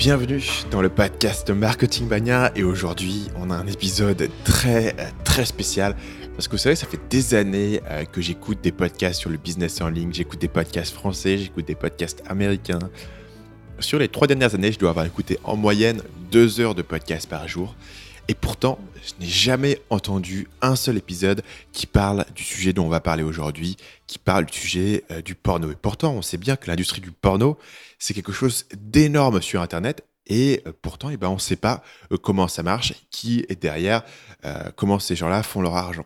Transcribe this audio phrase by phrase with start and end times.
[0.00, 5.94] Bienvenue dans le podcast Marketing Mania et aujourd'hui on a un épisode très très spécial
[6.32, 9.36] parce que vous savez ça fait des années euh, que j'écoute des podcasts sur le
[9.36, 12.78] business en ligne, j'écoute des podcasts français, j'écoute des podcasts américains.
[13.78, 16.00] Sur les trois dernières années je dois avoir écouté en moyenne
[16.32, 17.74] deux heures de podcasts par jour
[18.28, 22.88] et pourtant je n'ai jamais entendu un seul épisode qui parle du sujet dont on
[22.88, 25.70] va parler aujourd'hui, qui parle du sujet euh, du porno.
[25.70, 27.58] Et pourtant on sait bien que l'industrie du porno
[27.98, 30.04] c'est quelque chose d'énorme sur Internet.
[30.26, 33.60] Et euh, pourtant, eh ben, on ne sait pas euh, comment ça marche, qui est
[33.60, 34.02] derrière,
[34.76, 36.04] comment ces gens-là font leur argent.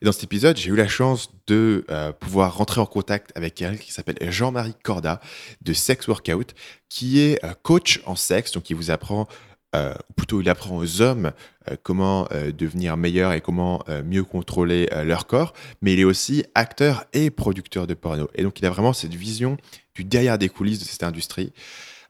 [0.00, 1.84] Et dans cet épisode, j'ai eu la chance de
[2.20, 5.20] pouvoir rentrer en contact avec quelqu'un qui s'appelle Jean-Marie Corda
[5.62, 6.54] de Sex Workout,
[6.88, 9.26] qui est coach en sexe, donc il vous apprend
[9.74, 11.32] ou plutôt il apprend aux hommes
[11.82, 17.30] comment devenir meilleurs et comment mieux contrôler leur corps, mais il est aussi acteur et
[17.30, 18.28] producteur de porno.
[18.34, 19.56] Et donc il a vraiment cette vision
[19.94, 21.52] du derrière des coulisses de cette industrie.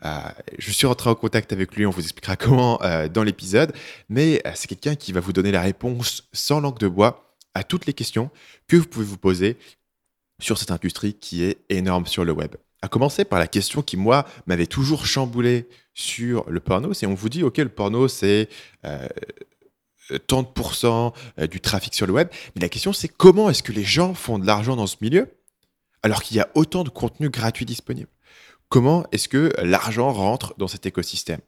[0.04, 0.18] Euh,
[0.58, 3.72] je suis rentré en contact avec lui, on vous expliquera comment euh, dans l'épisode,
[4.08, 7.62] mais euh, c'est quelqu'un qui va vous donner la réponse sans langue de bois à
[7.64, 8.30] toutes les questions
[8.68, 9.56] que vous pouvez vous poser
[10.40, 12.54] sur cette industrie qui est énorme sur le web.
[12.84, 17.14] À commencer par la question qui, moi, m'avait toujours chamboulé sur le porno, c'est on
[17.14, 18.50] vous dit, OK, le porno, c'est...
[20.10, 21.14] 30%
[21.48, 22.28] du trafic sur le web.
[22.54, 25.34] Mais la question, c'est comment est-ce que les gens font de l'argent dans ce milieu
[26.02, 28.10] alors qu'il y a autant de contenu gratuit disponible
[28.68, 31.40] Comment est-ce que l'argent rentre dans cet écosystème?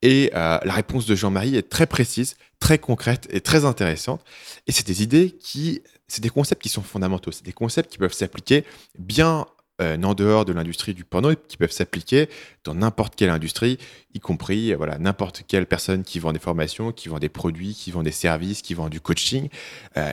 [0.00, 4.24] Et euh, la réponse de Jean-Marie est très précise, très concrète et très intéressante.
[4.66, 7.32] Et c'est des idées qui, c'est des concepts qui sont fondamentaux.
[7.32, 8.64] C'est des concepts qui peuvent s'appliquer
[8.98, 9.46] bien
[9.82, 12.28] euh, en dehors de l'industrie du porno et qui peuvent s'appliquer
[12.64, 13.78] dans n'importe quelle industrie,
[14.14, 17.74] y compris euh, voilà n'importe quelle personne qui vend des formations, qui vend des produits,
[17.74, 19.48] qui vend des services, qui vend du coaching.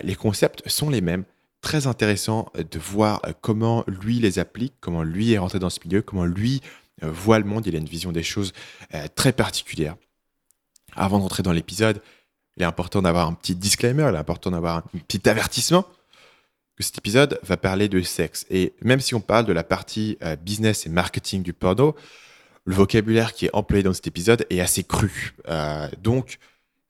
[0.03, 1.23] les concepts sont les mêmes
[1.63, 5.71] très intéressant euh, de voir euh, comment lui les applique, comment lui est rentré dans
[5.71, 6.61] ce milieu, comment lui
[7.01, 7.65] euh, voit le monde.
[7.65, 8.53] Il a une vision des choses
[9.15, 9.95] très particulière.
[10.95, 12.03] Avant d'entrer dans l'épisode,
[12.55, 15.85] il est important d'avoir un petit disclaimer, il est important d'avoir un petit avertissement
[16.77, 18.45] que cet épisode va parler de sexe.
[18.49, 21.95] Et même si on parle de la partie business et marketing du porno,
[22.65, 25.35] le vocabulaire qui est employé dans cet épisode est assez cru.
[26.01, 26.39] donc,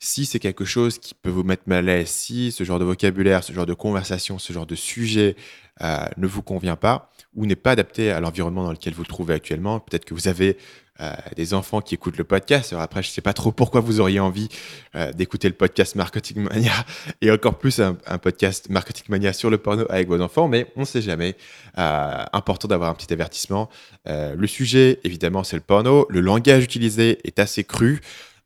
[0.03, 2.83] si c'est quelque chose qui peut vous mettre mal à l'aise, si ce genre de
[2.83, 5.37] vocabulaire, ce genre de conversation, ce genre de sujet
[5.81, 9.07] euh, ne vous convient pas ou n'est pas adapté à l'environnement dans lequel vous le
[9.07, 10.57] trouvez actuellement, peut-être que vous avez
[10.99, 12.73] euh, des enfants qui écoutent le podcast.
[12.73, 14.49] Alors après, je ne sais pas trop pourquoi vous auriez envie
[14.95, 16.73] euh, d'écouter le podcast Marketing Mania
[17.21, 20.81] et encore plus un, podcast Marketing Mania sur le porno avec vos enfants, mais on
[20.81, 21.37] ne sait jamais.
[21.75, 23.69] important d'avoir un petit avertissement.
[24.05, 26.05] le sujet, évidemment, c'est le porno.
[26.09, 28.01] Le langage utilisé est assez cru.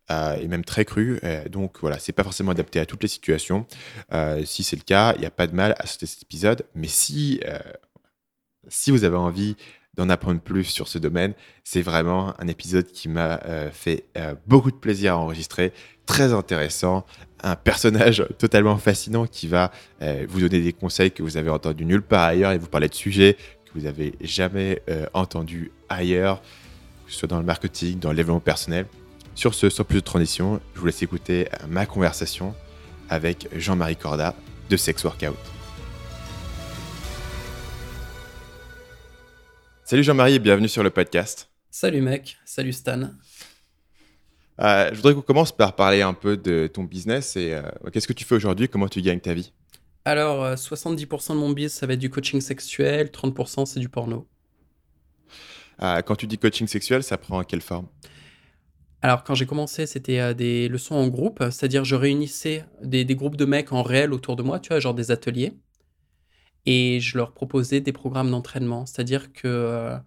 [0.10, 1.20] Euh, et même très cru.
[1.24, 3.66] Euh, donc voilà, c'est pas forcément adapté à toutes les situations.
[4.14, 6.66] Euh, si c'est le cas, il n'y a pas de mal à sauter cet épisode.
[6.76, 7.42] Mais si,
[8.68, 9.56] si vous avez envie
[9.96, 13.40] d'en apprendre plus sur ce domaine, c'est vraiment un épisode qui m'a
[13.72, 14.06] fait
[14.46, 15.74] beaucoup de plaisir à enregistrer,
[16.06, 17.06] très intéressant,
[17.42, 19.72] un personnage totalement fascinant qui va
[20.28, 22.94] vous donner des conseils que vous avez entendus nulle part ailleurs et vous parler de
[22.94, 23.36] sujets
[23.66, 24.82] que vous n'avez jamais
[25.14, 26.42] entendus ailleurs,
[27.08, 28.86] que ce soit dans le marketing, dans le développement personnel.
[29.38, 32.56] Sur ce, sans plus de transition, je vous laisse écouter ma conversation
[33.08, 34.34] avec Jean-Marie Corda
[34.68, 35.38] de Sex Workout.
[39.84, 41.52] Salut Jean-Marie et bienvenue sur le podcast.
[41.70, 43.12] Salut mec, salut Stan.
[44.60, 47.62] Euh, je voudrais qu'on commence par parler un peu de ton business et euh,
[47.94, 49.54] qu'est-ce que tu fais aujourd'hui, comment tu gagnes ta vie?
[50.04, 50.98] Alors, 70%
[51.32, 54.28] euh, de mon business, ça va être du coaching sexuel, 30% c'est du porno.
[55.80, 57.86] quand tu dis coaching sexuel, ça prend quelle forme?
[59.02, 63.36] Alors, quand j'ai commencé, c'était euh, des leçons en groupe, c'est-à-dire je réunissais des, groupes
[63.38, 65.54] de mecs en réel autour de moi, tu vois, genre des ateliers,
[66.66, 69.98] et je leur proposais des programmes d'entraînement, c'est-à-dire que euh,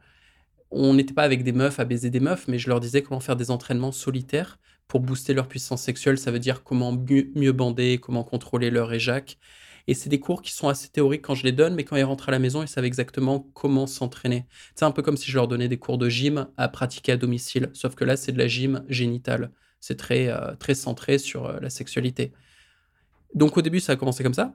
[0.70, 3.20] on n'était pas avec des meufs à baiser des meufs, mais je leur disais comment
[3.20, 4.58] faire des entraînements solitaires
[4.88, 8.92] pour booster leur puissance sexuelle, ça veut dire comment mieux, mieux bander, comment contrôler leur
[8.92, 9.38] éjac,
[9.86, 12.04] et c'est des cours qui sont assez théoriques quand je les donne, mais quand ils
[12.04, 14.46] rentrent à la maison, ils savent exactement comment s'entraîner.
[14.74, 17.16] C'est un peu comme si je leur donnais des cours de gym à pratiquer à
[17.16, 19.50] domicile, sauf que là, c'est de la gym génitale.
[19.80, 22.32] C'est très, euh, très centré sur euh, la sexualité.
[23.34, 24.54] Donc au début, ça a commencé comme ça.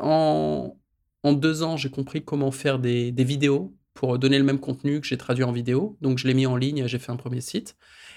[0.00, 0.76] En,
[1.24, 5.06] deux ans, j'ai compris comment faire des, des vidéos pour donner le même contenu que
[5.06, 5.96] j'ai traduit en vidéo.
[6.00, 7.76] Donc je l'ai mis en ligne, j'ai fait un premier site.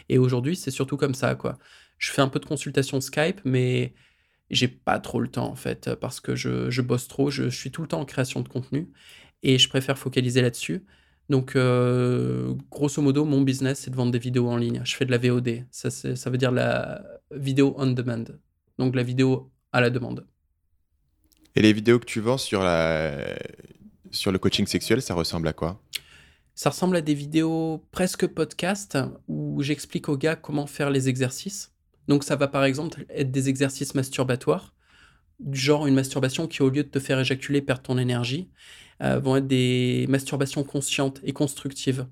[0.10, 1.58] Et aujourd'hui, c'est surtout comme ça, quoi.
[1.98, 3.94] Je fais un peu de consultation Skype, mais
[4.50, 7.72] j'ai pas trop le temps en fait parce que je, je bosse trop, je, suis
[7.72, 8.90] tout le temps en création de contenu
[9.44, 10.86] et je préfère focaliser là-dessus.
[11.30, 14.82] Donc, euh, grosso modo, mon business, c'est de vendre des vidéos en ligne.
[14.86, 15.66] Je fais de la VOD.
[15.72, 18.24] Ça, ça veut dire la vidéo on demand.
[18.80, 20.26] Donc, la vidéo à la demande.
[21.56, 23.36] Et les vidéos que tu vends sur, la...
[24.12, 25.82] sur le coaching sexuel, ça ressemble à quoi?
[26.56, 28.98] Ça ressemble à des vidéos presque podcast
[29.28, 31.74] où j'explique aux gars comment faire les exercices.
[32.08, 34.74] Donc ça va par exemple être des exercices masturbatoires,
[35.40, 38.50] du genre une masturbation qui au lieu de te faire éjaculer perd ton énergie,
[39.02, 42.08] euh, vont être des masturbations conscientes et constructives.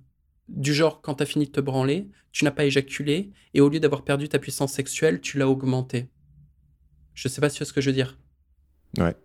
[0.47, 3.69] Du genre quand tu as fini de te branler, tu n'as pas éjaculé et au
[3.69, 6.09] lieu d'avoir perdu ta puissance sexuelle, tu l'as augmentée.
[7.13, 8.19] Je sais pas si tu vois ce que je veux dire.
[8.97, 9.15] Ouais.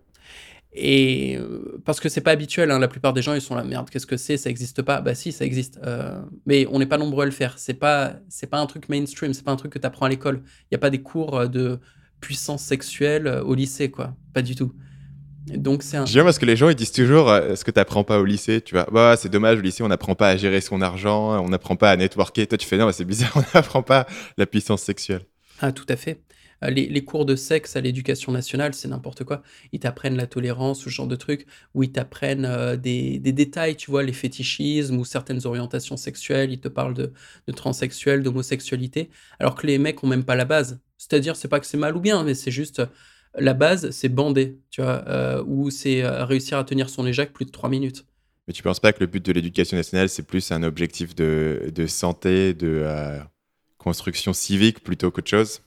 [0.72, 3.64] Et euh, parce que c'est pas habituel, hein, la plupart des gens ils sont là,
[3.64, 5.80] merde, qu'est-ce que c'est Ça existe pas Bah si, ça existe.
[5.84, 7.58] Euh, mais on n'est pas nombreux à le faire.
[7.58, 10.08] C'est pas, c'est pas un truc mainstream, c'est pas un truc que tu apprends à
[10.08, 10.42] l'école.
[10.64, 11.80] Il n'y a pas des cours euh, de
[12.20, 14.14] puissance sexuelle au lycée, quoi.
[14.32, 14.72] Pas du tout.
[15.46, 16.06] Donc c'est un.
[16.06, 18.60] J'aime parce que les gens ils disent toujours ce que tu n'apprends pas au lycée.
[18.60, 21.48] Tu vois, bah, c'est dommage, au lycée on n'apprend pas à gérer son argent, on
[21.48, 22.46] n'apprend pas à networker.
[22.46, 24.06] Toi tu fais non, bah, c'est bizarre, on n'apprend pas
[24.36, 25.22] la puissance sexuelle.
[25.60, 26.20] Ah, tout à fait.
[26.64, 29.42] Euh, les, cours de sexe à l'éducation nationale, c'est n'importe quoi.
[29.72, 33.90] Ils t'apprennent la tolérance, ce genre de trucs, où ils t'apprennent euh, des, détails, tu
[33.90, 36.52] vois, les fétichismes ou certaines orientations sexuelles.
[36.52, 37.12] Ils te parlent de,
[37.46, 40.80] de transsexuel, d'homosexualité, alors que les mecs ont même pas la base.
[40.98, 42.82] C'est-à-dire, c'est pas que c'est mal ou bien, mais c'est juste
[43.34, 47.46] la base, c'est bander, tu vois, euh, ou c'est réussir à tenir son éjac plus
[47.46, 48.04] de 3 minutes.
[48.48, 51.86] Mais tu penses pas que le but de l'éducation nationale, c'est plus un objectif de
[51.86, 52.84] santé, de
[53.80, 55.62] construction civique plutôt qu'autre chose?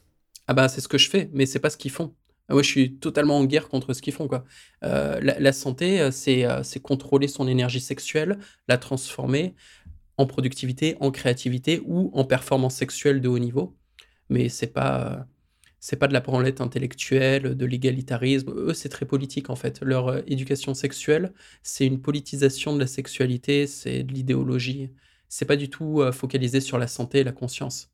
[0.47, 2.13] Ah bah c'est ce que je fais, mais c'est pas ce qu'ils font.
[2.49, 4.27] Moi, je suis totalement en guerre contre ce qu'ils font.
[4.27, 4.45] Quoi.
[4.83, 8.37] Euh, la, santé, euh, euh, c'est contrôler son énergie sexuelle,
[8.67, 9.55] la transformer
[10.17, 13.75] en productivité, en créativité ou en performance sexuelle de haut niveau.
[14.29, 15.27] Mais c'est pas
[15.79, 18.51] c'est pas de la branlette intellectuelle, de l'égalitarisme.
[18.55, 19.81] Eux, c'est très politique en fait.
[19.81, 24.91] Leur éducation sexuelle, c'est une politisation de la sexualité, c'est de l'idéologie.
[25.29, 27.92] C'est pas du tout focalisé sur la santé et la conscience.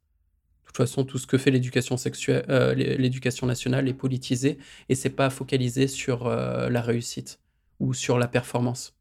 [0.69, 4.93] De toute façon, tout ce que fait l'éducation sexuelle, euh, l'éducation nationale est politisé et
[4.93, 7.39] c'est pas focalisé sur euh, la réussite
[7.79, 8.95] ou sur la performance.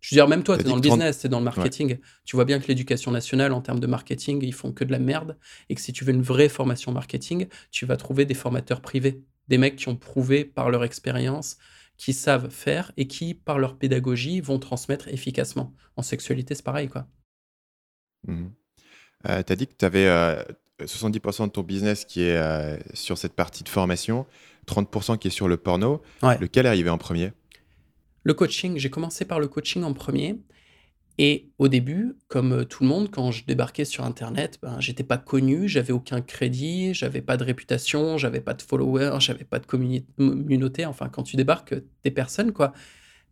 [0.00, 1.98] Je veux dire, même toi, tu es dans le business, tu es dans le marketing.
[2.24, 5.00] Tu vois bien que l'éducation nationale, en termes de marketing, ils font que de la
[5.00, 5.36] merde.
[5.68, 9.24] Et que si tu veux une vraie formation marketing, tu vas trouver des formateurs privés.
[9.48, 11.56] Des mecs qui ont prouvé par leur expérience,
[11.96, 15.74] qui savent faire et qui, par leur pédagogie, vont transmettre efficacement.
[15.96, 17.08] En sexualité, c'est pareil, quoi.
[18.26, 18.46] Mmh.
[19.28, 20.06] Euh, tu as dit que tu avais
[20.80, 24.26] 70% de ton business qui est euh, sur cette partie de formation,
[24.66, 26.02] 30% qui est sur le porno.
[26.40, 27.32] Lequel est arrivé en premier?
[28.24, 28.78] Le coaching.
[28.78, 30.38] J'ai commencé par le coaching en premier.
[31.18, 35.04] Et au début, comme euh, tout le monde, quand je débarquais sur Internet, ben, j'étais
[35.04, 39.58] pas connu, j'avais aucun crédit, j'avais pas de réputation, j'avais pas de followers, j'avais pas
[39.58, 40.86] de communauté.
[40.86, 42.72] Enfin, quand tu débarques, des personnes, quoi.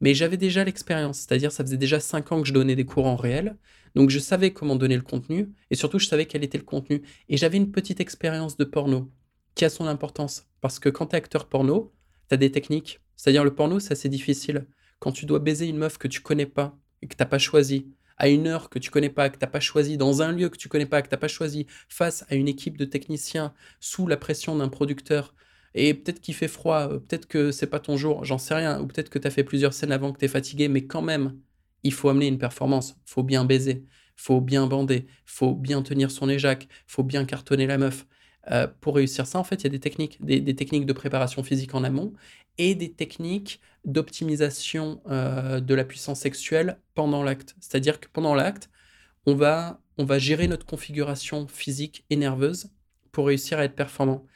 [0.02, 3.06] Mais j'avais déjà l'expérience, c'est-à-dire ça faisait déjà 5 ans que je donnais des cours
[3.06, 3.56] en réel.
[3.94, 7.02] Donc je savais comment donner le contenu et surtout je savais quel était le contenu.
[7.28, 9.10] Et j'avais une petite expérience de porno
[9.54, 10.46] qui a son importance.
[10.60, 11.92] Parce que quand tu es acteur porno,
[12.28, 13.00] tu as des techniques.
[13.16, 14.66] C'est-à-dire le porno, c'est assez difficile.
[14.98, 17.86] Quand tu dois baiser une meuf que tu connais pas et que tu pas choisi,
[18.20, 20.58] à une heure que tu connais pas, que tu pas choisi, dans un lieu que
[20.58, 24.18] tu connais pas, que tu pas choisi, face à une équipe de techniciens, sous la
[24.18, 25.34] pression d'un producteur,
[25.74, 28.80] et peut-être qu'il fait froid, euh, peut-être que c'est pas ton jour, j'en sais rien,
[28.80, 31.02] ou peut-être que tu as fait plusieurs scènes avant que tu es fatigué, mais quand
[31.02, 31.40] même,
[31.82, 33.84] il faut amener une performance, faut bien baiser,
[34.16, 38.06] faut bien bander, faut bien tenir son éjac, faut bien cartonner la meuf.
[38.50, 41.42] Euh, pour réussir ça, en fait, il y a des techniques, des, techniques de préparation
[41.42, 42.12] physique en amont
[42.58, 47.54] et des techniques d'optimisation euh, de la puissance sexuelle pendant l'acte.
[47.60, 48.70] C'est-à-dire que pendant l'acte,
[49.26, 52.70] on va, on va gérer notre configuration physique et nerveuse
[53.12, 54.26] pour réussir à être performant.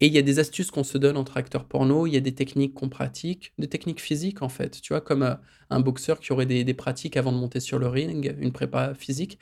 [0.00, 2.20] Et il y a des astuces qu'on se donne entre acteurs porno, il y a
[2.20, 5.34] des techniques qu'on pratique, des techniques physiques en fait, tu vois, comme euh,
[5.70, 9.38] un boxeur qui aurait des, pratiques avant de monter sur le ring, une prépa physique.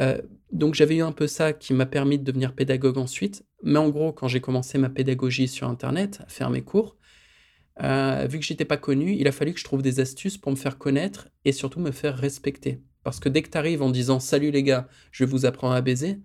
[0.00, 0.20] Euh,
[0.52, 3.44] donc j'avais eu un peu ça qui m'a permis de devenir pédagogue ensuite.
[3.62, 6.96] Mais en gros, quand j'ai commencé ma pédagogie sur Internet, à faire mes cours,
[7.82, 10.52] euh, vu que j'étais pas connu, il a fallu que je trouve des astuces pour
[10.52, 12.82] me faire connaître et surtout me faire respecter.
[13.02, 15.80] Parce que dès que tu arrives en disant Salut les gars, je vous apprendre à
[15.80, 16.20] baiser,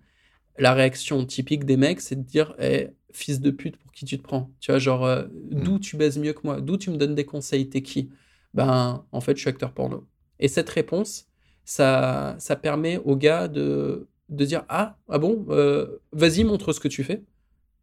[0.58, 4.18] la réaction typique des mecs, c'est de dire eh, fils de pute, pour qui tu
[4.18, 5.62] te prends Tu vois, genre, euh, mm.
[5.62, 6.60] d'où tu baises mieux que moi?
[6.60, 7.68] D'où tu me donnes des conseils?
[7.68, 8.10] T'es qui?
[8.54, 10.06] Ben, en fait, je suis acteur porno.
[10.40, 11.26] Et cette réponse,
[11.64, 16.80] ça, ça permet au gars de, de dire Ah, ah bon, euh, vas-y, montre ce
[16.80, 17.22] que tu fais.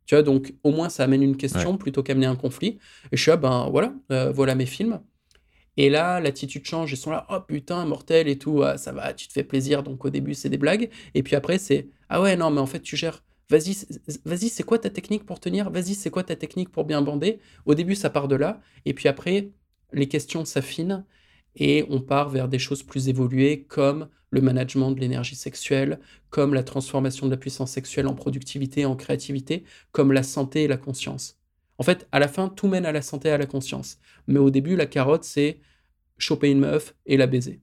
[0.06, 2.78] Tu vois, donc au moins ça amène une question plutôt qu'amener un conflit.
[3.12, 5.00] Et je suis là, ben voilà, euh, voilà mes films.
[5.78, 9.14] Et là, l'attitude change, ils sont là, oh putain, mortel et tout, ah, ça va,
[9.14, 9.84] tu te fais plaisir.
[9.84, 10.90] Donc au début, c'est des blagues.
[11.16, 13.24] Et puis après, c'est, ah ouais, non, mais en fait, tu gères.
[13.50, 13.78] Vas-y,
[14.26, 15.70] vas-y, c'est quoi ta technique pour tenir?
[15.70, 17.40] Vas-y, c'est quoi ta technique pour bien bander?
[17.66, 18.62] Au début, ça part de là.
[18.86, 19.52] Et puis après,
[19.94, 21.06] les questions s'affinent
[21.56, 26.00] et on part vers des choses plus évoluées comme le management de l'énergie sexuelle,
[26.30, 30.68] comme la transformation de la puissance sexuelle en productivité, en créativité, comme la santé et
[30.68, 31.40] la conscience.
[31.78, 34.00] En fait, à la fin, tout mène à la santé et à la conscience.
[34.28, 35.60] Mais au début, la carotte, c'est
[36.18, 37.62] choper une meuf et la baiser.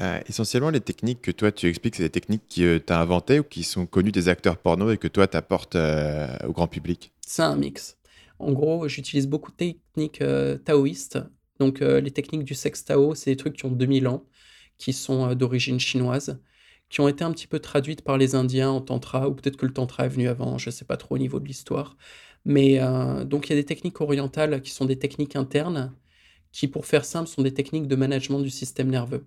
[0.00, 3.38] Euh, essentiellement, les techniques que toi tu expliques, c'est des techniques que tu as inventées
[3.38, 6.66] ou qui sont connues des acteurs porno et que toi tu apportes euh, au grand
[6.66, 7.12] public?
[7.24, 7.96] C'est un mix.
[8.40, 11.18] En gros, j'utilise beaucoup de techniques euh, taoïstes.
[11.60, 14.24] Donc, les techniques du sexe tao, c'est des trucs qui ont 2000 ans,
[14.76, 16.40] qui sont d'origine chinoise,
[16.90, 19.64] qui ont été un petit peu traduites par les Indiens en tantra, ou peut-être que
[19.64, 21.96] le tantra est venu avant, je ne sais pas trop au niveau de l'histoire.
[22.44, 22.80] Mais
[23.24, 25.94] donc, il y a des techniques orientales qui sont des techniques internes,
[26.50, 29.24] qui, pour faire simple, sont des techniques de management du système nerveux.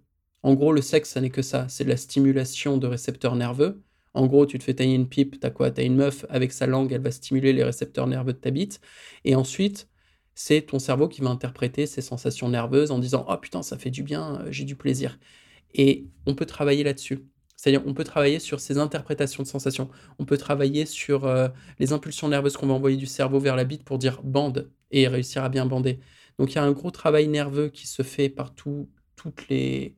[0.48, 1.68] En gros, le sexe, ça n'est que ça.
[1.68, 3.84] C'est de la stimulation de récepteurs nerveux.
[4.14, 5.72] En gros, tu te fais tailler une pipe, t'as quoi?
[5.72, 8.80] T'as une meuf avec sa langue, elle va stimuler les récepteurs nerveux de ta bite.
[9.26, 9.90] Et ensuite,
[10.36, 13.90] c'est ton cerveau qui va interpréter ces sensations nerveuses en disant Oh putain, ça fait
[13.90, 15.20] du bien, euh, j'ai du plaisir.
[15.74, 17.26] Et on peut travailler là-dessus.
[17.58, 19.90] C'est-à-dire, on peut travailler sur ces interprétations de sensations.
[20.18, 21.50] On peut travailler sur euh,
[21.80, 25.10] les impulsions nerveuses qu'on va envoyer du cerveau vers la bite pour dire bande et
[25.10, 26.00] réussir à bien bander.
[26.40, 29.97] Donc, il y a un gros travail nerveux qui se fait par toutes les,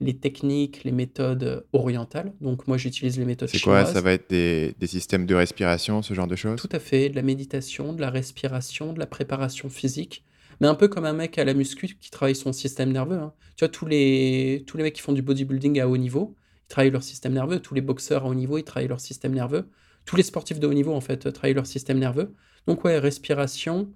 [0.00, 2.32] les techniques, les méthodes orientales.
[2.40, 3.86] Donc moi j'utilise les méthodes C'est quoi?
[3.86, 6.60] Ça va être des, systèmes de respiration, ce genre de choses?
[6.60, 10.24] Tout à fait, de la méditation, de la respiration, de la préparation physique.
[10.60, 13.18] Mais un peu comme un mec à la muscu qui travaille son système nerveux.
[13.18, 13.32] Hein.
[13.56, 16.34] Tu vois, tous les, tous les mecs qui font du bodybuilding à haut niveau,
[16.64, 17.60] ils travaillent leur système nerveux.
[17.60, 19.68] Tous les boxeurs à haut niveau, ils travaillent leur système nerveux.
[20.06, 22.34] Tous les sportifs de haut niveau, en fait, travaillent leur système nerveux.
[22.66, 23.92] Donc ouais, respiration,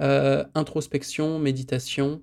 [0.00, 2.22] euh, introspection, méditation,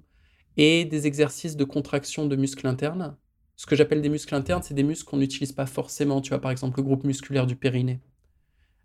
[0.57, 3.15] et des exercices de contraction de muscles internes.
[3.55, 6.21] Ce que j'appelle des muscles internes, c'est des muscles qu'on n'utilise pas forcément.
[6.21, 8.01] Tu vois, par exemple, le groupe musculaire du périnée.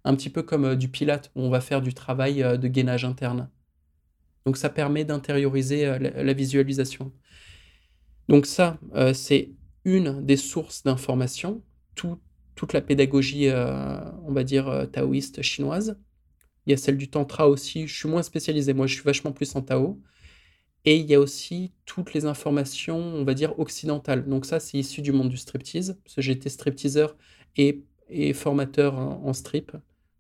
[0.05, 2.69] Un petit peu comme euh, du pilate, où on va faire du travail euh, de
[2.69, 3.51] gainage interne.
[4.47, 7.13] Donc ça permet d'intérioriser euh, la, visualisation.
[8.29, 8.79] Donc ça,
[9.13, 9.51] c'est
[9.85, 11.63] une des sources d'information.
[11.97, 15.99] toute la pédagogie, on va dire, taoïste chinoise.
[16.65, 17.89] Il y a celle du tantra aussi.
[17.89, 18.73] Je suis moins spécialisé.
[18.73, 20.01] Moi, je suis vachement plus en tao.
[20.85, 24.27] Et il y a aussi toutes les informations, on va dire, occidentales.
[24.27, 27.17] Donc ça, c'est issu du monde du striptease, parce que j'étais stripteaseur
[27.57, 27.85] et,
[28.35, 29.73] formateur en, strip.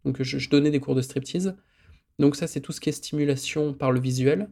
[0.04, 1.56] Donc je, donnais des cours de striptease.
[2.18, 4.50] Donc ça, c'est tout ce qui est stimulation par le visuel.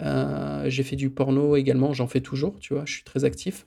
[0.00, 3.66] Euh, j'ai fait du porno également, j'en fais toujours, tu vois, je suis très actif.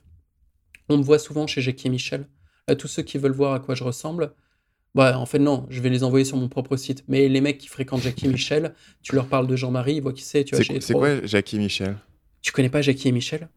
[0.90, 2.28] On me voit souvent chez Jackie et Michel.
[2.66, 4.34] À tous ceux qui veulent voir à quoi je ressemble,
[4.98, 7.04] bah, en fait, non, je vais les envoyer sur mon propre site.
[7.06, 10.24] Mais les mecs qui fréquentent Jackie Michel, tu leur parles de Jean-Marie, ils voient qui
[10.24, 10.44] c'est.
[10.52, 11.96] C'est quoi Jackie Michel?
[12.42, 13.48] Tu connais pas Jackie et Michel?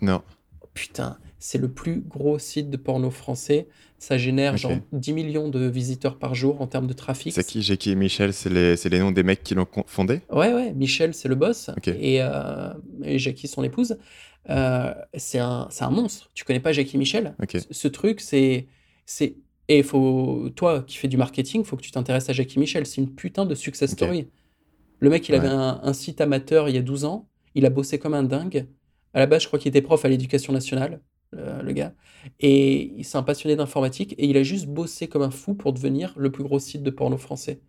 [0.00, 0.22] Non.
[0.60, 3.68] Oh, putain, c'est le plus gros site de porno français.
[4.00, 7.32] Ça génère genre 10 millions de visiteurs par jour en termes de trafic.
[7.32, 8.32] C'est qui Jackie et Michel?
[8.32, 10.22] C'est les, les, noms des mecs qui l'ont fondé?
[10.32, 10.72] Ouais, ouais.
[10.72, 11.70] Michel, c'est le boss.
[11.86, 12.72] Et, euh,
[13.04, 13.98] et, Jackie, son épouse.
[14.48, 16.28] Euh, c'est un, un, monstre.
[16.34, 17.36] Tu connais pas Jackie Michel?
[17.70, 18.66] Ce truc, c'est
[19.70, 22.86] et faut, toi qui fais du marketing, faut que tu t'intéresses à Jackie Michel.
[22.86, 24.26] C'est une putain de success story.
[24.98, 27.28] Le mec, il avait un, site amateur il y a 12 ans.
[27.54, 28.66] Il a bossé comme un dingue.
[29.14, 31.00] À la base, je crois qu'il était prof à l'éducation nationale,
[31.32, 31.94] le, gars.
[32.40, 34.16] Et il s'est un passionné d'informatique.
[34.18, 36.90] Et il a juste bossé comme un fou pour devenir le plus gros site de
[36.90, 37.60] porno français.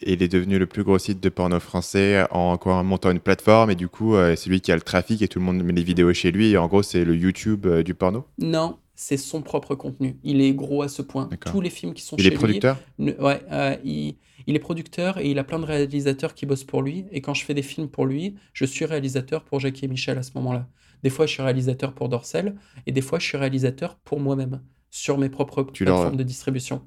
[0.00, 3.20] Et il est devenu le plus gros site de porno français en, en montant une
[3.20, 3.70] plateforme.
[3.70, 5.74] Et du coup, euh, c'est lui qui a le trafic et tout le monde met
[5.74, 6.50] les vidéos chez lui.
[6.50, 8.26] Et en gros, c'est le YouTube euh, du porno?
[8.38, 10.18] Non, c'est son propre contenu.
[10.22, 11.30] Il est gros à ce point.
[11.46, 12.76] Tous les films qui sont il chez est producteur?
[12.98, 14.14] lui, ouais, euh, il,
[14.46, 17.06] est producteur et il a plein de réalisateurs qui bossent pour lui.
[17.10, 20.18] Et quand je fais des films pour lui, je suis réalisateur pour Jackie et Michel
[20.18, 20.68] à ce moment-là.
[21.02, 24.60] Des fois, je suis réalisateur pour Dorsel et des fois, je suis réalisateur pour moi-même
[24.90, 26.82] sur mes propres plateformes de distribution.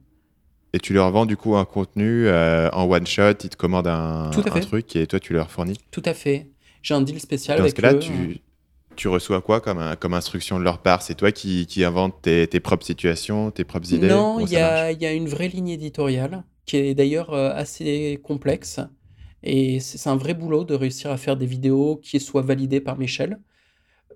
[0.73, 3.87] Et tu leur vends du coup un contenu euh, en one shot, ils te commandent
[3.87, 5.79] un, un truc et toi tu leur fournis?
[5.89, 6.51] Tout à fait.
[6.83, 8.39] J'ai un deal spécial Dans avec ce cas-là, tu,
[8.95, 11.01] tu reçois quoi comme, comme instruction de leur part?
[11.01, 14.07] C'est toi qui, qui inventes tes, tes, propres situations, tes propres idées?
[14.07, 18.79] Non, il y, y, a une vraie ligne éditoriale qui est d'ailleurs euh, assez complexe.
[19.43, 22.97] Et c'est un vrai boulot de réussir à faire des vidéos qui soient validées par
[22.97, 23.39] Michel.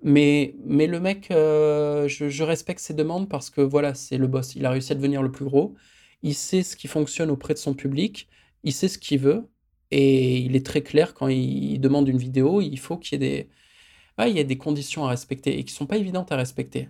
[0.02, 4.26] Mais, mais le mec, euh, je, je, respecte ses demandes parce que voilà, c'est le
[4.26, 4.54] boss.
[4.54, 5.74] Il a réussi à devenir le plus gros.
[6.22, 8.28] Il sait ce qui fonctionne auprès de son public.
[8.64, 9.48] Il sait ce qu'il veut.
[9.90, 13.28] Et il est très clair quand il demande une vidéo, il faut qu'il y ait
[13.28, 13.48] des,
[14.26, 16.88] il y a des conditions à respecter et qui sont pas évidentes à respecter.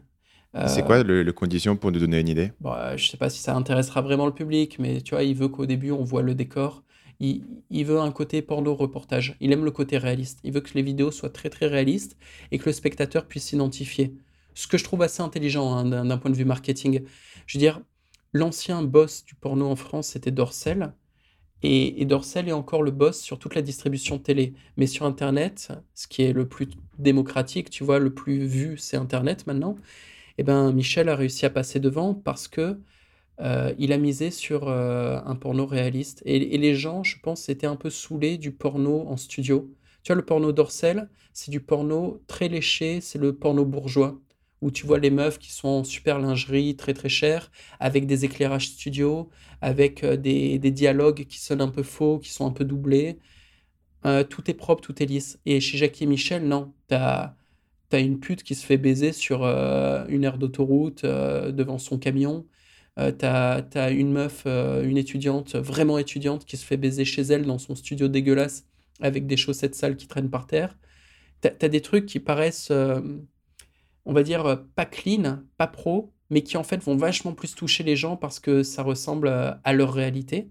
[0.67, 2.53] c'est quoi euh, le, condition pour nous donner une idée?
[2.61, 5.35] Bon, euh, Je sais pas si ça intéressera vraiment le public, mais tu vois, il
[5.35, 6.83] veut qu'au début on voit le décor.
[7.21, 9.37] Il, il, veut un côté porno reportage.
[9.41, 10.39] Il aime le côté réaliste.
[10.45, 12.17] Il veut que les vidéos soient très très réalistes
[12.53, 14.15] et que le spectateur puisse s'identifier.
[14.55, 17.03] Ce que je trouve assez intelligent hein, d'un point de vue marketing.
[17.47, 17.81] Je veux dire,
[18.33, 20.93] l'ancien boss du porno en France, c'était Dorcel.
[21.63, 24.55] Et, Dorsel est encore le boss sur toute la distribution télé.
[24.77, 28.97] Mais sur Internet, ce qui est le plus démocratique, tu vois, le plus vu, c'est
[28.97, 29.77] Internet maintenant.
[30.39, 32.79] Et eh ben, Michel a réussi à passer devant parce que
[33.41, 36.23] euh, il a misé sur euh, un porno réaliste.
[36.25, 39.73] Et, les gens, je pense, étaient un peu saoulés du porno en studio.
[40.03, 44.21] Tu vois, le porno Dorsel, c'est du porno très léché, c'est le porno bourgeois,
[44.61, 47.51] où tu vois les meufs qui sont en super lingerie, très très chères,
[47.81, 52.31] avec des éclairages studio, avec euh, des, des dialogues qui sonnent un peu faux, qui
[52.31, 53.19] sont un peu doublés.
[54.07, 55.39] Euh, tout est propre, tout est lisse.
[55.47, 56.73] Et chez Jackie et Michel, non.
[56.89, 57.35] T'as
[57.93, 62.47] as une pute qui se fait baiser sur euh, une aire d'autoroute devant son camion.
[62.97, 67.59] t'as as une meuf, une étudiante, vraiment étudiante, qui se fait baiser chez elle dans
[67.59, 68.67] son studio dégueulasse
[69.01, 70.77] avec des chaussettes sales qui traînent par terre.
[71.41, 72.73] T'as as des trucs qui paraissent
[74.09, 77.55] on va dire, euh, pas clean, pas pro, mais qui en fait vont vachement plus
[77.55, 80.49] toucher les gens parce que ça ressemble euh, à leur réalité.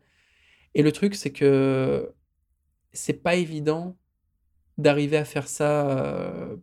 [0.76, 2.14] Et le truc, c'est que
[2.94, 3.98] c'est pas évident
[4.78, 6.56] d'arriver à faire ça, euh,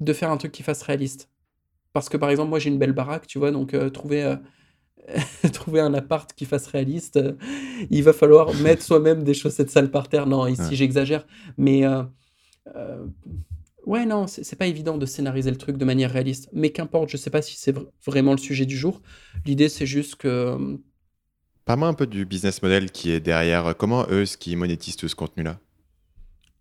[0.00, 1.30] de faire un truc qui fasse réaliste.
[1.94, 4.36] Parce que par exemple, moi j'ai une belle baraque, tu vois, donc trouver,
[5.54, 7.18] trouver un appart qui fasse réaliste,
[7.88, 10.26] il va falloir mettre soi-même des chaussettes sales par terre.
[10.26, 11.84] Non, ici j'exagère, mais
[13.86, 16.48] Ouais, non, c'est pas évident de scénariser le truc de manière réaliste.
[16.52, 17.74] Mais qu'importe, je sais pas si c'est
[18.04, 19.00] vraiment le sujet du jour.
[19.44, 20.28] L'idée, c'est juste que.
[20.28, 20.76] Euh,
[21.64, 23.76] Parle-moi un peu du business model qui est derrière.
[23.76, 25.60] Comment eux, ce qui monétisent tout ce contenu-là?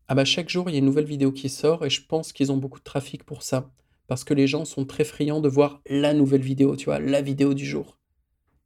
[0.07, 2.31] Ah bah chaque jour, il y a une nouvelle vidéo qui sort et je pense
[2.31, 3.71] qu'ils ont beaucoup de trafic pour ça.
[4.07, 7.21] Parce que les gens sont très friands de voir la nouvelle vidéo, tu vois, la
[7.23, 7.97] vidéo du jour.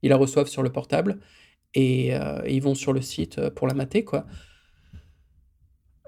[0.02, 1.20] Ils la reçoivent sur le portable
[1.74, 4.26] et, euh, et ils vont sur le site euh, pour la mater, quoi.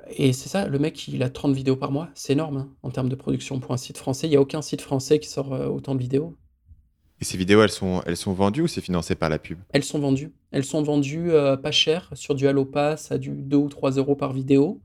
[0.10, 2.10] Et c'est ça, le mec, il a 30 vidéos par mois.
[2.15, 4.27] C'est énorme hein, en termes de production pour un site français.
[4.27, 6.38] Il n'y a aucun site français qui sort euh, autant de vidéos.
[7.20, 9.60] Et ces vidéos, elles sont, elles sont vendues ou c'est financé par la pub?
[9.74, 10.34] Elles sont vendues.
[10.51, 14.15] Elles sont vendues euh, pas cher, sur du Allopass à du 2 ou 3 euros
[14.15, 14.81] par vidéo.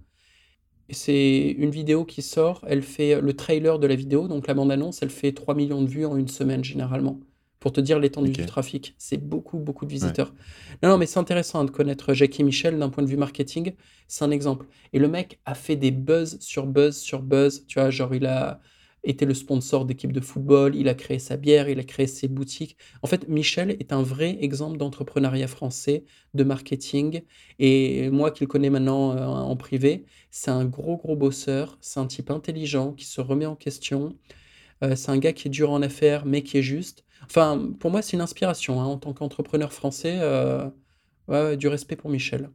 [0.91, 5.03] C'est une vidéo qui sort, elle fait le trailer de la vidéo, donc la bande-annonce,
[5.03, 7.19] elle fait 3 millions de vues en une semaine généralement
[7.61, 8.95] pour te dire l'étendue du trafic.
[8.99, 10.35] C'est beaucoup, beaucoup de visiteurs.
[10.83, 13.75] Non, non, mais c'est intéressant de connaître Jackie Michel d'un point de vue marketing.
[14.09, 14.67] C'est un exemple.
[14.93, 17.65] Et le mec a fait des buzz sur buzz sur buzz.
[17.67, 18.61] Tu vois, genre, il a
[19.07, 22.29] été le sponsor d'équipe de football, il a créé sa bière, il a créé ses
[22.29, 22.77] boutiques.
[23.03, 27.23] En fait, Michel est un vrai exemple d'entrepreneuriat français, de marketing.
[27.59, 31.79] Et moi qui le connais maintenant euh, en privé, c'est un gros, gros bosseur.
[31.81, 34.17] C'est un type intelligent qui se remet en question.
[34.83, 37.05] Euh, c'est un gars qui est dur en affaires, mais qui est juste.
[37.25, 42.11] Enfin, pour moi, c'est une inspiration, hein, en tant qu'entrepreneur français, euh, du respect pour
[42.11, 42.51] Michel.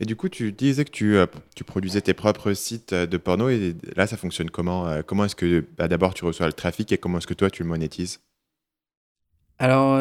[0.00, 3.16] Et du coup, tu disais que tu, euh, tu produisais tes propres sites euh, de
[3.16, 5.02] porno et là, ça fonctionne comment?
[5.02, 7.62] comment est-ce que bah, d'abord tu reçois le trafic et comment est-ce que toi tu
[7.62, 8.20] le monétises?
[9.58, 10.00] Alors,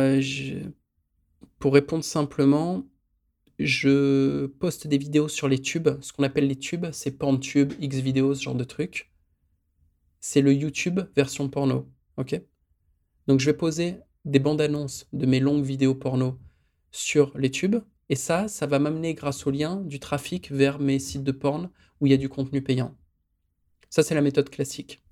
[1.59, 2.83] pour répondre simplement,
[3.59, 5.89] je poste des vidéos sur les tubes.
[6.01, 9.11] Ce qu'on appelle les tubes, c'est PornTube, Xvideos, ce genre de trucs.
[10.19, 12.41] C'est le YouTube version porno, OK?
[13.27, 16.39] Donc je vais poser des bandes annonces de mes longues vidéos porno
[16.91, 17.77] sur les tubes.
[18.09, 21.69] Et ça, ça va m'amener grâce au lien du trafic vers mes sites de porn
[21.99, 22.95] où il y a du contenu payant.
[23.89, 25.03] Ça, c'est la méthode classique.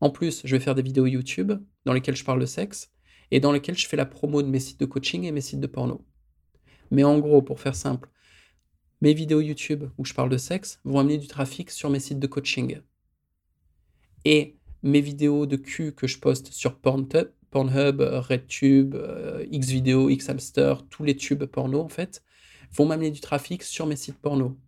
[0.00, 1.52] En plus, je vais faire des vidéos YouTube
[1.84, 2.90] dans lesquelles je parle de sexe
[3.30, 5.60] et dans lesquelles je fais la promo de mes sites de coaching et mes sites
[5.60, 6.06] de porno.
[6.90, 8.08] Mais en gros, pour faire simple,
[9.00, 12.18] mes vidéos YouTube où je parle de sexe vont amener du trafic sur mes sites
[12.18, 12.80] de coaching.
[14.24, 21.04] Et mes vidéos de cul que je poste sur Pornhub, RedTube, euh, Xvideo, Xhamster, tous
[21.04, 22.22] les tubes porno en fait,
[22.72, 24.58] vont m'amener du trafic sur mes sites porno.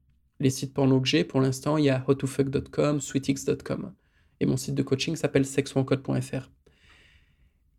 [0.41, 3.93] Les sites porno que j'ai, pour l'instant, il y a howtofuck.com, sweetx.com.
[4.41, 6.51] Et mon site de coaching s'appelle sexoncode.fr.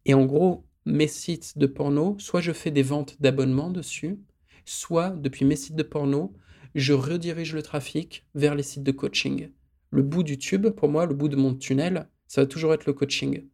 [0.05, 4.19] Et en gros, mes sites de porno, soit je fais des ventes d'abonnements dessus,
[4.65, 6.33] soit depuis mes sites de porno,
[6.75, 9.49] je redirige le trafic vers les sites de coaching.
[9.91, 12.85] Le bout du tube, pour moi, le bout de mon tunnel, ça va toujours être
[12.85, 13.47] le coaching.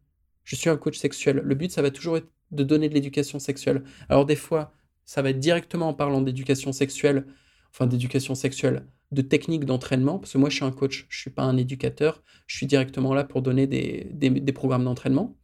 [0.44, 1.42] Je suis un coach sexuel.
[1.44, 3.84] Le but, ça va toujours être de donner de l'éducation sexuelle.
[4.08, 4.72] Alors des fois,
[5.04, 7.26] ça va être directement en parlant d'éducation sexuelle,
[7.72, 11.20] enfin d'éducation sexuelle, de techniques d'entraînement, parce que moi je suis un coach, je ne
[11.20, 15.36] suis pas un éducateur, je suis directement là pour donner des, des programmes d'entraînement.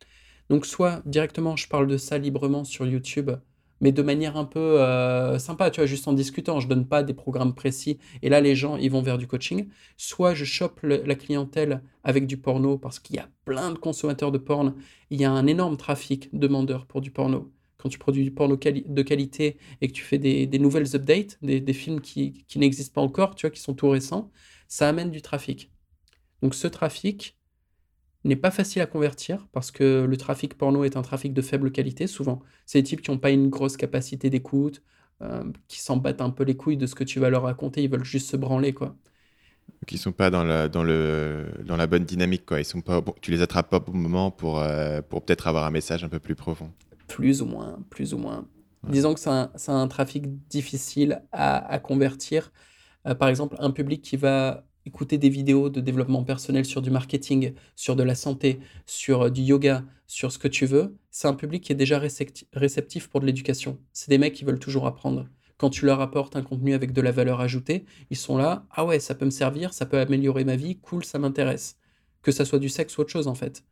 [0.48, 3.30] Donc soit directement je parle de ça librement sur YouTube
[3.80, 6.60] mais de manière un peu euh, sympa, tu vois, juste en discutant.
[6.60, 7.98] Je donne pas des programmes précis.
[8.22, 9.68] Et là, les gens, ils vont vers du coaching.
[9.96, 14.32] Soit je chope la clientèle avec du porno parce qu'il y a plein de consommateurs
[14.32, 14.74] de porn.
[15.10, 17.52] Il y a un énorme trafic demandeur pour du porno.
[17.78, 21.72] Quand tu produis du porno de qualité et que tu fais des, nouvelles updates, des,
[21.72, 24.30] films qui, qui n'existent pas encore, tu vois, qui sont tout récents,
[24.66, 25.70] ça amène du trafic.
[26.42, 27.35] Donc ce trafic,
[28.28, 31.70] n'est pas facile à convertir parce que le trafic porno est un trafic de faible
[31.70, 32.42] qualité souvent.
[32.64, 34.82] C'est des types qui n'ont pas une grosse capacité d'écoute,
[35.22, 37.82] euh, qui s'en battent un peu les couilles de ce que tu vas leur raconter,
[37.82, 38.96] ils veulent juste se branler quoi.
[39.86, 42.60] Qui sont pas dans la, dans le, dans la bonne dynamique quoi.
[42.60, 45.64] Ils sont pas, tu les attrapes pas au bon moment pour, euh, pour peut-être avoir
[45.64, 46.70] un message un peu plus profond.
[47.08, 48.46] Plus ou moins, plus ou moins.
[48.88, 52.52] Disons que c'est un, un, trafic difficile à, à convertir.
[53.06, 56.90] Euh, par exemple, un public qui va écouter des vidéos de développement personnel sur du
[56.90, 61.28] marketing, sur de la santé, sur euh, du yoga, sur ce que tu veux, c'est
[61.28, 63.78] un public qui est déjà réceptif pour de l'éducation.
[63.92, 65.26] C'est des mecs qui veulent toujours apprendre.
[65.58, 68.84] Quand tu leur apportes un contenu avec de la valeur ajoutée, ils sont là, ah
[68.84, 71.78] ouais, ça peut me servir, ça peut améliorer ma vie, cool, ça m'intéresse.
[72.22, 73.64] Que ça soit du sexe ou autre chose en fait.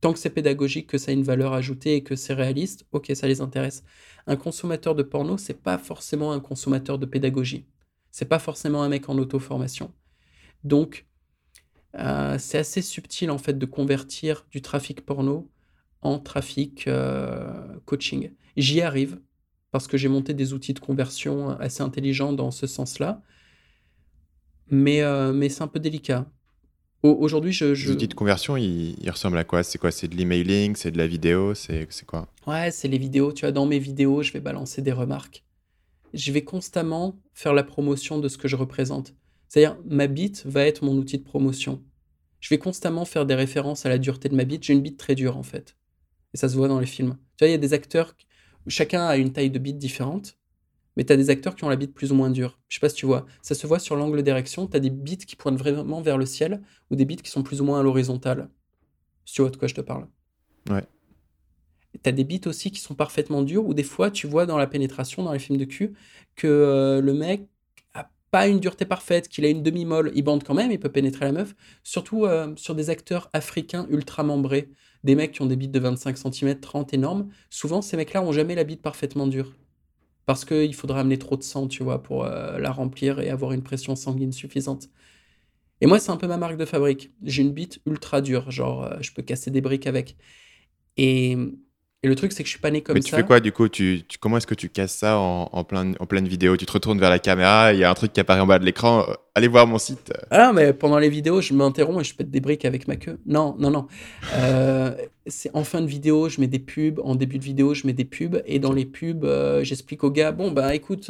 [0.00, 3.12] Tant que c'est pédagogique, que ça a une valeur ajoutée et que c'est réaliste, ok,
[3.14, 3.84] ça les intéresse.
[4.26, 7.66] Un consommateur de porno, c'est pas forcément un consommateur de pédagogie.
[8.10, 9.92] C'est pas forcément un mec en auto-formation.
[10.64, 11.06] Donc,
[11.98, 15.50] euh, c'est assez subtil en fait de convertir du trafic porno
[16.00, 18.30] en trafic euh, coaching.
[18.56, 19.20] J'y arrive
[19.70, 23.22] parce que j'ai monté des outils de conversion assez intelligents dans ce sens-là.
[24.70, 26.26] Mais, euh, mais c'est un peu délicat.
[27.02, 29.64] Aujourd'hui, je, Les outils de conversion, ils, ressemblent à quoi?
[29.64, 29.90] C'est quoi?
[29.90, 30.76] C'est de l'emailing?
[30.76, 31.52] C'est de la vidéo?
[31.52, 32.28] C'est quoi?
[32.46, 33.32] Ouais, c'est les vidéos.
[33.32, 35.44] Tu vois, dans mes vidéos, je vais balancer des remarques.
[36.14, 39.14] Je vais constamment faire la promotion de ce que je représente.
[39.52, 41.82] C'est-à-dire, ma bite va être mon outil de promotion.
[42.40, 44.64] Je vais constamment faire des références à la dureté de ma bite.
[44.64, 45.76] J'ai une bite très dure, en fait.
[46.32, 47.18] Et ça se voit dans les films.
[47.36, 48.16] Tu vois, il y a des acteurs,
[48.66, 50.38] chacun a une taille de bite différente,
[50.96, 52.58] mais tu as des acteurs qui ont la bite plus ou moins dure.
[52.70, 53.26] Je sais pas si tu vois.
[53.42, 54.66] Ça se voit sur l'angle d'érection.
[54.66, 57.42] Tu as des bites qui pointent vraiment vers le ciel ou des bites qui sont
[57.42, 58.48] plus ou moins à l'horizontale.
[59.26, 60.08] Si tu vois de quoi je te parle.
[60.70, 60.86] Ouais.
[62.02, 64.56] Tu as des bites aussi qui sont parfaitement dures, ou des fois, tu vois dans
[64.56, 65.92] la pénétration, dans les films de cul,
[66.36, 67.51] que euh, le mec
[68.32, 71.26] pas une dureté parfaite, qu'il a une demi-molle, il bande quand même, il peut pénétrer
[71.26, 71.54] la meuf.
[71.84, 74.70] Surtout euh, sur des acteurs africains ultra membrés,
[75.04, 77.28] des mecs qui ont des bites de 25 cm, 30 énormes.
[77.50, 79.54] Souvent, ces mecs-là ont jamais la bite parfaitement dure.
[80.26, 83.52] Parce qu'il faudra amener trop de sang, tu vois, pour euh, la remplir et avoir
[83.52, 84.88] une pression sanguine suffisante.
[85.82, 87.12] Et moi, c'est un peu ma marque de fabrique.
[87.22, 90.16] J'ai une bite ultra dure, genre, euh, je peux casser des briques avec.
[90.96, 91.36] Et
[92.04, 92.98] et le truc, c'est que je suis pas né comme ça.
[92.98, 93.68] Mais tu fais quoi du coup?
[93.68, 96.56] Tu, Comment est-ce que tu casses ça en, en, plein, en pleine vidéo?
[96.56, 98.58] Tu te retournes vers la caméra, il y a un truc qui apparaît en bas
[98.58, 99.08] de l'écran.
[99.08, 100.12] Euh, allez voir mon site.
[100.32, 102.96] Ah non, mais pendant les vidéos, je m'interromps et je pète des briques avec ma
[102.96, 103.20] queue.
[103.24, 103.86] Non, non, non.
[104.34, 104.96] Euh,
[105.28, 106.98] c'est en fin de vidéo, je mets des pubs.
[107.04, 108.42] En début de vidéo, je mets des pubs.
[108.46, 111.08] Et dans les pubs, euh, j'explique au gars bon, bah écoute,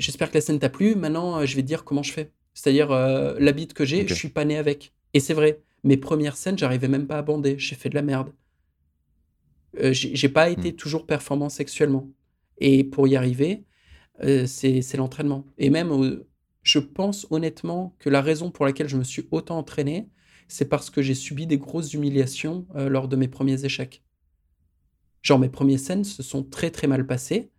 [0.00, 0.96] j'espère que la scène t'a plu.
[0.96, 2.32] Maintenant, je vais te dire comment je fais.
[2.54, 4.92] C'est-à-dire, la bite que j'ai, je suis pas né avec.
[5.14, 5.60] Et c'est vrai.
[5.84, 7.54] Mes premières scènes, j'arrivais même pas à bander.
[7.56, 8.32] J'ai fait de la merde.
[9.78, 10.76] Euh, j'ai pas été mmh.
[10.76, 12.10] toujours performant sexuellement.
[12.58, 13.64] Et pour y arriver,
[14.22, 15.46] euh, c'est l'entraînement.
[15.58, 16.20] Et même,
[16.62, 20.08] je pense honnêtement que la raison pour laquelle je me suis autant entraîné,
[20.48, 24.02] c'est parce que j'ai subi des grosses humiliations euh, lors de mes premiers échecs.
[25.22, 27.50] Genre, mes premières scènes se sont très très mal passées.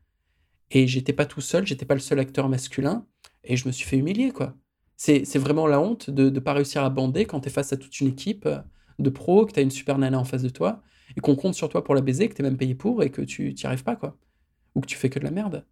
[0.72, 3.06] Et j'étais pas tout seul, j'étais pas le seul acteur masculin.
[3.44, 4.56] Et je me suis fait humilier, quoi.
[4.98, 7.78] C'est vraiment la honte de ne pas réussir à bander quand tu es face à
[7.78, 8.48] toute une équipe
[9.00, 10.84] de pros, que tu as une super nana en face de toi
[11.18, 13.22] et qu'on compte sur toi pour la baiser, que t'es même payé pour et que
[13.22, 14.18] tu n'y arrives pas, quoi.
[14.76, 15.66] Ou que tu fais que de la merde.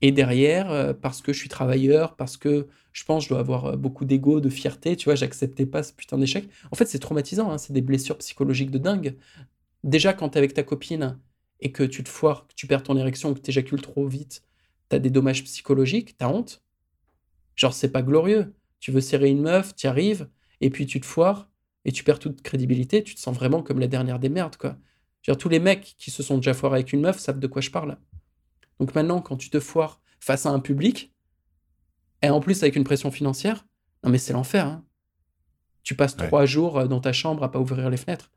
[0.00, 3.66] Et derrière, euh, parce que je suis travailleur, parce que je pense je dois avoir
[3.66, 6.48] euh, beaucoup d'ego, de fierté, tu vois, j'acceptais pas ce putain d'échec.
[6.70, 9.16] En fait, c'est traumatisant, hein, c'est des blessures psychologiques de dingue.
[9.84, 11.18] Déjà, quand t'es avec ta copine
[11.60, 14.44] et que tu te foires, que tu perds ton érection, que t'éjacules trop vite,
[14.88, 16.62] t'as des dommages psychologiques, t'as honte.
[17.56, 18.54] Genre, c'est pas glorieux.
[18.80, 20.28] Tu veux serrer une meuf, t'y arrives,
[20.60, 21.50] et puis tu te foires,
[21.84, 24.76] et tu perds toute crédibilité, tu te sens vraiment comme la dernière des merdes, quoi.
[25.38, 27.70] tous les mecs qui se sont déjà foirés avec une meuf savent de quoi je
[27.70, 27.98] parle.
[28.78, 31.12] Donc maintenant, quand tu te foires face à un public,
[32.22, 33.66] et en plus avec une pression financière,
[34.04, 34.66] non mais c'est l'enfer.
[34.66, 34.84] Hein.
[35.82, 38.30] Tu passes trois jours euh, dans ta chambre à pas ouvrir les fenêtres.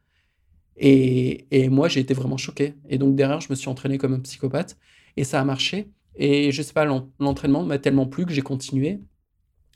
[0.77, 2.75] Et, et moi, j'ai été vraiment choqué.
[2.89, 4.77] Et donc derrière, je me suis entraîné comme un psychopathe.
[5.17, 5.91] Et ça a marché.
[6.15, 6.85] Et je sais pas,
[7.19, 9.01] l'entraînement m'a tellement plu que j'ai continué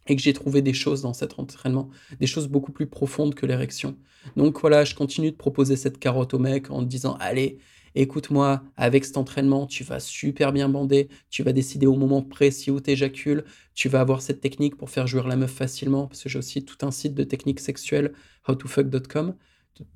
[0.08, 1.90] et que j'ai trouvé des choses dans cet entraînement,
[2.20, 3.98] des choses beaucoup plus profondes que l'érection.
[4.36, 7.60] Donc voilà, je continue de proposer cette carotte au mec en disant allez,
[7.96, 12.70] écoute-moi, avec cet entraînement, tu vas super bien bander, tu vas décider au moment précis
[12.72, 16.22] où tu éjacules, tu vas avoir cette technique pour faire jouer la meuf facilement, parce
[16.22, 18.14] que j'ai aussi tout un site de techniques sexuelles,
[18.48, 19.36] howtofuck.com,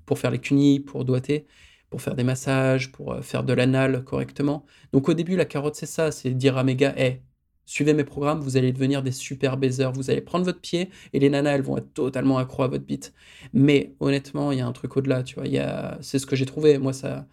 [0.06, 1.46] pour faire les cunis, pour doiter,
[1.90, 4.66] pour faire des massages, pour euh, faire de l'anal correctement.
[4.94, 7.22] Donc au début, la carotte, c'est ça, c'est dire à mes gars, hey,
[7.70, 9.92] Suivez mes programmes, vous allez devenir des super baisers.
[9.94, 12.84] Vous allez prendre votre pied et les nanas, elles vont être totalement accro à votre
[12.84, 13.14] bite.
[13.54, 15.46] Mais honnêtement, il y a un truc au-delà, tu vois.
[16.02, 16.80] C'est ce que j'ai trouvé.
[16.80, 17.28] Moi, ça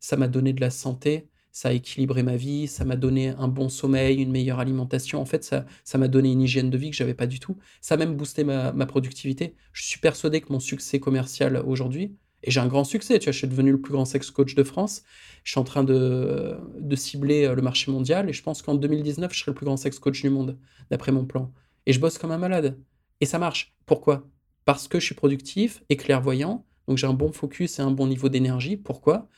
[0.00, 3.48] ça m'a donné de la santé, ça a équilibré ma vie, ça m'a donné un
[3.48, 5.20] bon sommeil, une meilleure alimentation.
[5.22, 7.56] En fait, ça ça m'a donné une hygiène de vie que j'avais pas du tout.
[7.80, 9.56] Ça a même boosté ma, ma productivité.
[9.72, 13.32] Je suis persuadé que mon succès commercial aujourd'hui, et j'ai un grand succès, tu vois,
[13.32, 15.02] je suis devenu le plus grand sex coach de France.
[15.44, 16.56] Je suis en train de,
[16.94, 19.76] cibler euh, le marché mondial et je pense qu'en 2019, je serai le plus grand
[19.76, 20.58] sex coach du monde,
[20.90, 21.52] d'après mon plan.
[21.86, 22.78] Et je bosse comme un malade.
[23.20, 23.74] Et ça marche.
[23.86, 24.28] Pourquoi?
[24.64, 28.06] Parce que je suis productif et clairvoyant, donc j'ai un bon focus et un bon
[28.06, 28.76] niveau d'énergie.
[28.76, 29.28] Pourquoi?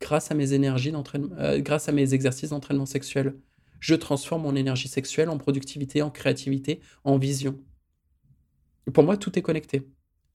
[0.00, 0.92] Grâce à mes énergies
[1.38, 3.36] euh, grâce à mes exercices d'entraînement sexuel.
[3.78, 7.60] Je transforme mon énergie sexuelle en productivité, en créativité, en vision.
[8.92, 9.86] Pour moi, tout est connecté.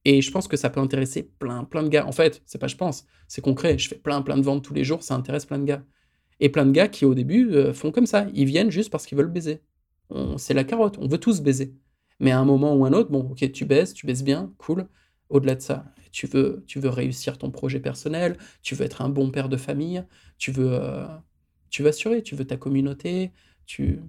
[0.05, 2.05] Et je pense que ça peut intéresser plein, plein de gars.
[2.05, 3.77] En fait, c'est pas je pense, c'est concret.
[3.77, 5.83] Je fais plein, plein de ventes tous les jours, ça intéresse plein de gars.
[6.39, 8.27] Et plein de gars qui, au début, euh, font comme ça.
[8.33, 9.61] Ils viennent juste parce qu'ils veulent baiser.
[10.37, 11.73] C'est la carotte, on veut tous baiser.
[12.19, 14.87] Mais à un moment ou un autre, bon, ok, tu baises, tu baises bien, cool.
[15.29, 19.09] Au-delà de ça, tu veux, tu veux réussir ton projet personnel, tu veux être un
[19.09, 20.03] bon père de famille,
[20.37, 21.07] tu veux, euh,
[21.71, 23.31] tu veux assurer, tu veux ta communauté,
[23.65, 23.99] tu,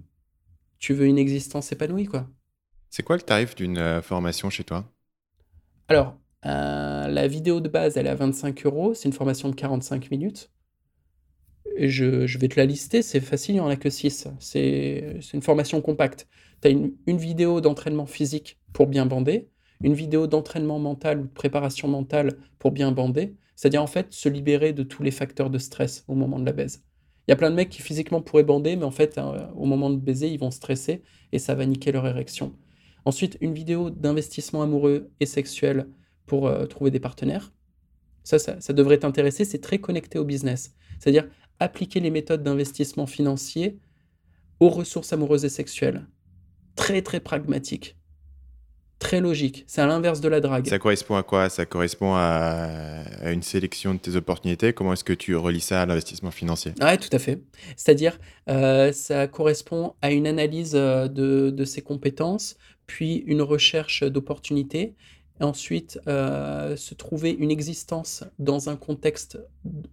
[0.77, 2.29] tu veux une existence épanouie, quoi.
[2.91, 4.85] C'est quoi le tarif d'une euh, formation chez toi?
[5.87, 8.93] Alors, euh, la vidéo de base, elle est à 25 euros.
[8.93, 10.51] C'est une formation de 45 minutes.
[11.77, 14.27] je, vais te la lister, c'est facile, il n'y en a que 6.
[14.39, 16.27] C'est une formation compacte.
[16.61, 19.49] Tu as une, une vidéo d'entraînement physique pour bien bander,
[19.81, 24.29] une vidéo d'entraînement mental ou de préparation mentale pour bien bander, c'est-à-dire en fait se
[24.29, 26.83] libérer de tous les facteurs de stress au moment de la baise.
[27.27, 29.65] Il y a plein de mecs qui physiquement pourraient bander, mais en fait, euh, au
[29.65, 32.55] moment de baiser, ils vont stresser et ça va niquer leur érection.
[33.05, 35.87] Ensuite, une vidéo d'investissement amoureux et sexuel
[36.25, 37.53] pour euh, trouver des partenaires.
[38.23, 40.73] Ça, ça, ça devrait t'intéresser, c'est très connecté au business.
[40.99, 41.27] C'est-à-dire
[41.59, 43.77] appliquer les méthodes d'investissement financier
[44.59, 46.07] aux ressources amoureuses et sexuelles.
[46.75, 47.95] Très, très pragmatique
[48.99, 49.63] très logique.
[49.67, 50.67] C'est à l'inverse de la drague.
[50.67, 51.49] Ça correspond à quoi?
[51.49, 54.73] Ça correspond à, une sélection de tes opportunités?
[54.73, 56.73] Comment est-ce que tu relis ça à l'investissement financier?
[56.81, 57.41] Oui, tout à fait.
[57.75, 58.17] C'est-à-dire,
[58.49, 62.55] euh, ça correspond à une analyse euh, de, de ses compétences,
[62.87, 64.95] puis une recherche d'opportunités.
[65.39, 69.37] Ensuite, euh, se trouver une existence dans un contexte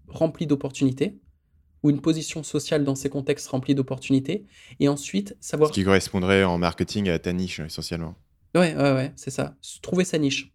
[0.09, 1.19] rempli d'opportunités
[1.83, 4.47] ou une position sociale dans ces contextes remplis d'opportunités.
[4.79, 5.71] Et ensuite, savoir...
[5.71, 8.15] Ce qui correspondrait en marketing à ta niche, essentiellement.
[8.55, 9.57] Ouais, ouais, ouais, c'est ça.
[9.83, 10.53] Trouver sa niche.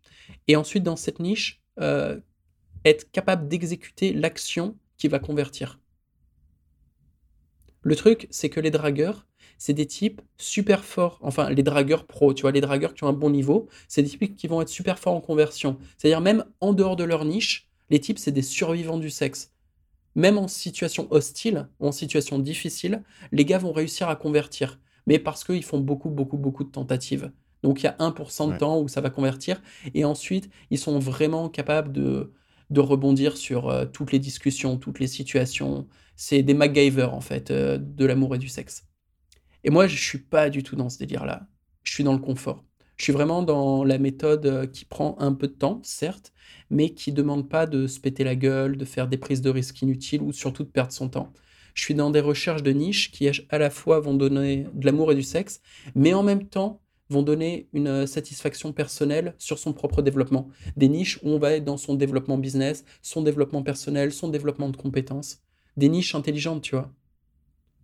[0.47, 2.19] Et ensuite, dans cette niche, euh,
[2.85, 5.79] être capable d'exécuter l'action qui va convertir.
[7.81, 9.25] Le truc, c'est que les dragueurs,
[9.57, 11.19] c'est des types super forts.
[11.21, 14.09] Enfin, les dragueurs pro, tu vois, les dragueurs qui ont un bon niveau, c'est des
[14.09, 15.77] types qui vont être super forts en conversion.
[15.97, 19.53] C'est-à-dire, même en dehors de leur niche, les types, c'est des survivants du sexe.
[20.15, 24.79] Même en situation hostile ou en situation difficile, les gars vont réussir à convertir.
[25.05, 27.31] Mais parce qu'ils font beaucoup, beaucoup, beaucoup de tentatives.
[27.63, 29.61] Donc il y a 1% de temps où ça va convertir.
[29.93, 32.33] Et ensuite, ils sont vraiment capables de,
[32.69, 35.87] de rebondir sur euh, toutes les discussions, toutes les situations.
[36.15, 38.87] C'est des MacGyver, en fait, euh, de l'amour et du sexe.
[39.67, 41.45] Et moi, je ne suis pas du tout dans ce délire-là.
[41.83, 42.63] Je suis dans le confort.
[42.95, 46.31] Je suis vraiment dans la méthode euh, qui prend un peu de temps, certes,
[46.69, 49.49] mais qui ne demande pas de se péter la gueule, de faire des prises de
[49.49, 51.33] risques inutiles ou surtout de perdre son temps.
[51.73, 55.11] Je suis dans des recherches de niches qui à la fois vont donner de l'amour
[55.11, 55.59] et du sexe,
[55.95, 60.47] mais en même temps vont donner une euh, satisfaction personnelle sur son propre développement.
[60.77, 64.69] Des niches où on va être dans son développement business, son développement personnel, son développement
[64.69, 65.39] de compétences.
[65.75, 66.89] Des niches intelligentes, tu vois.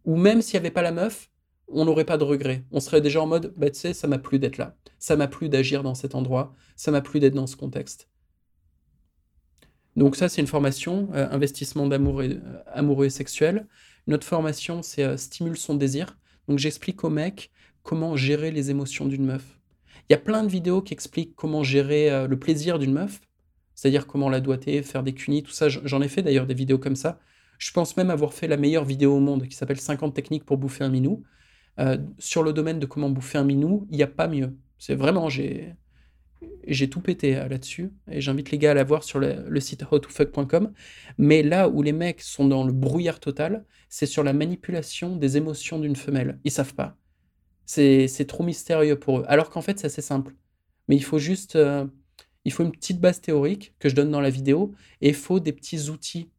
[0.06, 1.30] Ou même s'il n'y avait pas la meuf,
[1.68, 2.64] on n'aurait pas de regret.
[2.72, 4.76] On serait déjà en mode, bah tu sais, ça m'a plu d'être là.
[5.00, 6.54] Ça m'a plu d'agir dans cet endroit.
[6.76, 8.10] Ça m'a plu d'être dans ce contexte.
[9.96, 13.68] Donc ça, c'est une formation, euh, investissement d'amour et, euh, amoureux et sexuel.
[14.08, 16.18] Une autre formation, c'est stimule son désir.
[16.48, 17.52] Donc j'explique au mec
[17.84, 19.60] comment gérer les émotions d'une meuf.
[20.10, 23.22] Il y a plein de vidéos qui expliquent comment gérer euh, le plaisir d'une meuf,
[23.76, 25.70] c'est-à-dire comment la doiter, faire des cunis, tout ça.
[25.70, 27.20] J'en ai fait d'ailleurs des vidéos comme ça.
[27.58, 30.58] Je pense même avoir fait la meilleure vidéo au monde qui s'appelle 50 techniques pour
[30.58, 31.24] bouffer un minou.
[31.80, 34.56] Euh, sur le domaine de comment bouffer un minou, il n'y a pas mieux.
[34.78, 35.74] C'est vraiment, j'ai,
[36.68, 37.92] j'ai tout pété euh, là-dessus.
[38.12, 40.72] Et j'invite les gars à la voir sur le, site howtofuck.com.
[41.18, 45.38] Mais là où les mecs sont dans le brouillard total, c'est sur la manipulation des
[45.38, 46.40] émotions d'une femelle.
[46.44, 46.98] Ils savent pas.
[47.66, 49.26] C'est trop mystérieux pour eux.
[49.28, 50.36] Alors qu'en fait, c'est assez simple.
[50.88, 51.56] Mais il faut juste.
[51.56, 51.86] Euh,
[52.46, 55.40] il faut une petite base théorique que je donne dans la vidéo et il faut
[55.40, 56.30] des petits outils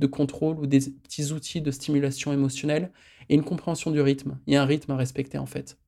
[0.00, 2.90] de contrôle ou des petits outils de stimulation émotionnelle
[3.28, 4.38] et une compréhension du rythme.
[4.46, 5.78] Il y a un rythme à respecter en fait.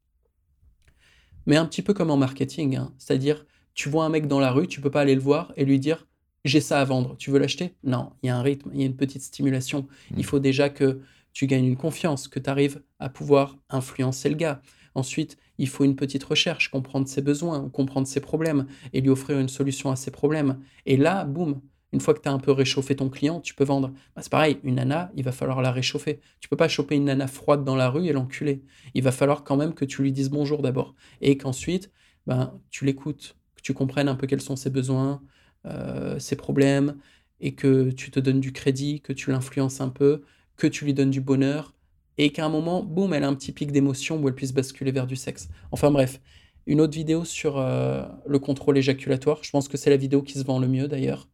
[1.47, 2.93] Mais un petit peu comme en marketing, hein.
[2.99, 5.65] c'est-à-dire tu vois un mec dans la rue, tu peux pas aller le voir et
[5.65, 6.07] lui dire
[6.45, 7.75] j'ai ça à vendre, tu veux l'acheter?
[7.83, 9.89] Non, il y a un rythme, il y a une petite stimulation.
[10.13, 10.23] Il mmh.
[10.23, 11.01] faut déjà que
[11.33, 14.63] tu gagnes une confiance, que tu arrives à pouvoir influencer le gars.
[14.95, 19.39] Ensuite, il faut une petite recherche, comprendre ses besoins, comprendre ses problèmes et lui offrir
[19.39, 20.61] une solution à ses problèmes.
[20.87, 21.61] Et là, boum,
[21.97, 23.89] une fois que tu as un peu réchauffé ton client, tu peux vendre.
[24.15, 26.21] Bah, c'est pareil, une nana, il va falloir la réchauffer.
[26.41, 28.63] Tu peux pas choper une nana froide dans la rue et l'enculer.
[28.93, 30.95] Il va falloir quand même que tu lui dises bonjour d'abord.
[31.23, 31.91] Et qu'ensuite,
[32.27, 35.23] ben, tu l'écoutes, que tu comprennes un peu quels sont ses besoins,
[35.65, 36.97] euh, ses problèmes,
[37.41, 40.23] et que tu te donnes du crédit, que tu l'influences un peu,
[40.59, 41.73] que tu lui donnes du bonheur,
[42.19, 44.93] et qu'à un moment, boum, elle a un petit pic d'émotion où elle puisse basculer
[44.93, 45.49] vers du sexe.
[45.73, 46.21] Enfin bref,
[46.67, 50.39] une autre vidéo sur euh, le contrôle éjaculatoire, je pense que c'est la vidéo qui
[50.39, 51.29] se vend le mieux d'ailleurs.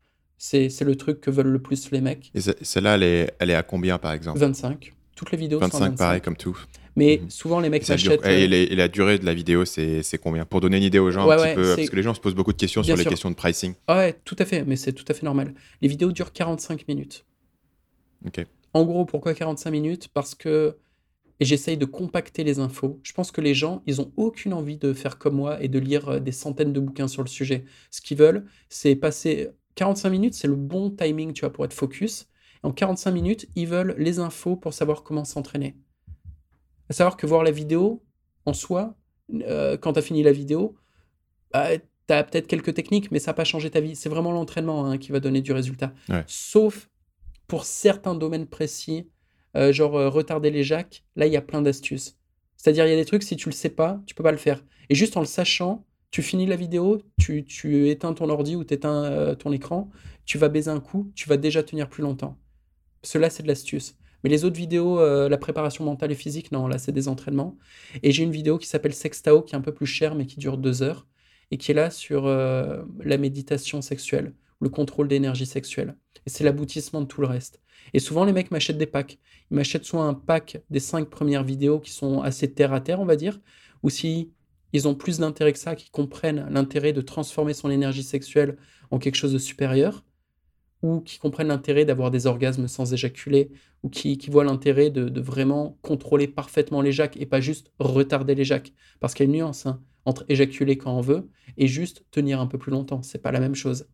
[0.44, 2.32] C'est le truc que veulent le plus les mecs.
[2.34, 4.40] Et celle-là, elle est, elle est à combien par exemple?
[4.40, 4.92] 25.
[5.14, 5.96] Toutes les vidéos sont à 25, 25.
[5.98, 6.58] pareil, comme tout.
[6.96, 7.30] Mais Mhm.
[7.30, 8.26] souvent, les mecs m'achètent.
[8.26, 10.44] et euh, et la durée de la vidéo, c'est c'est combien?
[10.44, 12.12] Pour donner une idée aux gens, Ouais, un petit ouais, peu, parce que les gens
[12.12, 13.74] se posent beaucoup de questions Bien sur les questions de pricing.
[13.86, 15.54] Ah ouais, tout à fait, mais c'est tout à fait normal.
[15.80, 17.24] Les vidéos durent 45 minutes.
[18.26, 18.44] Ok.
[18.74, 20.08] En gros, pourquoi 45 minutes?
[20.12, 20.76] Parce que
[21.38, 22.98] et j'essaye de compacter les infos.
[23.04, 25.78] Je pense que les gens, ils ont aucune envie de faire comme moi et de
[25.78, 27.64] lire euh, des centaines de bouquins sur le sujet.
[27.92, 31.72] Ce qu'ils veulent, c'est passer 45 minutes, c'est le bon timing, tu vois, pour être
[31.72, 32.28] focus.
[32.62, 35.76] En 45 minutes, ils veulent les infos pour savoir comment s'entraîner.
[36.88, 38.04] À savoir que voir la vidéo,
[38.44, 38.96] en soi,
[39.32, 40.76] euh, quand tu as fini la vidéo,
[41.52, 43.96] bah, tu as peut-être quelques techniques, mais ça n'a pas changé ta vie.
[43.96, 45.92] C'est vraiment l'entraînement hein, qui va donner du résultat.
[46.08, 46.24] Ouais.
[46.26, 46.88] Sauf
[47.46, 49.10] pour certains domaines précis,
[49.56, 52.16] euh, genre euh, retarder les jacks, là, il y a plein d'astuces.
[52.56, 54.38] C'est-à-dire, il y a des trucs, si tu le sais pas, tu peux pas le
[54.38, 54.64] faire.
[54.88, 58.74] Et juste en le sachant, tu finis la vidéo, tu, éteins ton ordi ou tu
[58.74, 59.90] éteins ton écran,
[60.24, 62.38] tu vas baiser un coup, tu vas déjà tenir plus longtemps.
[63.02, 63.96] Cela, c'est de l'astuce.
[64.22, 67.56] Mais les autres vidéos, euh, la préparation mentale et physique, non, là, c'est des entraînements.
[68.02, 70.38] Et j'ai une vidéo qui s'appelle Sextao, qui est un peu plus chère, mais qui
[70.38, 71.06] dure deux heures,
[71.50, 75.96] et qui est là sur euh, la méditation sexuelle, le contrôle d'énergie sexuelle.
[76.26, 77.60] Et c'est l'aboutissement de tout le reste.
[77.94, 79.18] Et souvent, les mecs m'achètent des packs.
[79.50, 83.00] Ils m'achètent soit un pack des cinq premières vidéos qui sont assez terre à terre,
[83.00, 83.40] on va dire,
[83.82, 84.30] ou si
[84.72, 88.56] ils ont plus d'intérêt que ça, qu'ils comprennent l'intérêt de transformer son énergie sexuelle
[88.90, 90.04] en quelque chose de supérieur,
[90.82, 93.50] ou qui comprennent l'intérêt d'avoir des orgasmes sans éjaculer,
[93.82, 98.34] ou qui, qui voient l'intérêt de, vraiment contrôler parfaitement les jacks et pas juste retarder
[98.34, 98.72] les jacks.
[99.00, 102.40] Parce qu'il y a une nuance hein, entre éjaculer quand on veut et juste tenir
[102.40, 103.02] un peu plus longtemps.
[103.02, 103.86] C'est pas la même chose.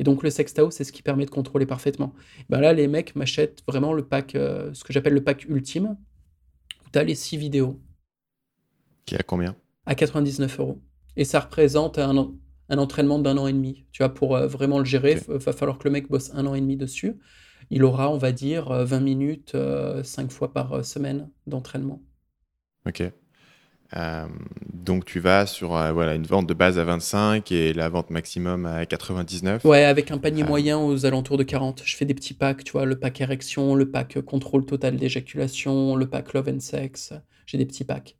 [0.00, 2.14] Et donc le sextao, c'est ce qui permet de contrôler parfaitement.
[2.48, 5.96] Ben là, les mecs m'achètent vraiment le pack, euh, ce que j'appelle le pack ultime,
[6.84, 7.80] où tu as les six vidéos
[9.06, 9.56] Qui à combien?
[9.88, 10.80] À 99 euros.
[11.16, 12.32] Et ça représente un,
[12.68, 13.86] un entraînement d'un an et demi.
[13.90, 16.46] Tu vois, pour euh, vraiment le gérer, il va falloir que le mec bosse un
[16.46, 17.16] an et demi dessus.
[17.70, 19.56] Il aura, on va dire, euh, 20 minutes,
[20.04, 22.00] 5 fois par euh, semaine d'entraînement.
[22.86, 23.02] Ok.
[23.96, 24.26] Euh,
[24.70, 28.10] donc tu vas sur euh, voilà, une vente de base à 25 et la vente
[28.10, 29.64] maximum à 99.
[29.64, 31.82] Ouais, avec un panier moyen aux alentours de 40.
[31.84, 34.96] Je fais des petits packs, tu vois, le pack érection, le pack euh, contrôle total
[34.96, 37.14] d'éjaculation, le pack love and sex.
[37.46, 38.17] J'ai des petits packs.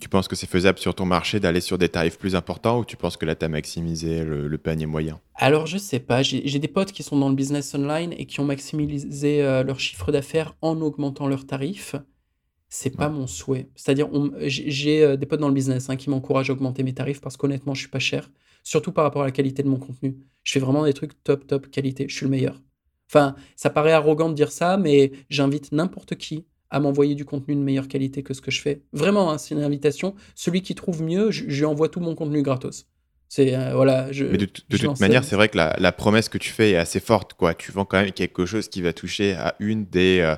[0.00, 2.84] Tu penses que c'est faisable sur ton marché d'aller sur des tarifs plus importants ou
[2.86, 5.20] tu penses que là tu as maximisé le, le panier moyen?
[5.34, 8.40] Alors, je sais pas, j'ai des potes qui sont dans le business online et qui
[8.40, 11.94] ont maximisé euh, leur chiffre d'affaires en augmentant leurs tarifs.
[12.68, 13.10] C'est pas Ouais.
[13.10, 13.70] mon souhait.
[13.76, 14.08] C'est-à-dire,
[14.42, 17.36] j'ai, euh, des potes dans le business hein, qui m'encouragent à augmenter mes tarifs parce
[17.36, 18.30] qu'honnêtement, je suis pas cher,
[18.64, 20.16] surtout par rapport à la qualité de mon contenu.
[20.44, 22.06] Je fais vraiment des trucs top, top qualité.
[22.08, 22.62] Je suis le meilleur.
[23.10, 27.54] Enfin, ça paraît arrogant de dire ça, mais j'invite n'importe qui à m'envoyer du contenu
[27.54, 28.82] de meilleure qualité que ce que je fais.
[28.92, 30.14] Vraiment, hein, c'est une invitation.
[30.34, 32.86] Celui qui trouve mieux, je, je lui envoie tout mon contenu gratos.
[33.28, 34.12] C'est euh, voilà.
[34.12, 36.50] Je, Mais de, de je toute manière, c'est vrai que la, la promesse que tu
[36.50, 37.34] fais est assez forte.
[37.34, 37.54] Quoi.
[37.54, 40.36] Tu vends quand même quelque chose qui va toucher à une des euh,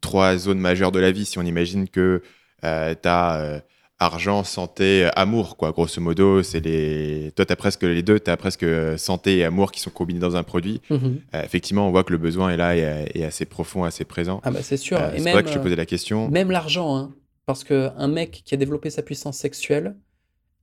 [0.00, 1.24] trois zones majeures de la vie.
[1.24, 2.22] Si on imagine que
[2.62, 3.62] tu as
[3.98, 5.72] argent, santé, euh, amour, quoi.
[5.72, 7.32] grosso modo, c'est les...
[7.36, 8.18] toi, tu as presque les deux.
[8.20, 10.80] Tu as presque euh, santé et amour qui sont combinés dans un produit.
[10.90, 11.20] Mhm.
[11.34, 14.40] Euh, effectivement, on voit que le besoin est là et, et assez profond, assez présent.
[14.44, 14.98] Ah bah c'est sûr.
[15.00, 16.28] Euh, c'est vrai que je te posais la question.
[16.28, 17.14] Même l'argent, hein.
[17.46, 19.96] parce qu'un mec qui a développé sa puissance sexuelle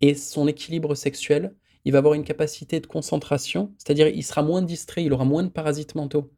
[0.02, 4.62] et son équilibre sexuel, il va avoir une capacité de concentration, c'est-à-dire il sera moins
[4.62, 6.32] distrait, il aura moins de parasites mentaux.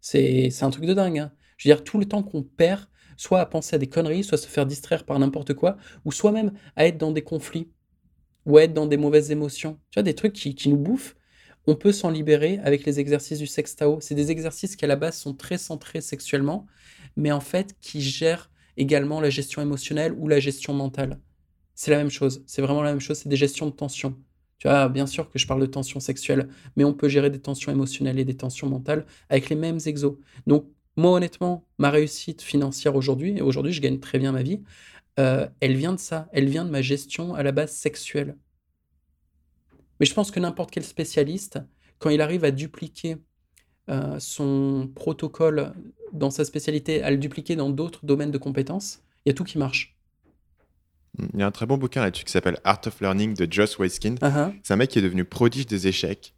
[0.00, 1.18] C'est c'est un truc de dingue.
[1.18, 1.32] hein.
[1.56, 2.86] Je veux dire, tout le temps qu'on perd,
[3.22, 6.10] soit à penser à des conneries, soit à se faire distraire par n'importe quoi, ou
[6.10, 7.70] soit même à être dans des conflits,
[8.46, 9.78] ou à être dans des mauvaises émotions.
[9.90, 11.14] Tu vois, des trucs qui, nous bouffent.
[11.68, 14.00] On peut s'en libérer avec les exercices du sextao.
[14.00, 16.66] C'est des exercices qui à la base sont très centrés sexuellement,
[17.14, 21.20] mais en fait qui gèrent également la gestion émotionnelle ou la gestion mentale.
[21.76, 22.42] C'est la même chose.
[22.46, 23.18] C'est vraiment la même chose.
[23.18, 24.16] C'est des gestions de tension.
[24.58, 27.40] Tu vois, bien sûr que je parle de tension sexuelle, mais on peut gérer des
[27.40, 30.16] tensions émotionnelles et des tensions mentales avec les mêmes exos.
[30.48, 34.62] Donc, moi, honnêtement, ma réussite financière aujourd'hui, et aujourd'hui, je gagne très bien ma vie,
[35.18, 36.28] euh, elle vient de ça.
[36.32, 38.36] Elle vient de ma gestion à la base sexuelle.
[40.00, 41.58] Mais je pense que n'importe quel spécialiste,
[41.98, 43.18] quand il arrive à dupliquer
[43.88, 45.72] euh, son protocole
[46.12, 49.44] dans sa spécialité, à le dupliquer dans d'autres domaines de compétences, il y a tout
[49.44, 49.96] qui marche.
[51.34, 53.78] Il y a un très bon bouquin là-dessus qui s'appelle Art of Learning de Joss
[53.78, 54.14] Waitzkin.
[54.22, 54.52] Ah, ah.
[54.62, 56.34] C'est un mec qui est devenu prodige des échecs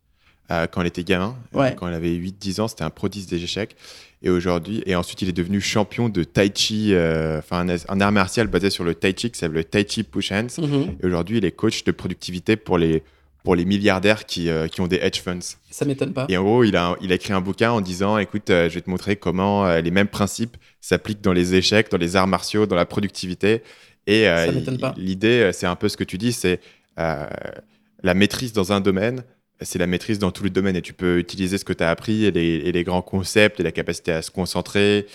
[0.51, 1.37] euh, quand il était gamin.
[1.53, 1.74] Ouais.
[1.76, 3.76] quand il avait 8-10 ans, c'était un prodige des échecs.
[4.25, 8.01] Et aujourd'hui, et ensuite, il est devenu champion de Tai Chi, euh, enfin un, un
[8.01, 10.47] art martial basé sur le Tai Chi qui s'appelle le Tai Chi Push Hands.
[10.59, 10.97] Mhm.
[11.03, 13.03] Et aujourd'hui, il est coach de productivité pour les,
[13.43, 15.57] pour les milliardaires qui, euh, qui ont des hedge funds.
[15.70, 16.25] Ça m'étonne pas.
[16.31, 18.75] Et en gros, il a, il a écrit un bouquin en disant Écoute, euh, je
[18.77, 22.64] vais te montrer comment les mêmes principes s'appliquent dans les échecs, dans les arts martiaux,
[22.64, 23.62] dans la productivité.
[24.07, 24.95] Et Ça m'étonne pas.
[24.97, 26.61] l'idée, c'est un peu ce que tu dis c'est
[28.05, 29.22] la maîtrise dans un domaine,
[29.61, 30.77] c'est la maîtrise dans tous les domaines.
[30.77, 33.73] Et tu peux utiliser ce que tu as appris et les, grands concepts et la
[33.73, 35.07] capacité à se concentrer,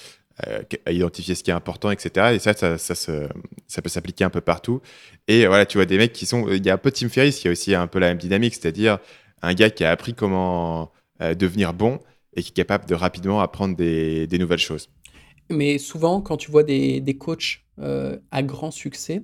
[0.47, 2.35] euh, à identifier ce qui est important, etc.
[2.35, 4.81] Et ça, ça, peut s'appliquer un peu partout.
[5.27, 6.47] Et voilà, tu vois des mecs qui sont.
[6.49, 8.55] Il y a un peu Tim Ferriss qui a aussi un peu la même dynamique,
[8.55, 8.99] c'est-à-dire
[9.41, 11.99] un gars qui a appris comment euh, devenir bon
[12.35, 14.89] et qui est capable de rapidement apprendre des, nouvelles choses.
[15.49, 19.23] Mais souvent, quand tu vois des, coachs euh, à grand succès,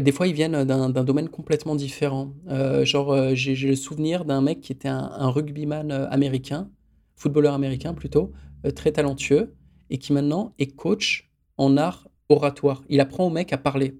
[0.00, 2.32] des fois, ils viennent d'un domaine complètement différent.
[2.48, 6.70] Euh, genre, euh, j'ai le souvenir d'un mec qui était un, un rugbyman euh, américain,
[7.16, 8.32] footballeur américain plutôt,
[8.74, 9.54] très talentueux,
[9.90, 12.82] et qui maintenant est coach en art oratoire.
[12.88, 13.98] Il apprend au mec à parler.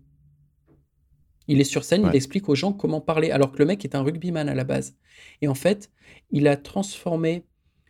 [1.48, 3.94] Il est sur scène, il explique aux gens comment parler, alors que le mec est
[3.94, 4.96] un rugbyman à la base.
[5.42, 5.90] Et en fait,
[6.30, 7.44] il a transformé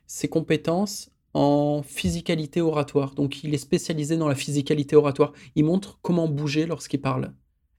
[0.06, 3.14] ses compétences en physicalité oratoire.
[3.14, 5.32] Donc, il est spécialisé dans la physicalité oratoire.
[5.54, 7.32] Il montre comment bouger lorsqu'il parle.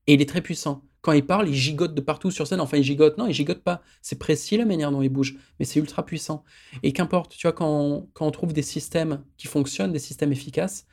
[0.08, 0.84] Et il est très puissant.
[1.02, 2.62] Quand il parle, il gigote de partout sur scène.
[2.62, 3.82] Enfin, il gigote, non, il gigote pas.
[4.02, 6.44] C'est précis la manière dont il bouge, mais c'est ultra puissant.
[6.82, 10.32] Et qu'importe, tu vois, quand on, quand on trouve des systèmes qui fonctionnent, des systèmes
[10.32, 10.86] efficaces,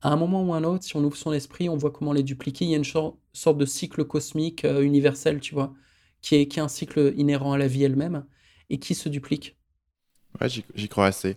[0.00, 2.22] à un moment ou un autre, si on ouvre son esprit, on voit comment les
[2.22, 2.66] dupliquer.
[2.66, 5.74] Il y a une sor- sorte de cycle cosmique euh, universel, tu vois,
[6.22, 8.24] qui est, qui est un cycle inhérent à la vie elle-même
[8.70, 9.56] et qui se duplique.
[10.40, 11.36] Ouais, j'y crois assez.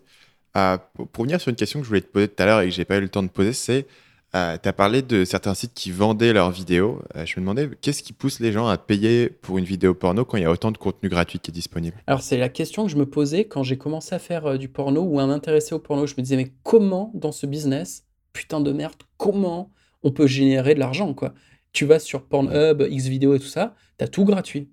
[0.58, 2.62] Euh, pour, pour revenir sur une question que je voulais te poser tout à l'heure
[2.62, 3.88] et que j'ai pas eu le temps de poser, c'est
[4.34, 7.02] tu as parlé de certains sites qui vendaient leurs vidéos.
[7.16, 10.24] Euh, je me demandais qu'est-ce qui pousse les gens à payer pour une vidéo porno
[10.24, 11.98] quand il y a autant de contenu gratuit qui est disponible?
[12.08, 14.70] Alors, c'est la question que je me posais quand j'ai commencé à faire euh, du
[14.70, 16.08] porno ou à m'intéresser au porno.
[16.08, 19.72] Je me disais, mais comment dans ce business, putain de merde, comment
[20.04, 21.34] on peut générer de l'argent, quoi?
[21.74, 24.70] Tu vas sur Pornhub, Xvideo et tout ça, t'as tout gratuit.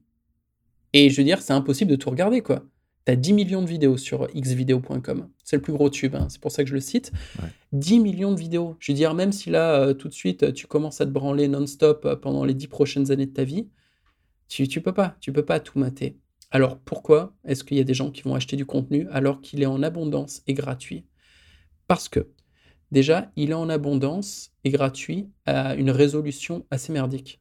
[0.92, 2.62] Et je veux dire, c'est impossible de tout regarder, quoi.
[3.09, 5.30] T'as 10 millions de vidéos sur xvideo.com.
[5.42, 7.11] C'est le plus gros tube, hein, c'est pour ça que je le cite.
[7.42, 7.48] Ouais.
[7.72, 8.76] 10 millions de vidéos.
[8.80, 11.48] Je veux dire, même si là, euh, tout de suite, tu commences à te branler
[11.48, 13.70] non-stop euh, pendant les 10 prochaines années de ta vie,
[14.46, 16.18] tu, tu peux pas, tu peux pas tout mater.
[16.50, 19.62] Alors pourquoi est-ce qu'il y a des gens qui vont acheter du contenu alors qu'il
[19.62, 21.06] est en abondance et gratuit?
[21.86, 22.28] Parce que
[22.92, 27.40] déjà, il est en abondance et gratuit à une résolution assez merdique.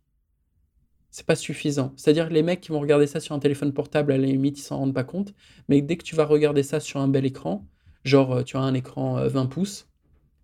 [1.17, 1.93] C'est pas suffisant.
[1.97, 4.59] C'est-à-dire que les mecs qui vont regarder ça sur un téléphone portable, à la limite,
[4.59, 5.33] ils s'en rendent pas compte.
[5.67, 7.67] Mais dès que tu vas regarder ça sur un bel écran,
[8.03, 9.89] genre euh, tu as un écran euh, 20 pouces,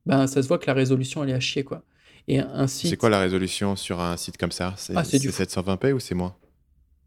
[0.05, 1.86] ben ça se voit que la résolution elle est à chier quoi.
[2.28, 4.74] Et un C'est site quoi la résolution sur un site comme ça?
[4.78, 6.38] C'est Ah, c'est du c'est 720p ou c'est moins?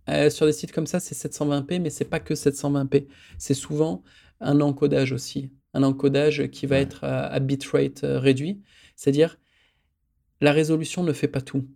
[0.08, 3.08] Euh, sur des sites comme ça, c'est 720p, mais c'est pas que 720p.
[3.38, 4.04] C'est souvent
[4.40, 5.52] un encodage aussi.
[5.74, 6.80] Un encodage qui va Ouais.
[6.80, 8.62] être à, à bitrate euh, réduit.
[8.94, 9.36] C'est-à-dire,
[10.40, 11.68] la résolution ne fait pas tout.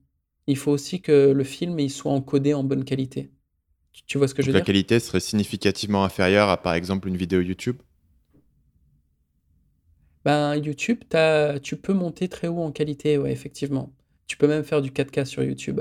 [0.50, 3.32] Il faut aussi que le film il soit encodé en bonne qualité.
[3.92, 4.62] Tu, tu vois ce que je veux la dire?
[4.62, 7.82] qualité serait significativement inférieure à par exemple une vidéo YouTube?
[10.24, 11.00] Ben, YouTube,
[11.62, 13.94] tu peux monter très haut en qualité, ouais, effectivement.
[14.26, 15.80] Tu peux même faire du 4K sur YouTube.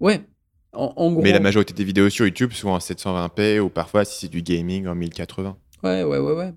[0.00, 0.26] Ouais,
[0.72, 4.04] en, en Mais la gros, majorité des vidéos sur YouTube sont en 720p ou parfois
[4.04, 5.56] si c'est du gaming en 1080.
[5.82, 6.52] ouais, ouais, ouais, ouais.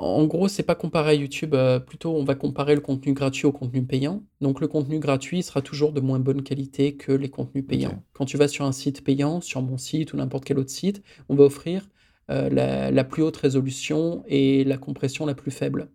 [0.00, 3.46] En gros, c'est pas comparé à YouTube, euh, plutôt on va comparer le contenu gratuit
[3.46, 4.22] au contenu payant.
[4.40, 7.90] Donc le contenu gratuit sera toujours de moins bonne qualité que les contenus payants.
[7.90, 8.02] Ok.
[8.12, 11.02] Quand tu vas sur un site payant, sur mon site ou n'importe quel autre site,
[11.28, 11.88] on va offrir
[12.30, 15.90] euh, la, la plus haute résolution et la compression la plus faible.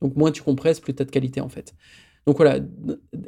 [0.00, 1.74] Donc moins tu compresses, plus tu as de qualité en fait.
[2.26, 2.60] Donc voilà,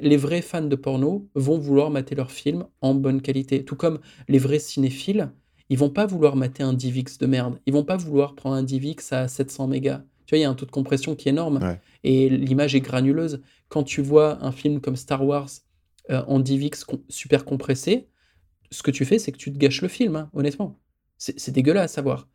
[0.00, 3.66] les vrais fans de porno vont vouloir mater leurs films en bonne qualité.
[3.66, 5.30] Tout comme les vrais cinéphiles,
[5.68, 7.58] ils vont pas vouloir mater un DivX de merde.
[7.66, 10.02] Ils vont pas vouloir prendre un DivX à 700 mégas.
[10.26, 11.80] Tu vois, il y a un taux de compression qui est énorme Ouais.
[12.04, 13.42] et l'image est granuleuse.
[13.68, 15.48] Quand tu vois un film comme Star Wars
[16.10, 18.08] euh, en DivX com- super compressé,
[18.70, 20.78] ce que tu fais, c'est que tu te gâches le film, hein, honnêtement.
[21.18, 22.28] C'est dégueulasse à voir.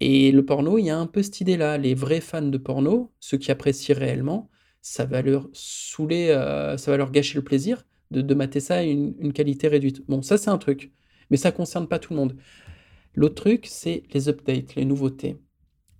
[0.00, 1.76] Et le porno, il y a un peu cette idée-là.
[1.78, 4.48] Les vrais fans de porno, ceux qui apprécient réellement,
[4.80, 8.76] ça va leur saouler, euh, ça va leur gâcher le plaisir de, de mater ça
[8.76, 10.02] à une, une qualité réduite.
[10.08, 10.92] Bon, ça c'est un truc,
[11.30, 12.36] mais ça concerne pas tout le monde.
[13.14, 15.38] L'autre truc, c'est les updates, les nouveautés.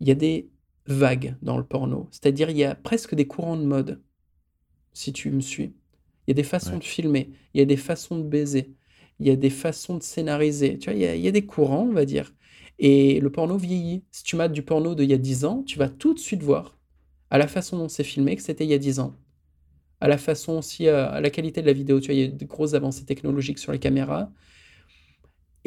[0.01, 0.51] Il y a des
[0.87, 4.03] vagues dans le porno, c'est-à-dire il y a presque des courants de mode,
[4.93, 5.74] si tu me suis.
[6.26, 6.79] Il y a des façons Ouais.
[6.79, 8.74] de filmer, il y a des façons de baiser,
[9.18, 10.79] il y a des façons de scénariser.
[10.79, 12.35] Tu vois, il y a, il y a des courants, on va dire.
[12.79, 14.05] Et le porno vieillit.
[14.12, 16.43] Si tu mates du porno d'il y a 10 ans, tu vas tout de suite
[16.43, 16.79] voir,
[17.31, 19.16] à la façon dont c'est filmé, que c'était il y a 10 ans.
[20.01, 22.01] À la façon aussi, euh, à la qualité de la vidéo.
[22.01, 24.33] Tu vois, il y a de grosses avancées technologiques sur les caméras.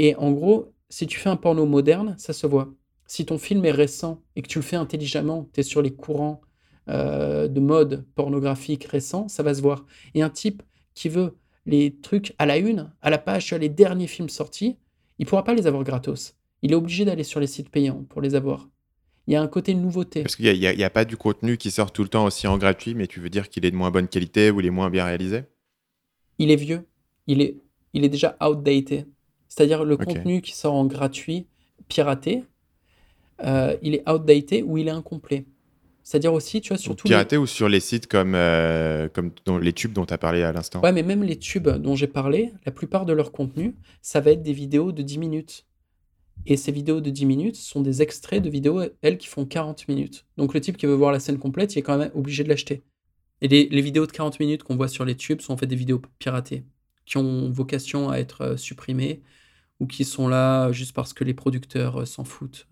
[0.03, 2.73] Et en gros, si tu fais un porno moderne, ça se voit.
[3.05, 5.93] Si ton film est récent et que tu le fais intelligemment, tu es sur les
[5.93, 6.41] courants
[6.89, 9.85] euh, de mode pornographique récents, ça va se voir.
[10.15, 10.63] Et un type
[10.95, 11.37] qui veut
[11.67, 14.79] les trucs à la une, à la page, sur les derniers films sortis,
[15.19, 16.33] il pourra pas les avoir gratos.
[16.63, 18.69] Il est obligé d'aller sur les sites payants pour les avoir.
[19.27, 20.23] Il y a un côté nouveauté.
[20.23, 22.57] Parce qu'il n'y a, a pas du contenu qui sort tout le temps aussi en
[22.57, 24.89] gratuit, mais tu veux dire qu'il est de moins bonne qualité ou il est moins
[24.89, 25.43] bien réalisé?
[26.39, 26.87] Il est vieux,
[27.27, 27.57] il est,
[27.93, 29.05] il est déjà outdated.
[29.51, 31.45] C'est-à-dire le contenu qui sort en gratuit,
[31.89, 32.45] piraté,
[33.43, 35.43] euh, il est outdated ou il est incomplet.
[36.03, 37.05] C'est-à-dire aussi, tu vois, surtout.
[37.05, 40.41] Piraté ou sur les sites comme, euh, comme dans les tubes dont tu as parlé
[40.43, 43.75] à l'instant Ouais, mais même les tubes dont j'ai parlé, la plupart de leur contenu,
[44.01, 45.65] ça va être des vidéos de 10 minutes.
[46.45, 49.89] Et ces vidéos de 10 minutes sont des extraits de vidéos, elles, qui font 40
[49.89, 50.25] minutes.
[50.37, 52.49] Donc le type qui veut voir la scène complète, il est quand même obligé de
[52.49, 52.83] l'acheter.
[53.41, 55.67] Et les, les, vidéos de 40 minutes qu'on voit sur les tubes sont en fait
[55.67, 56.63] des vidéos piratées,
[57.05, 59.21] qui ont vocation à être euh, supprimées,
[59.81, 62.67] ou qui sont là juste parce que les producteurs euh, s'en foutent,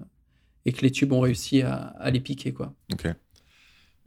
[0.66, 2.74] et que les tubes ont réussi à, à les piquer, quoi.
[2.94, 3.08] Ok.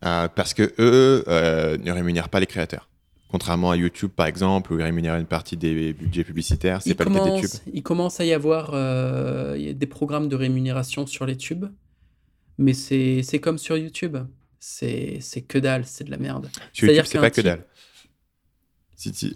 [0.04, 2.88] Euh, parce que eux euh, ne rémunèrent pas les créateurs.
[3.28, 7.04] Contrairement à YouTube, par exemple, où ils rémunèrent une partie des budgets publicitaires, c'est pas
[7.04, 7.60] commence, le cas des tubes.
[7.72, 11.66] Il commence à y avoir euh, des programmes de rémunération sur les tubes,
[12.58, 14.16] mais c'est comme sur YouTube.
[14.60, 16.48] C'est que dalle, c'est de la merde.
[16.72, 17.64] Sur YouTube, c'est pas que dalle.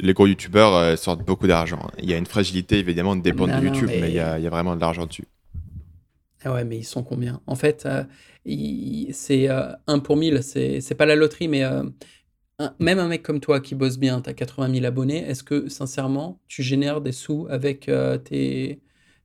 [0.00, 1.90] Les gros youtubeurs euh, sortent beaucoup d'argent.
[1.98, 4.14] Il y a une fragilité, évidemment, de dépendre Non, de non, YouTube, mais- mais il
[4.14, 5.24] y, a, il y a vraiment de l'argent dessus.
[6.44, 7.40] Ah ouais, mais ils sont combien?
[7.46, 8.04] En fait, euh,
[9.12, 11.82] c'est euh, 1 pour 1000, c'est pas la loterie, mais euh,
[12.58, 15.42] un- même un mec comme toi qui bosse bien, tu as 80 000 abonnés, est-ce
[15.42, 18.80] que sincèrement, tu génères des sous avec euh, tes,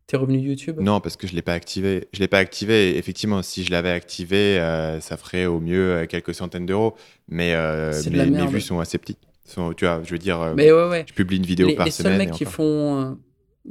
[0.08, 0.80] tes revenus YouTube?
[0.82, 2.08] Non, parce que je l'ai pas activé.
[2.14, 2.98] Je l'ai pas activé.
[2.98, 6.96] Effectivement, si je l'avais activé, euh, ça ferait au mieux euh, quelques centaines d'euros.
[7.28, 9.20] Mais euh, de mes, mes vues sont assez petites.
[9.52, 11.06] Sont- tu vois, je veux dire, euh, Mais ouais, ouais.
[11.08, 12.18] je publie une vidéo Les, par les seuls semaine.
[12.20, 13.14] mecs et qui font, euh,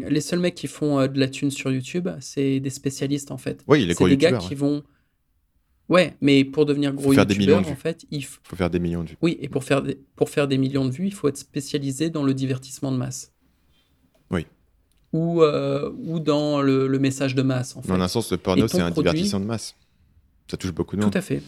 [0.09, 3.39] les seuls mecs qui font euh, de la thune sur YouTube, c'est des spécialistes en
[3.39, 3.63] fait.
[3.67, 4.83] Oui, les C'est gros des gars qui vont.
[5.89, 9.09] Ouais, mais pour devenir gros faire youtubeur, en fait, il faut faire des millions de
[9.09, 9.17] vues.
[9.23, 9.99] oui, et pour faire des...
[10.15, 13.33] pour faire des millions de vues, il faut être spécialisé dans le divertissement de masse.
[14.31, 14.47] Oui.
[15.13, 17.89] Ou, euh, ou dans le, le message de masse, en fait.
[17.89, 19.75] Dans un sens, le porno, c'est un produit- divertissement de masse.
[20.49, 21.17] Ça touche beaucoup de Tout monde.
[21.17, 21.43] à fait.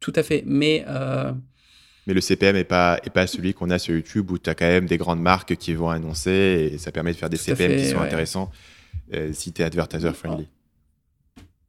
[0.00, 0.42] Tout à fait.
[0.46, 1.32] Mais euh,
[2.08, 4.54] Mais le CPM n'est pas, est pas celui qu'on a sur YouTube où tu as
[4.54, 7.44] quand même des grandes marques qui vont annoncer et ça permet de faire des Tout
[7.44, 8.06] CPM qui sont ouais.
[8.06, 8.50] intéressants
[9.12, 10.48] euh, si tu es advertiser friendly.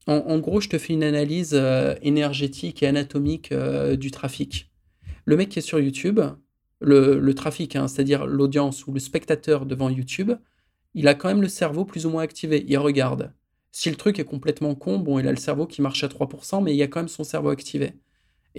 [0.08, 4.72] En, en gros, je te fais une analyse euh, énergétique et anatomique euh, du trafic.
[5.26, 6.22] Le mec qui est sur YouTube,
[6.80, 10.32] le, le trafic, hein, c'est-à-dire l'audience ou le spectateur devant YouTube,
[10.94, 12.64] il a quand même le cerveau plus ou moins activé.
[12.66, 13.34] Il regarde.
[13.74, 16.64] Si le truc est complètement con, bon, il a le cerveau qui marche à 3%,
[16.64, 17.92] mais il y a quand même son cerveau activé.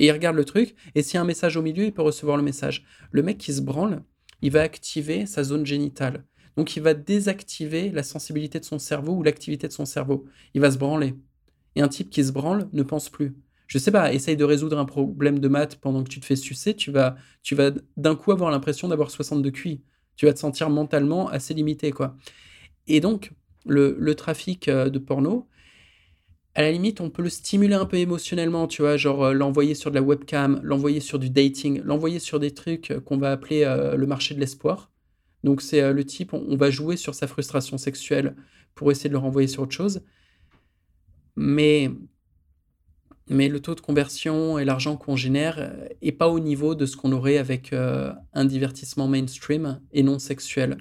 [0.01, 2.01] Et il regarde le truc, et s'il y a un message au milieu, il peut
[2.01, 2.86] recevoir le message.
[3.12, 4.03] Le mec qui se branle,
[4.40, 6.24] il va activer sa zone génitale.
[6.57, 10.24] Donc il va désactiver la sensibilité de son cerveau ou l'activité de son cerveau.
[10.55, 11.16] Il va se branler.
[11.76, 13.36] Et un type qui se branle ne pense plus.
[13.66, 16.34] Je sais pas, essaye de résoudre un problème de maths pendant que tu te fais
[16.34, 19.82] sucer, tu vas, tu vas d'un coup avoir l'impression d'avoir 62 QI.
[20.16, 22.16] Tu vas te sentir mentalement assez limité, quoi.
[22.86, 23.32] Et donc,
[23.66, 25.46] le, le trafic euh, de porno,
[26.55, 29.74] à la limite, on peut le stimuler un peu émotionnellement, tu vois, genre euh, l'envoyer
[29.74, 33.30] sur de la webcam, l'envoyer sur du dating, l'envoyer sur des trucs euh, qu'on va
[33.30, 34.90] appeler euh, le marché de l'espoir.
[35.44, 38.36] Donc c'est le type, on, va jouer sur sa frustration sexuelle
[38.74, 40.03] pour essayer de le renvoyer sur autre chose.
[41.34, 41.90] Mais,
[43.30, 45.72] mais le taux de conversion et l'argent qu'on génère
[46.03, 50.76] est pas au niveau de ce qu'on aurait avec un divertissement mainstream et non sexuel.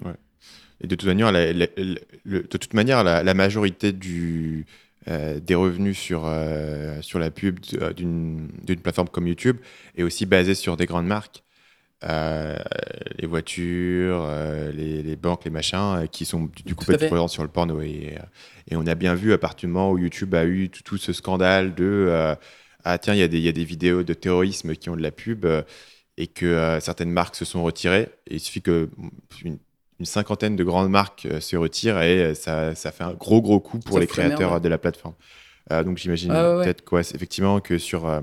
[0.82, 4.66] Et de toute manière, de toute manière, la majorité du,
[5.08, 8.48] euh, des revenus sur, euh, sur la pub euh, d'une
[8.82, 9.58] plateforme comme YouTube
[9.96, 11.42] est aussi basée sur des grandes marques.
[12.04, 12.56] Euh,
[13.18, 14.26] les voitures,
[14.74, 17.80] les, les banques, les machins, qui sont du- coup présents sur le porno.
[17.82, 18.16] Et,
[18.70, 20.98] et on a bien vu à partir du moment où YouTube a eu tout, tout
[20.98, 22.36] ce scandale de
[22.84, 24.96] ah tiens, il y, a des- il y a des vidéos de terrorisme qui ont
[24.96, 25.46] de la pub
[26.16, 28.08] et que certaines marques se sont retirées.
[28.28, 29.08] Et il suffit que mm,
[29.44, 29.58] une,
[30.00, 33.40] une cinquantaine de grandes marques euh, se retirent et euh, ça, ça fait un gros
[33.40, 34.60] gros coup pour Ça les créateurs ouais.
[34.60, 35.14] de la plateforme.
[35.70, 38.20] Euh, donc j'imagine Ah ouais, peut-être quoi, effectivement que sur euh,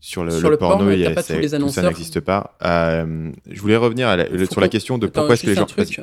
[0.00, 2.56] sur le, Sur le le porno, porno, il y a- tout ça n'existe pas.
[2.64, 5.42] Euh, je voulais revenir à la- le- Faut sur la question de Attends, pourquoi est-ce
[5.42, 5.66] que les gens.
[5.66, 6.00] truc,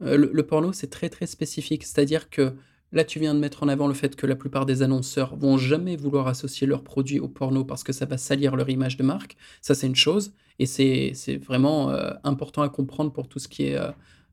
[0.00, 1.82] le, le porno, c'est très très spécifique.
[1.84, 2.52] C'est-à-dire que
[2.92, 5.58] là, tu viens de mettre en avant le fait que la plupart des annonceurs vont
[5.58, 9.02] jamais vouloir associer leurs produits au porno parce que ça va salir leur image de
[9.02, 9.36] marque.
[9.60, 10.32] Ça, c'est une chose.
[10.58, 13.90] Et c'est vraiment euh, important à comprendre pour tout ce qui est euh,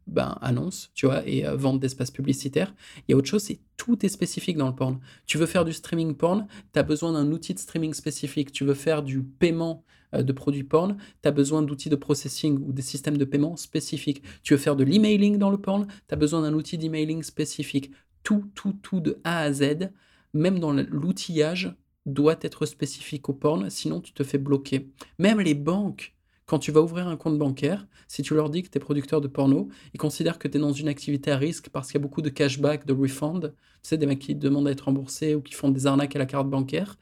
[0.08, 2.74] ben, annonce, tu vois, et euh, vente d'espaces publicitaires.
[3.08, 5.00] Il y a autre chose, c'est tout est spécifique dans le porn.
[5.26, 8.52] Tu veux faire du streaming porn, tu as besoin d'un outil de streaming spécifique.
[8.52, 12.74] Tu veux faire du paiement de produits porn, tu as besoin d'outils de processing ou
[12.74, 14.22] des systèmes de paiement spécifiques.
[14.44, 17.92] Tu veux faire de l'emailing dans le porn, tu as besoin d'un outil d'emailing spécifique.
[18.22, 19.90] Tout, tout, tout de A à Z,
[20.34, 21.74] même dans l'outillage,
[22.06, 24.92] doit être spécifique au porn, sinon tu te fais bloquer.
[25.20, 28.70] Même les banques, quand tu vas ouvrir un compte bancaire, si tu leur dis que
[28.70, 31.70] tu es producteur de porno, ils considèrent que tu es dans une activité à risque
[31.70, 33.54] parce qu'il y a beaucoup de cashback, de refund.
[33.84, 36.20] Tu sais, des mecs qui demandent à être remboursés ou qui font des arnaques à
[36.20, 36.98] la carte bancaire.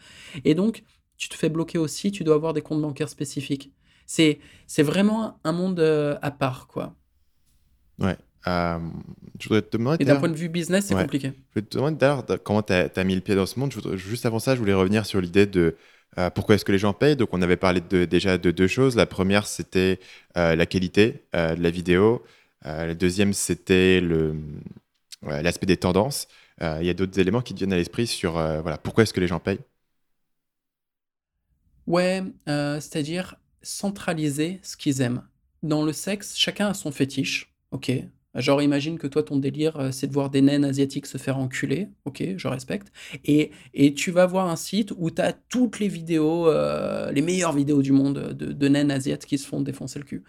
[0.46, 0.84] Et donc,
[1.18, 3.74] tu te fais bloquer aussi, tu dois avoir des comptes bancaires spécifiques.
[4.06, 6.96] C'est c'est vraiment un monde euh, à part, quoi.
[8.00, 8.18] Ouais.
[8.50, 8.80] Euh,
[9.40, 10.04] je voudrais te demander.
[10.04, 11.28] Et d'un point de vue business, c'est compliqué.
[11.28, 13.72] Je voudrais te demander d'ailleurs comment tu as, mis le pied dans ce monde.
[13.96, 15.76] juste avant ça, je voulais revenir sur l'idée de
[16.18, 17.16] euh, pourquoi est-ce que les gens payent.
[17.16, 18.96] Donc, on avait parlé de, déjà de deux choses.
[18.96, 20.00] La première, c'était
[20.38, 22.24] euh, la qualité de la vidéo.
[22.64, 24.02] la deuxième, c'était
[25.24, 26.28] l'aspect des tendances.
[26.62, 29.22] Il y a d'autres éléments qui te viennent à l'esprit sur voilà, pourquoi est-ce que
[29.22, 29.60] les gens payent?
[31.88, 35.24] Ouais, c'est-à-dire centraliser ce qu'ils aiment.
[35.62, 37.54] Dans le sexe, chacun a son fétiche.
[37.72, 37.92] Ok.
[38.36, 41.38] Genre, imagine que toi, ton délire, euh, c'est de voir des naines asiatiques se faire
[41.38, 41.90] enculer.
[42.06, 42.92] Ok, je respecte.
[43.26, 47.22] Et, et tu vas voir un site où tu as toutes les vidéos, euh, les
[47.22, 50.24] meilleures vidéos du monde de, de naines asiatiques qui se font défoncer le cul.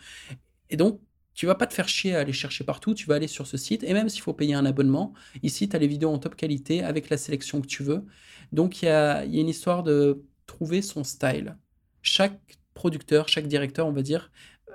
[0.70, 1.01] Et donc,
[1.34, 3.57] tu vas pas te faire chier à aller chercher partout, tu vas aller sur ce
[3.57, 6.36] site, et même s'il faut payer un abonnement, ici, tu as les vidéos en top
[6.36, 8.05] qualité avec la sélection que tu veux.
[8.53, 11.57] Donc, il y a, y a une histoire de trouver son style.
[12.03, 12.40] Chaque
[12.74, 14.30] producteur, chaque directeur, on va dire,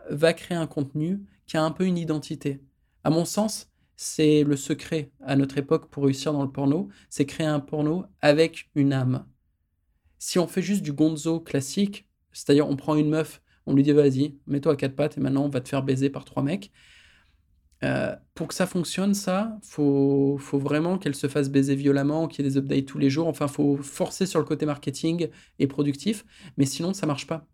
[0.10, 2.62] va créer un contenu qui a un peu une identité.
[3.06, 7.28] À mon sens, c'est le secret à notre époque pour réussir dans le porno, c'est
[7.28, 9.28] créer un porno avec une âme.
[10.18, 13.92] Si on fait juste du gonzo classique, c'est-à-dire on prend une meuf, on lui dit
[13.92, 16.72] vas-y, mets-toi à quatre pattes et maintenant on va te faire baiser par trois mecs.
[17.84, 22.44] Euh, pour que ça fonctionne, ça, faut, faut vraiment qu'elle se fasse baiser violemment, qu'il
[22.44, 23.28] y ait des updates tous les jours.
[23.28, 25.30] Enfin, faut forcer sur le côté marketing
[25.60, 26.26] et productif,
[26.58, 27.48] mais sinon ça marche pas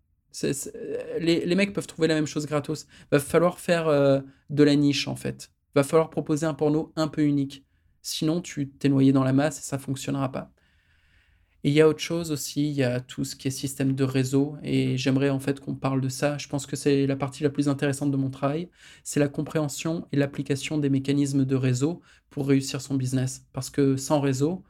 [1.20, 2.86] les, mecs peuvent trouver la même chose gratos.
[3.10, 4.20] Va falloir faire euh,
[4.50, 5.50] de la niche en fait.
[5.74, 7.64] Va falloir proposer un porno un peu unique.
[8.02, 10.52] Sinon, tu t'es noyé dans la masse et ça fonctionnera pas.
[11.64, 13.94] Et il y a autre chose aussi, il y a tout ce qui est système
[13.94, 16.36] de réseau, et j'aimerais en fait qu'on parle de ça.
[16.36, 18.68] Je pense que c'est la partie la plus intéressante de mon travail,
[19.04, 23.46] c'est la compréhension et l'application des mécanismes de réseau pour réussir son business.
[23.52, 24.64] Parce que sans réseau,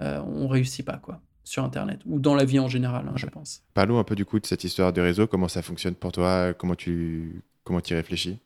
[0.00, 3.26] euh, on réussit pas quoi sur Internet ou dans la vie en général, hein, je
[3.26, 3.62] pense.
[3.74, 6.54] Parlons un peu du coup de cette histoire de réseau, comment ça fonctionne pour toi,
[6.54, 8.38] comment tu comment y réfléchis?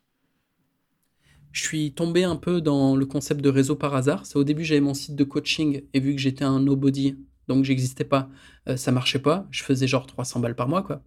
[1.53, 4.25] Je suis tombé un peu dans le concept de réseau par hasard.
[4.25, 7.65] C'est au début, j'avais mon site de coaching et vu que j'étais un nobody, donc
[7.65, 8.31] j'existais pas,
[8.69, 9.47] euh, ça marchait pas.
[9.51, 11.03] Je faisais genre 300 balles par mois, quoi.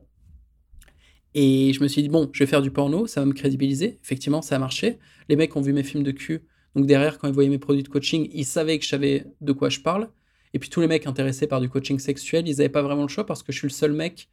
[1.33, 3.99] Et je me suis dit, bon, je vais faire du porno, ça va me crédibiliser.
[4.03, 4.99] Effectivement, ça a marché.
[5.27, 6.43] Les mecs ont vu mes films de cul.
[6.75, 9.51] Donc derrière, quand ils voyaient mes produits de coaching, ils savaient que je savais de
[9.51, 10.09] quoi je parle.
[10.55, 13.09] Et puis tous les mecs intéressés par du coaching sexuel, ils n'avaient pas vraiment le
[13.09, 14.29] choix parce que je suis le seul mec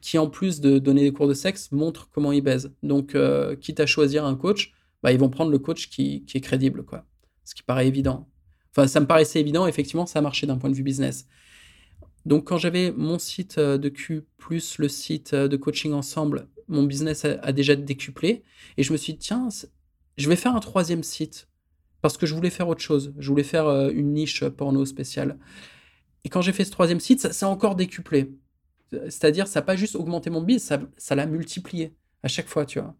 [0.00, 2.74] qui, en plus de donner des cours de sexe, montre comment il baise.
[2.82, 4.72] Donc, euh, quitte à choisir un coach,
[5.04, 7.06] bah, ils vont prendre le coach qui, est crédible, quoi.
[7.44, 8.28] Ce qui paraît évident.
[8.72, 11.28] Enfin, ça me paraissait évident, effectivement, ça a d'un point de vue business.
[12.26, 16.48] Donc, quand j'avais mon site euh, de Q plus le site euh, de coaching ensemble,
[16.66, 18.42] mon business a, a déjà décuplé.
[18.76, 19.48] Et je me suis dit, tiens,
[20.18, 21.46] je vais faire un troisième site
[22.02, 23.14] parce que je voulais faire autre chose.
[23.18, 25.38] Je voulais faire euh, une niche porno spéciale.
[26.24, 28.32] Et quand j'ai fait ce troisième site, ça s'est encore décuplé.
[28.90, 32.80] C'est-à-dire, ça n'a pas juste augmenté mon biz, ça, l'a multiplié à chaque fois, tu
[32.80, 32.96] vois.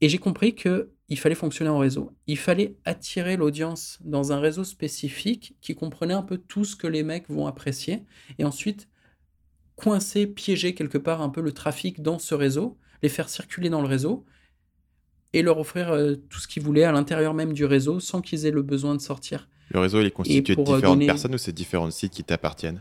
[0.00, 2.16] Et j'ai compris que il fallait fonctionner en réseau.
[2.26, 6.86] Il fallait attirer l'audience dans un réseau spécifique qui comprenait un peu tout ce que
[6.86, 8.04] les mecs vont apprécier.
[8.38, 8.88] Et ensuite,
[9.76, 13.82] coincer, piéger quelque part un peu le trafic dans ce réseau, les faire circuler dans
[13.82, 14.24] le réseau
[15.32, 18.46] et leur offrir euh, tout ce qu'ils voulaient à l'intérieur même du réseau sans qu'ils
[18.46, 19.48] aient le besoin de sortir.
[19.70, 22.80] Le réseau, il est constitué de euh, différentes personnes ou c'est différents sites qui t'appartiennent?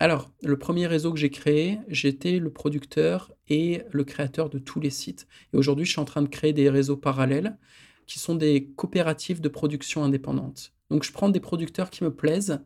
[0.00, 4.80] Alors, le premier réseau que j'ai créé, j'étais le producteur et le créateur de tous
[4.80, 5.26] les sites.
[5.52, 7.56] Et aujourd'hui, je suis en train de créer des réseaux parallèles
[8.06, 10.72] qui sont des coopératives de production indépendantes.
[10.90, 12.60] Donc, je prends des producteurs qui me plaisent,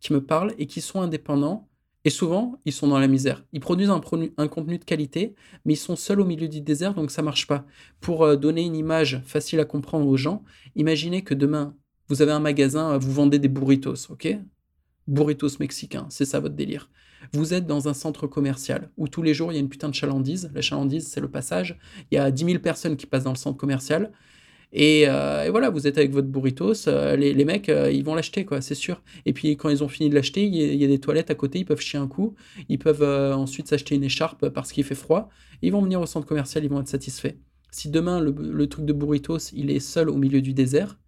[0.00, 1.68] qui me parlent et qui sont indépendants
[2.04, 3.44] et souvent, ils sont dans la misère.
[3.52, 4.00] Ils produisent un,
[4.48, 5.34] contenu de qualité,
[5.64, 7.64] mais ils sont seuls au milieu du désert, donc ça marche pas.
[8.00, 10.42] Pour euh, donner une image facile à comprendre aux gens,
[10.74, 11.76] imaginez que demain,
[12.08, 14.36] vous avez un magasin, euh, vous vendez des burritos, ok?
[15.06, 16.90] Burritos mexicains, c'est ça votre délire.
[17.32, 19.88] Vous êtes dans un centre commercial où tous les jours il y a une putain
[19.88, 20.50] de chalandise.
[20.54, 21.78] La chalandise, c'est le passage.
[22.10, 24.12] Il y a 10 000 personnes qui passent dans le centre commercial.
[24.74, 28.44] Euh, et, voilà, vous êtes avec votre burritos, euh, les, mecs, euh, ils vont l'acheter,
[28.44, 29.02] quoi, c'est sûr.
[29.26, 31.60] Et puis quand ils ont fini de l'acheter, il y, a des toilettes à côté,
[31.60, 32.34] ils peuvent chier un coup,
[32.68, 33.02] ils peuvent
[33.34, 35.28] ensuite s'acheter une écharpe parce qu'il fait froid.
[35.62, 37.34] Ils vont venir au centre commercial, ils vont être satisfaits.
[37.70, 40.98] Si demain le, le truc de burritos, il est seul au milieu du désert,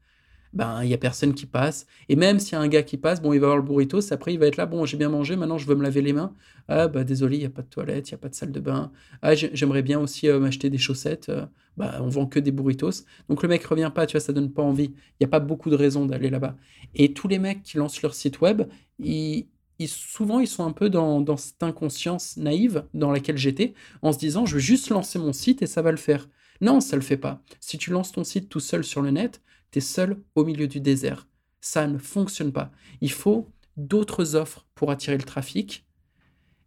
[0.55, 1.87] ben il y a personne qui passe.
[2.09, 4.13] Et même s'il y a un gars qui passe, bon, il va avoir le burritos,
[4.13, 6.13] après il va être là, bon, j'ai bien mangé, maintenant je veux me laver les
[6.13, 6.35] mains.
[6.69, 8.53] Ah bah désolé, il n'y a pas de toilette, il n'y a pas de salle
[8.53, 8.93] de bain.
[9.21, 11.29] Ah j'aimerais bien aussi euh, m'acheter des chaussettes.
[11.29, 11.47] Euh,
[11.77, 13.05] bah on vend que des burritos.
[13.29, 14.93] Donc le mec revient pas, tu vois, ça donne pas envie.
[14.95, 16.57] Il n'y a pas beaucoup de raisons d'aller là-bas.
[16.95, 18.63] Et tous les mecs qui lancent leur site web,
[19.01, 19.47] ils,
[19.87, 24.19] souvent ils sont un peu dans, dans cette inconscience naïve dans laquelle j'étais, en se
[24.19, 26.29] disant je veux juste lancer mon site et ça va le faire.
[26.61, 27.43] Non, ça le fait pas.
[27.61, 29.43] Si tu lances ton site tout seul sur le net,
[29.81, 31.29] seul au milieu du désert.
[31.61, 32.71] Ça ne fonctionne pas.
[33.01, 35.87] Il faut d'autres offres pour attirer le trafic.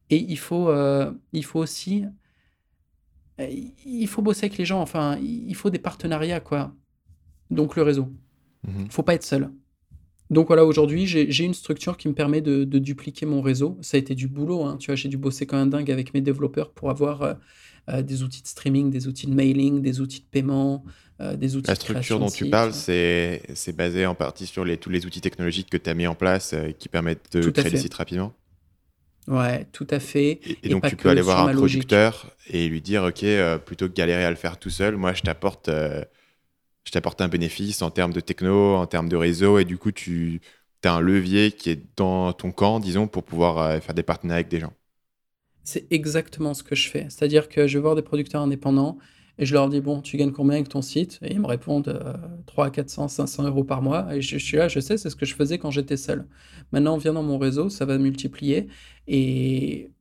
[0.10, 2.05] Et il faut, euh, il faut aussi...
[3.39, 4.82] Il faut bosser avec les gens.
[4.82, 6.74] Enfin, il faut des partenariats, quoi.
[7.51, 8.12] Donc le réseau.
[8.68, 8.89] Mhm.
[8.89, 9.51] Faut pas être seul.
[10.30, 13.78] Donc voilà, aujourd'hui, j'ai une structure qui me permet de, de dupliquer mon réseau.
[13.82, 14.78] Ça a été du boulot, hein.
[14.78, 17.34] Tu vois, j'ai dû bosser comme un dingue avec mes développeurs pour avoir euh,
[17.89, 20.83] euh, des outils de streaming, des outils de mailing, des outils de paiement,
[21.21, 24.45] euh, des outils La de structure création dont tu parles, c'est c'est basé en partie
[24.45, 27.33] sur les, tous les outils technologiques que tu as mis en place euh, qui permettent
[27.33, 28.33] de créer des sites rapidement.
[29.27, 30.39] Ouais, tout à fait.
[30.63, 33.93] Et, donc tu peux aller voir un producteur et lui dire, OK, euh, plutôt que
[33.93, 35.69] galérer à le faire tout seul, moi je t'apporte
[36.88, 39.91] je t'apporte un bénéfice en termes de techno, en termes de réseau, et du coup
[39.91, 40.39] tu
[40.85, 44.38] as un levier qui est dans ton camp, disons, pour pouvoir euh, faire des partenariats
[44.38, 44.73] avec des gens.
[45.68, 47.07] C'est exactement ce que je fais.
[47.09, 48.97] C'est-à-dire que je vais voir des producteurs indépendants
[49.38, 51.20] et je leur dis, bon, tu gagnes combien avec ton site?
[51.22, 52.13] Et ils me répondent euh,
[52.45, 54.15] 300, 400, 500 euros par mois.
[54.15, 56.26] Et je, je suis là, je sais, c'est ce que je faisais quand j'étais seul.
[56.72, 58.70] Maintenant, viens dans mon réseau, ça va multiplier
[59.07, 59.91] et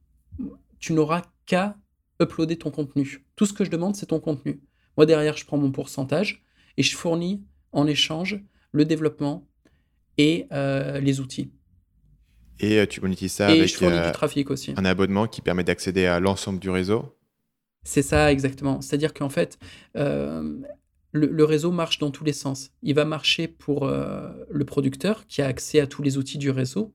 [0.79, 1.77] tu n'auras qu'à
[2.23, 3.27] uploader ton contenu.
[3.35, 4.61] Tout ce que je demande, c'est ton contenu.
[4.97, 6.45] Moi, derrière, je prends mon pourcentage
[6.77, 7.43] et je fournis
[7.73, 8.41] en échange
[8.71, 9.49] le développement
[10.17, 11.51] et euh, les outils.
[12.61, 14.73] Et euh, tu monétises ça Et avec euh, du trafic aussi.
[14.77, 17.17] un abonnement qui permet d'accéder à l'ensemble du réseau.
[17.83, 18.81] C'est ça exactement.
[18.81, 19.59] C'est-à-dire qu'en fait,
[19.97, 20.59] euh,
[21.13, 22.71] le, le réseau marche dans tous les sens.
[22.83, 26.51] Il va marcher pour euh, le producteur qui a accès à tous les outils du
[26.51, 26.95] réseau.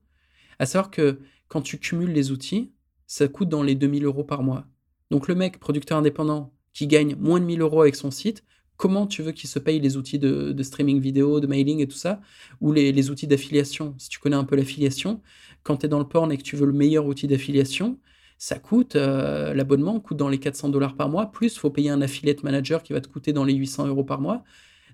[0.58, 2.72] À savoir que quand tu cumules les outils,
[3.06, 4.66] ça coûte dans les 2000 euros par mois.
[5.10, 8.44] Donc le mec, producteur indépendant, qui gagne moins de 1000 euros avec son site,
[8.76, 11.86] comment tu veux qu'il se paye les outils de, de streaming vidéo, de mailing et
[11.86, 12.20] tout ça,
[12.60, 15.20] ou les, les outils d'affiliation Si tu connais un peu l'affiliation,
[15.62, 17.98] quand tu es dans le porn et que tu veux le meilleur outil d'affiliation,
[18.38, 21.90] ça coûte, euh, l'abonnement coûte dans les 400 dollars par mois, plus il faut payer
[21.90, 24.42] un affiliate manager qui va te coûter dans les 800 euros par mois.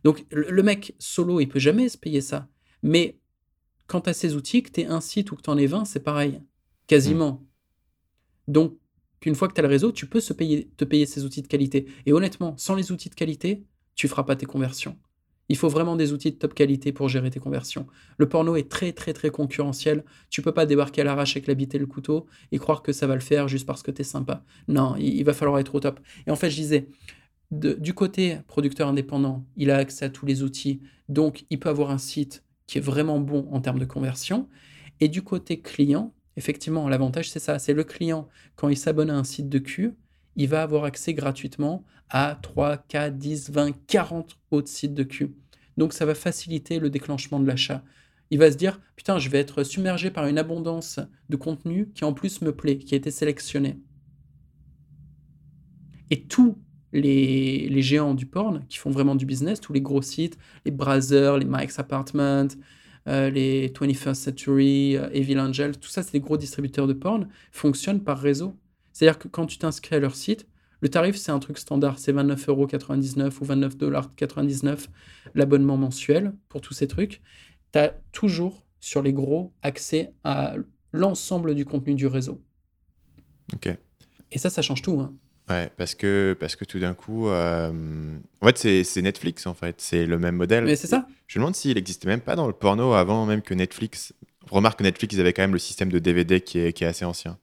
[0.04, 2.48] Donc le, mec solo, il peut jamais se payer ça.
[2.82, 3.18] Mais
[3.86, 5.86] quand tu as ces outils, que tu un site ou que tu en aies 20,
[5.86, 6.42] c'est pareil.
[6.86, 7.46] Quasiment.
[8.46, 8.78] Donc,
[9.24, 11.42] une fois que tu as le réseau, tu peux se payer, te payer ces outils
[11.42, 11.86] de qualité.
[12.06, 13.64] Et honnêtement, sans les outils de qualité,
[13.94, 14.96] tu feras pas tes conversions.
[15.48, 17.86] Il faut vraiment des outils de top qualité pour gérer tes conversions.
[18.18, 20.04] Le porno est très très très concurrentiel.
[20.30, 23.06] Tu peux pas débarquer à l'arrache avec la et le couteau et croire que ça
[23.06, 24.44] va le faire juste parce que tu es sympa.
[24.68, 26.00] Non, il, va falloir être au top.
[26.26, 26.88] Et en fait, je disais,
[27.50, 31.90] du côté producteur indépendant, il a accès à tous les outils, donc il peut avoir
[31.90, 34.48] un site qui est vraiment bon en termes de conversion.
[35.00, 39.16] Et du côté client, effectivement, l'avantage c'est ça, c'est le client, quand il s'abonne à
[39.16, 39.94] un site de cul,
[40.38, 45.34] il va avoir accès gratuitement à 3, 4, 10, 20, 40 autres sites de cul.
[45.76, 47.82] Donc ça va faciliter le déclenchement de l'achat.
[48.30, 52.04] Il va se dire, putain, je vais être submergé par une abondance de contenu qui
[52.04, 53.80] en plus me plaît, qui a été sélectionné.
[56.10, 56.56] Et tous
[56.92, 60.70] les, les géants du porn qui font vraiment du business, tous les gros sites, les
[60.70, 62.48] Brazzers, les Mike's Apartment,
[63.08, 67.28] euh, les 21st Century, euh, Evil Angel, tout ça, c'est des gros distributeurs de porn,
[67.50, 68.54] fonctionnent par réseau.
[68.98, 70.48] C'est-à-dire que quand tu t'inscris à leur site,
[70.80, 74.88] le tarif, c'est un truc standard, c'est 29,99€ ou 29,99$
[75.36, 77.22] l'abonnement mensuel pour tous ces trucs.
[77.72, 80.56] Tu as toujours, sur les gros, accès à
[80.90, 82.42] l'ensemble du contenu du réseau.
[83.54, 83.68] Ok.
[84.32, 84.98] Et ça, ça change tout.
[84.98, 85.14] hein.
[85.48, 89.76] Ouais, parce que, parce que tout d'un coup, euh, en fait, c'est Netflix, en fait.
[89.80, 90.64] C'est le même modèle.
[90.64, 91.06] Mais c'est ça.
[91.28, 94.12] Je me demande s'il existait même pas dans le porno avant même que Netflix.
[94.50, 96.88] Remarque que Netflix, ils avaient quand même le système de DVD qui est, qui est
[96.88, 97.38] assez ancien.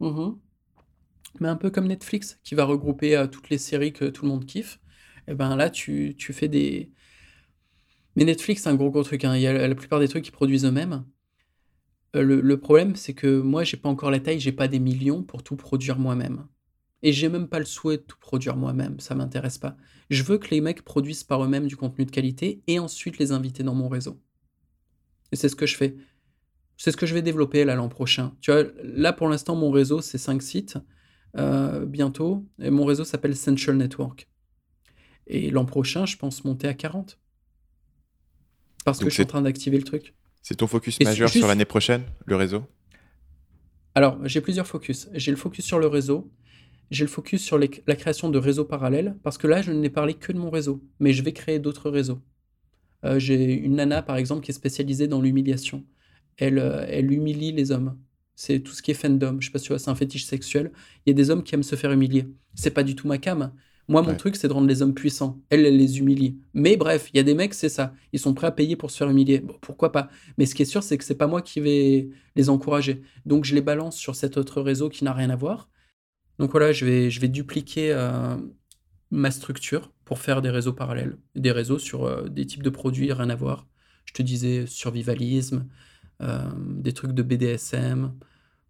[0.00, 0.40] Mhm.
[1.40, 4.30] Mais un peu comme Netflix, qui va regrouper euh, toutes les séries que tout le
[4.30, 4.80] monde kiffe.
[5.28, 6.92] Et ben là, tu, tu fais des.
[8.14, 9.24] Mais Netflix, c'est un gros gros truc.
[9.24, 9.34] hein.
[9.36, 11.04] Il y a la plupart des trucs qu'ils produisent eux-mêmes.
[12.16, 14.78] Euh, le, le problème, c'est que moi, j'ai pas encore la taille, j'ai pas des
[14.80, 16.46] millions pour tout produire moi-même.
[17.02, 19.76] Et j'ai même pas le souhait de tout produire moi-même, ça m'intéresse pas.
[20.10, 23.32] Je veux que les mecs produisent par eux-mêmes du contenu de qualité et ensuite les
[23.32, 24.20] inviter dans mon réseau.
[25.32, 25.96] Et c'est ce que je fais.
[26.82, 28.32] C'est ce que je vais développer là l'an prochain.
[28.40, 30.78] Tu vois, là pour l'instant, mon réseau, c'est 5 sites.
[31.36, 32.44] euh, bientôt.
[32.58, 34.28] Et mon réseau s'appelle Central Network.
[35.26, 37.20] Et l'an prochain, je pense monter à 40.
[38.84, 40.14] Parce que je suis en train d'activer le truc.
[40.42, 42.64] C'est ton focus Et majeur juste- sur l'année prochaine, le réseau?
[43.94, 45.08] Alors, j'ai plusieurs focus.
[45.12, 46.32] J'ai le focus sur le réseau.
[46.90, 49.16] J'ai le focus sur les- la création de réseaux parallèles.
[49.22, 50.82] Parce que là, je n'ai parlé que de mon réseau.
[50.98, 52.20] Mais je vais créer d'autres réseaux.
[53.04, 55.84] Euh, j'ai une nana, par exemple, qui est spécialisée dans l'humiliation.
[56.40, 57.96] Elle, euh, elle humilie les hommes.
[58.34, 59.36] C'est tout ce qui est fandom.
[59.40, 60.72] Je sais pas si tu vois, c'est un fétiche sexuel.
[61.06, 62.26] Il y a des hommes qui aiment se faire humilier.
[62.54, 63.52] C'est pas du tout ma cam.
[63.86, 64.16] Moi, mon Ouais.
[64.16, 65.40] truc, c'est de rendre les hommes puissants.
[65.50, 66.38] Elle, elle les humilie.
[66.54, 67.92] Mais bref, il y a des mecs, c'est ça.
[68.12, 69.40] Ils sont prêts à payer pour se faire humilier.
[69.40, 70.08] Bon, pourquoi pas?
[70.38, 73.02] Mais ce qui est sûr, c'est que c'est pas moi qui vais les encourager.
[73.26, 75.68] Donc, je les balance sur cet autre réseau qui n'a rien à voir.
[76.38, 78.36] Donc voilà, je vais, je vais dupliquer euh,
[79.10, 81.18] ma structure pour faire des réseaux parallèles.
[81.34, 83.66] Des réseaux sur euh, des types de produits, rien à voir.
[84.06, 85.66] Je te disais survivalisme,
[86.56, 88.12] des trucs de BDSM,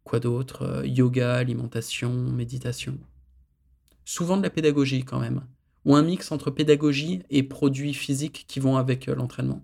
[0.04, 2.98] quoi d'autre, euh, yoga, alimentation, méditation.
[4.04, 5.42] Souvent de la pédagogie quand même,
[5.84, 9.62] ou un mix entre pédagogie et produits physiques qui vont avec euh, l'entraînement.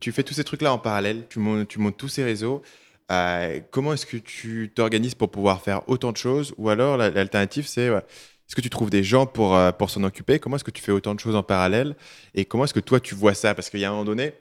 [0.00, 2.62] Tu fais tous ces trucs-là en parallèle, tu montes, tous ces réseaux.
[3.10, 6.54] Euh, comment est-ce que tu t'organises pour pouvoir faire autant de choses?
[6.56, 7.90] Ou alors l'alternative, c'est
[8.50, 10.40] est-ce que tu trouves des gens pour, euh, pour s'en occuper?
[10.40, 11.94] Comment est-ce que tu fais autant de choses en parallèle?
[12.34, 13.54] Et comment est-ce que toi, tu vois ça?
[13.54, 14.32] Parce qu'il y a un moment donné,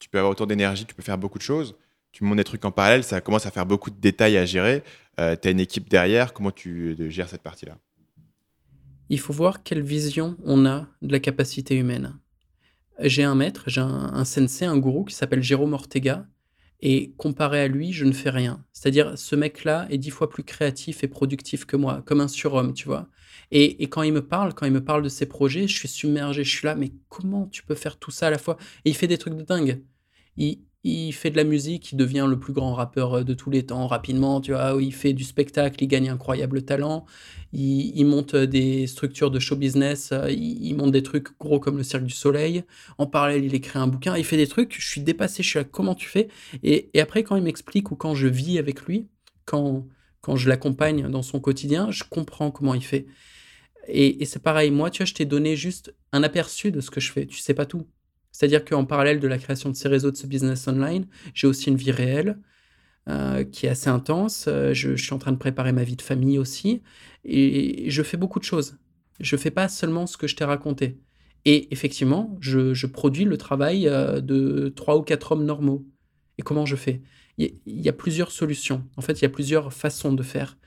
[0.00, 1.76] tu peux avoir autant d'énergie, tu peux faire beaucoup de choses.
[2.14, 4.84] Tu montes des trucs en parallèle, ça commence à faire beaucoup de détails à gérer.
[5.18, 7.76] tu as une équipe derrière, comment tu gères cette partie-là?
[9.08, 12.16] Il faut voir quelle vision on a de la capacité humaine.
[13.00, 16.28] J'ai un maître, j'ai un, sensei, un gourou qui s'appelle Jérôme Ortega,
[16.78, 18.64] et comparé à lui, je ne fais rien.
[18.72, 22.74] C'est-à-dire, ce mec-là est dix fois plus créatif et productif que moi, comme un surhomme,
[22.74, 23.08] tu vois.
[23.50, 26.44] Et, quand il me parle, quand il me parle de ses projets, je suis submergé,
[26.44, 28.56] je suis là, mais comment tu peux faire tout ça à la fois?
[28.84, 29.82] Et il fait des trucs de dingue.
[30.36, 33.50] Il, il fait de la musique, il devient le plus grand rappeur euh, de tous
[33.50, 37.06] les temps rapidement, tu vois, il fait du spectacle, il gagne incroyable talent,
[37.52, 41.82] il, monte des structures de show business, euh, il, monte des trucs gros comme le
[41.82, 42.64] Cirque du Soleil,
[42.98, 45.58] en parallèle il écrit un bouquin, il fait des trucs, je suis dépassé, je suis
[45.58, 46.28] là, comment tu fais?
[46.62, 49.08] Et, après quand il m'explique ou quand je vis avec lui,
[49.46, 49.86] quand,
[50.20, 53.06] quand je l'accompagne dans son quotidien, je comprends comment il fait.
[53.88, 57.12] Et, c'est pareil, moi, tu je t'ai donné juste un aperçu de ce que je
[57.12, 57.86] fais, tu sais pas tout.
[58.34, 61.68] C'est-à-dire qu'en parallèle de la création de ces réseaux, de ce business online, j'ai aussi
[61.68, 62.40] une vie réelle
[63.08, 64.46] euh, qui est assez intense.
[64.48, 66.82] Euh, je, suis en train de préparer ma vie de famille aussi.
[67.24, 68.76] Et je fais beaucoup de choses.
[69.20, 70.98] Je ne fais pas seulement ce que je t'ai raconté.
[71.44, 75.86] Et effectivement, je, produis le travail euh, de trois ou quatre hommes normaux.
[76.36, 77.02] Et comment je fais?
[77.38, 78.84] Il y a plusieurs solutions.
[78.96, 80.58] En fait, il y a plusieurs façons de faire.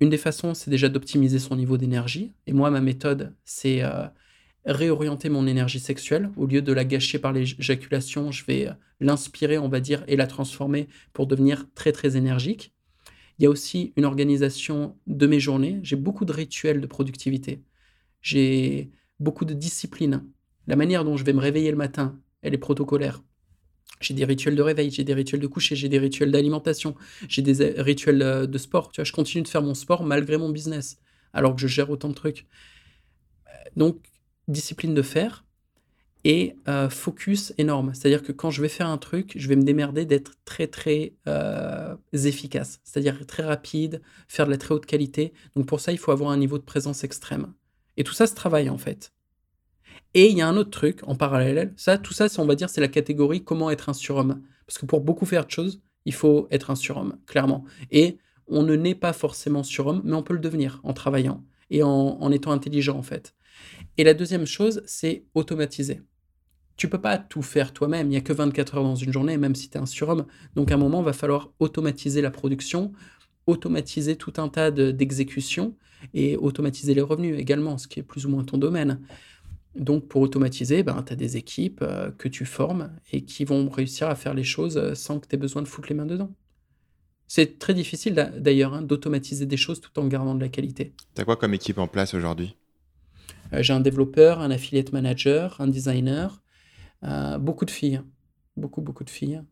[0.00, 2.32] Une des façons, c'est déjà d'optimiser son niveau d'énergie.
[2.46, 3.82] Et moi, ma méthode, c'est
[4.66, 6.30] réorienter mon énergie sexuelle.
[6.36, 8.68] Au lieu de la gâcher par l'éjaculation, je vais
[9.00, 12.72] l'inspirer, on va dire, et la transformer pour devenir très, très énergique.
[13.38, 15.80] Il y a aussi une organisation de mes journées.
[15.82, 17.64] J'ai beaucoup de rituels de productivité.
[18.22, 18.90] J'ai
[19.20, 20.24] beaucoup de discipline.
[20.66, 23.22] La manière dont je vais me réveiller le matin, elle est protocolaire.
[24.00, 26.94] J'ai des rituels de réveil, j'ai des rituels de coucher, j'ai des rituels d'alimentation,
[27.28, 28.90] j'ai des euh, rituels euh, de sport.
[28.90, 30.98] Tu vois, je continue de faire mon sport malgré mon business,
[31.32, 32.46] alors que je gère autant de trucs.
[33.76, 33.98] Donc,
[34.48, 35.44] discipline de faire
[36.24, 37.92] et euh, focus énorme.
[37.94, 41.14] C'est-à-dire que quand je vais faire un truc, je vais me démerder d'être très très
[41.28, 45.32] euh, efficace, c'est-à-dire très rapide, faire de la très haute qualité.
[45.54, 47.52] Donc pour ça, il faut avoir un niveau de présence extrême.
[47.96, 49.12] Et tout ça se travaille en fait.
[50.14, 51.74] Et il y a un autre truc en parallèle.
[51.76, 54.42] Ça, tout ça, on va dire, c'est la catégorie comment être un surhomme.
[54.66, 57.64] Parce que pour beaucoup faire de choses, il faut être un surhomme, clairement.
[57.90, 61.82] Et on ne naît pas forcément surhomme, mais on peut le devenir en travaillant et
[61.82, 63.34] en, en étant intelligent en fait.
[63.96, 66.00] Et la deuxième chose, c'est automatiser.
[66.76, 69.36] Tu peux pas tout faire toi-même, il n'y a que 24 heures dans une journée,
[69.36, 70.26] même si tu es un surhomme.
[70.56, 72.92] Donc à un moment, il va falloir automatiser la production,
[73.46, 75.76] automatiser tout un tas d'exécutions
[76.12, 79.00] et automatiser les revenus également, ce qui est plus ou moins ton domaine.
[79.76, 83.68] Donc pour automatiser, ben, tu as des équipes euh, que tu formes et qui vont
[83.68, 86.06] réussir à faire les choses euh, sans que tu aies besoin de foutre les mains
[86.06, 86.32] dedans.
[87.26, 90.94] C'est très difficile d'ailleurs hein, d'automatiser des choses tout en gardant de la qualité.
[91.16, 92.54] Tu quoi comme équipe en place aujourd'hui?
[93.62, 96.42] J'ai un développeur, un affiliate manager, un designer,
[97.04, 98.00] euh, beaucoup de filles.
[98.56, 99.42] Beaucoup, beaucoup de filles.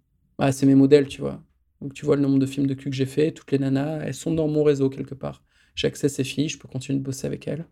[0.53, 1.43] c'est mes modèles, tu vois.
[1.81, 4.01] Donc tu vois le nombre de films de cul que j'ai fait, toutes les nanas,
[4.05, 5.43] elles sont dans mon réseau quelque part.
[5.75, 7.67] J'ai accès à ces filles, je peux continuer de bosser avec elles.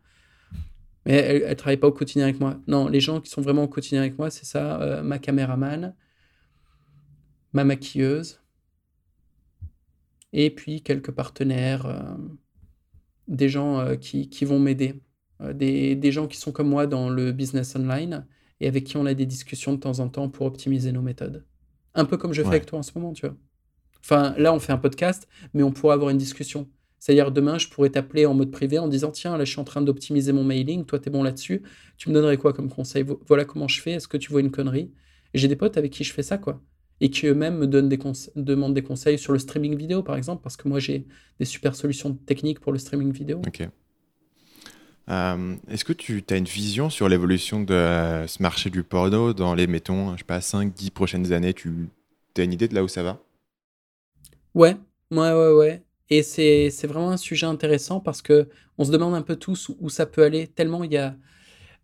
[1.07, 2.61] Mais elles ne travaillent pas au quotidien avec moi.
[2.67, 5.95] Non, les gens qui sont vraiment au quotidien avec moi, c'est ça, euh, ma caméraman,
[7.53, 8.41] ma maquilleuse,
[10.33, 12.17] et puis quelques partenaires,
[13.29, 15.01] des gens qui, qui, vont m'aider.
[15.43, 18.27] Euh, des, gens qui sont comme moi dans le business online
[18.61, 21.45] et avec qui on a des discussions de temps en temps pour optimiser nos méthodes.
[21.95, 23.37] Un peu comme je fais avec toi en ce moment, tu vois.
[24.03, 26.69] Enfin, là, on fait un podcast, mais on pourrait avoir une discussion.
[26.99, 29.65] C'est-à-dire, demain, je pourrais t'appeler en mode privé en disant Tiens, là, je suis en
[29.65, 31.63] train d'optimiser mon mailing, toi, tu es bon là-dessus.
[31.97, 33.05] Tu me donnerais quoi comme conseil?
[33.27, 33.93] Voilà comment je fais.
[33.93, 34.93] Est-ce que tu vois une connerie?
[35.33, 36.63] J'ai des potes avec qui je fais ça, quoi.
[37.01, 37.99] Et qui eux-mêmes me donnent des
[38.37, 41.07] demandent des conseils sur le streaming vidéo, par exemple, parce que moi, j'ai
[41.39, 43.41] des super solutions techniques pour le streaming vidéo.
[43.47, 43.67] Ok.
[45.11, 49.33] Euh, est-ce que tu as une vision sur l'évolution de euh, ce marché du porno
[49.33, 51.53] dans les, mettons, je sais pas, 5, 10 prochaines années?
[51.53, 51.91] Tu
[52.39, 53.21] as une idée de là où ça va?
[54.55, 54.77] Ouais,
[55.11, 55.83] ouais, ouais, ouais.
[56.11, 58.49] Et c'est vraiment un sujet intéressant parce que
[58.79, 61.17] on se demande un peu tous où ça peut aller, tellement il y a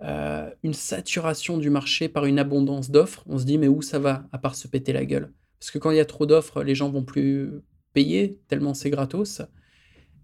[0.03, 3.25] euh, une saturation du marché par une abondance d'offres.
[3.27, 5.33] On se dit, mais où ça va, à part se péter la gueule?
[5.59, 7.51] Parce que quand il y a trop d'offres, les gens vont plus
[7.93, 9.43] payer, tellement c'est gratos.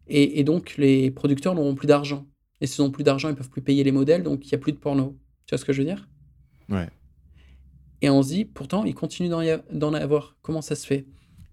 [0.08, 2.26] Et donc, les producteurs n'auront plus d'argent.
[2.62, 4.58] Et s'ils n'ont plus d'argent, ils peuvent plus payer les modèles, donc il n'y a
[4.58, 5.18] plus de porno.
[5.46, 6.08] Tu vois ce que je veux dire?
[6.70, 6.88] Ouais.
[8.00, 9.30] Et on se dit, pourtant, ils continuent
[9.72, 10.36] d'en avoir.
[10.42, 11.06] Comment ça se fait?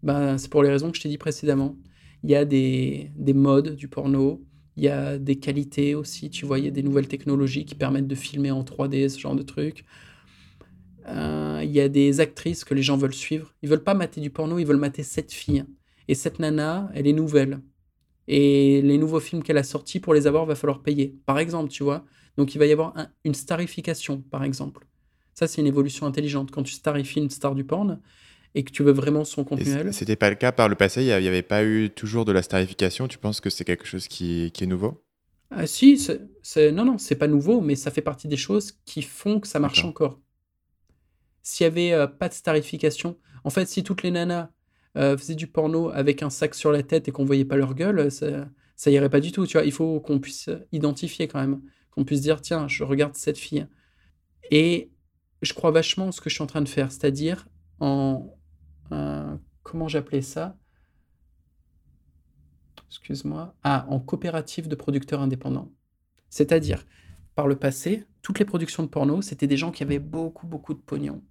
[0.03, 1.75] Ben, C'est pour les raisons que je t'ai dit précédemment.
[2.23, 4.45] Il y a des, des modes du porno,
[4.77, 7.73] Il y a des qualités aussi, tu vois, il y a des nouvelles technologies qui
[7.75, 9.85] permettent de filmer en 3D, ce genre de trucs.
[11.07, 13.55] Euh, il y a des actrices que les gens veulent suivre.
[13.63, 15.65] Ils veulent pas mater du porno, ils veulent mater cette fille.
[16.07, 17.61] Et cette nana, elle est nouvelle.
[18.31, 21.15] Et les nouveaux films qu'elle a sortis, pour les avoir, va falloir payer.
[21.25, 22.05] Par exemple, tu vois.
[22.37, 22.93] Donc il va y avoir
[23.25, 24.85] une starification, par exemple.
[25.33, 26.51] Ça, c'est une évolution intelligente.
[26.51, 27.99] Quand tu starifies une star du porn
[28.53, 29.93] et que tu veux vraiment son contenu elle.
[29.95, 32.43] C'était pas le cas par le passé, il n'y avait pas eu toujours de la
[32.43, 33.07] starification?
[33.07, 35.03] Tu penses que c'est quelque chose qui, est nouveau?
[35.49, 35.97] Ah, Si,
[36.43, 39.47] c'est, non, non, c'est pas nouveau, mais ça fait partie des choses qui font que
[39.47, 40.19] ça marche encore.
[41.41, 44.51] S'il y avait euh, pas de starification, en fait, si toutes les nanas
[44.99, 47.73] euh, faisaient du porno avec un sac sur la tête et qu'on voyait pas leur
[47.73, 49.47] gueule, ça, ça irait pas du tout.
[49.47, 53.15] Tu vois, il faut qu'on puisse identifier quand même, qu'on puisse dire tiens, je regarde
[53.15, 53.67] cette fille.
[54.51, 54.91] Et
[55.41, 57.47] je crois vachement en ce que je suis en train de faire, c'est-à-dire
[57.79, 58.35] en
[59.63, 60.57] comment j'appelais ça?
[62.89, 63.55] Excuse-moi.
[63.63, 65.71] Ah, en coopérative de producteurs indépendants.
[66.29, 66.85] C'est-à-dire,
[67.35, 70.73] par le passé, toutes les productions de porno, c'était des gens qui avaient beaucoup, beaucoup
[70.73, 71.23] de pognon.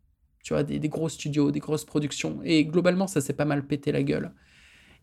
[0.42, 2.40] Tu vois, des, gros studios, des grosses productions.
[2.44, 4.32] Et globalement, ça s'est pas mal pété la gueule.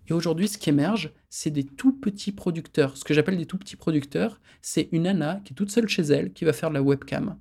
[0.07, 2.95] Et aujourd'hui, ce qui émerge, c'est des tout petits producteurs.
[2.97, 6.03] Ce que j'appelle des tout petits producteurs, c'est une nana qui est toute seule chez
[6.03, 7.37] elle, qui va faire de la webcam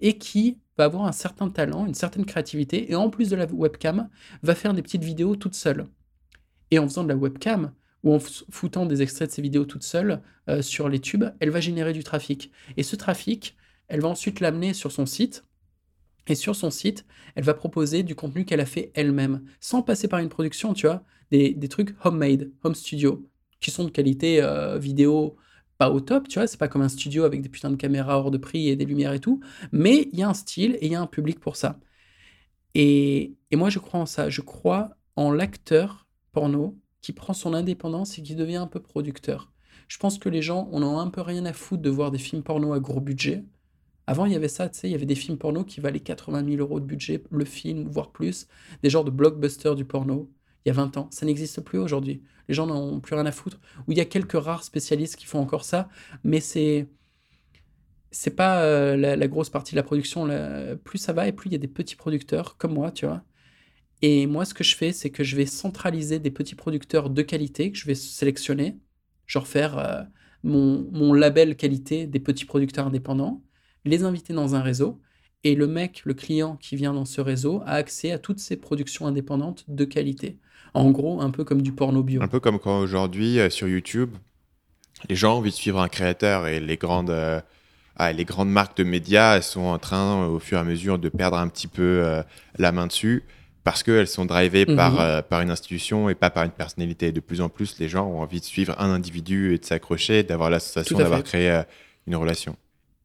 [0.00, 3.46] et qui va avoir un certain talent, une certaine créativité, et en plus de la
[3.46, 4.08] webcam,
[4.42, 5.86] va faire des petites vidéos toute seule.
[6.70, 7.72] Et en faisant de la webcam,
[8.02, 11.50] ou en foutant des extraits de ses vidéos toute seule euh, sur les tubes, elle
[11.50, 12.50] va générer du trafic.
[12.78, 13.56] Et ce trafic,
[13.88, 15.44] elle va ensuite l'amener sur son site.
[16.26, 20.08] Et sur son site, elle va proposer du contenu qu'elle a fait elle-même, sans passer
[20.08, 23.28] par une production, tu vois, des, trucs homemade, home studio,
[23.60, 25.36] qui sont de qualité euh, vidéo
[25.78, 28.18] pas au top, tu vois, c'est pas comme un studio avec des putains de caméras
[28.18, 29.40] hors de prix et des lumières et tout,
[29.72, 31.80] mais il y a un style et il y a un public pour ça.
[32.74, 34.28] Et, et moi, je crois en ça.
[34.28, 39.52] Je crois en l'acteur porno qui prend son indépendance et qui devient un peu producteur.
[39.88, 42.10] Je pense que les gens, on en a un peu rien à foutre de voir
[42.10, 43.44] des films porno à gros budget.
[44.10, 46.00] Avant, il y avait ça, tu sais, il y avait des films porno qui valaient
[46.00, 48.48] 80 000 euros de budget, le film, voire plus,
[48.82, 50.28] des genres de blockbusters du porno
[50.64, 51.08] il y a 20 ans.
[51.12, 52.20] Ça n'existe plus aujourd'hui.
[52.48, 53.60] Les gens n'ont plus rien à foutre.
[53.86, 55.88] Ou il y a quelques rares spécialistes qui font encore ça,
[56.24, 56.88] mais c'est
[58.10, 60.28] c'est pas euh, la, grosse partie de la production.
[60.82, 63.22] plus ça va et plus il y a des petits producteurs comme moi, tu vois.
[64.02, 67.22] Et moi, ce que je fais, c'est que je vais centraliser des petits producteurs de
[67.22, 68.76] qualité que je vais sélectionner,
[69.28, 70.02] genre faire euh,
[70.42, 73.44] mon, mon label qualité des petits producteurs indépendants,
[73.84, 75.00] les inviter dans un réseau
[75.42, 78.56] et le mec, le client qui vient dans ce réseau, a accès à toutes ces
[78.56, 80.36] productions indépendantes de qualité.
[80.74, 82.22] En gros, un peu comme du porno bio.
[82.22, 84.10] Un peu comme quand aujourd'hui, euh, sur YouTube,
[85.08, 87.40] les gens ont envie de suivre un créateur et les grandes, euh,
[87.96, 90.98] ah, les grandes marques de médias elles sont en train, au fur et à mesure,
[90.98, 92.22] de perdre un petit peu euh,
[92.58, 93.24] la main dessus
[93.64, 94.76] parce qu'elles sont drivées mhm.
[94.76, 97.12] par, par une institution et pas par une personnalité.
[97.12, 100.22] De plus en plus, les gens ont envie de suivre un individu et de s'accrocher,
[100.22, 101.62] d'avoir la sensation d'avoir créé
[102.06, 102.56] une relation.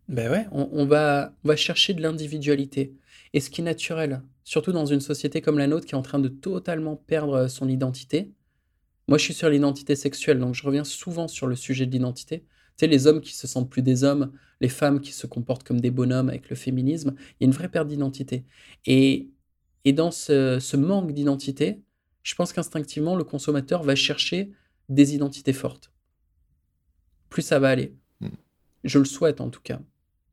[0.07, 2.93] Ben ouais, on, va, on va chercher de l'individualité.
[3.33, 6.03] Et ce qui est naturel, surtout dans une société comme la nôtre qui est en
[6.03, 8.31] train de totalement perdre son identité.
[9.07, 12.39] Moi, je suis sur l'identité sexuelle, donc je reviens souvent sur le sujet de l'identité.
[12.39, 12.45] Tu
[12.81, 14.31] sais, les hommes qui se sentent plus des hommes,
[14.61, 17.53] les femmes qui se comportent comme des bonhommes avec le féminisme, il y a une
[17.53, 18.45] vraie perte d'identité.
[18.85, 19.29] Et,
[19.85, 21.81] et dans ce, ce manque d'identité,
[22.23, 24.51] je pense qu'instinctivement, le consommateur va chercher
[24.89, 25.91] des identités fortes.
[27.29, 27.95] Plus ça va aller.
[28.21, 28.29] Hmm.
[28.83, 29.79] Je le souhaite en tout cas.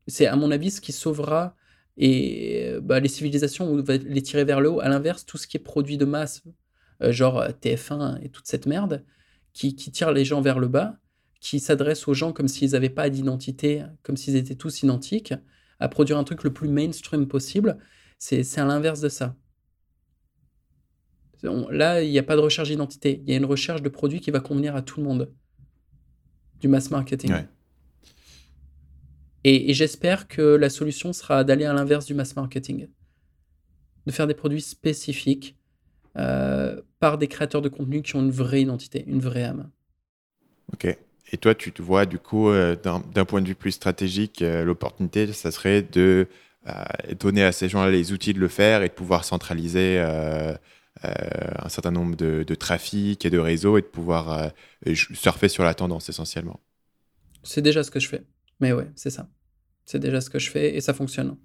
[0.07, 1.55] C'est à mon avis ce qui sauvera
[1.97, 4.81] et bah, les civilisations on va les tirer vers le haut.
[4.81, 6.43] À l'inverse, tout ce qui est produit de masse,
[7.03, 9.05] euh, genre euh, TF1 et toute cette merde,
[9.53, 10.97] qui, qui tire les gens vers le bas,
[11.41, 15.35] qui s'adresse aux gens comme s'ils n'avaient pas d'identité, comme s'ils étaient tous identiques,
[15.81, 17.79] à produire un truc le plus mainstream possible,
[18.19, 19.35] c'est à l'inverse de ça.
[21.43, 24.21] là, il n'y a pas de recherche d'identité, il y a une recherche de produits
[24.21, 25.33] qui va convenir à tout le monde.
[26.61, 27.33] Du mass marketing.
[29.45, 32.89] Et, j'espère que la solution sera d'aller à l'inverse du mass marketing.
[34.07, 35.57] De faire des produits spécifiques
[36.17, 39.71] euh, par des créateurs de contenu qui ont une vraie identité, une vraie âme.
[40.73, 40.87] Ok.
[41.35, 44.65] Et toi, tu te vois, du coup, euh, d'un point de vue plus stratégique, euh,
[44.65, 46.29] l'opportunité, ça serait de
[47.19, 51.91] donner à ces gens-là les outils de le faire et de pouvoir centraliser un certain
[51.91, 54.53] nombre de, de trafics et de réseaux et de pouvoir
[54.95, 56.61] surfer sur la tendance essentiellement.
[57.43, 58.23] C'est déjà ce que je fais.
[58.63, 59.29] Mais ouais, c'est ça.
[59.85, 61.37] C'est déjà ce que je fais et ça fonctionne.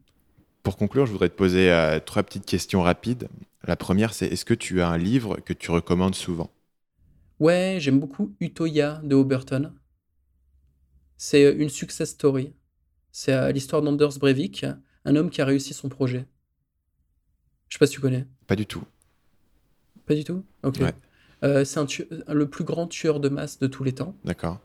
[0.61, 3.27] Pour conclure, je voudrais te poser euh, trois petites questions rapides.
[3.65, 6.51] La première, c'est est-ce que tu as un livre que tu recommandes souvent?
[7.39, 9.73] Ouais, j'aime beaucoup Utoya de Oberton.
[11.17, 12.53] C'est euh, une success story.
[13.11, 14.63] C'est euh, l'histoire d'Anders Breivik,
[15.03, 16.27] un homme qui a réussi son projet.
[17.67, 18.27] Je sais pas si tu connais.
[18.45, 18.83] Pas du tout.
[20.05, 20.45] Pas du tout?
[20.61, 20.83] Ok.
[21.41, 21.77] c'est
[22.27, 24.15] le plus grand tueur de masse de tous les temps.
[24.23, 24.59] D'accord.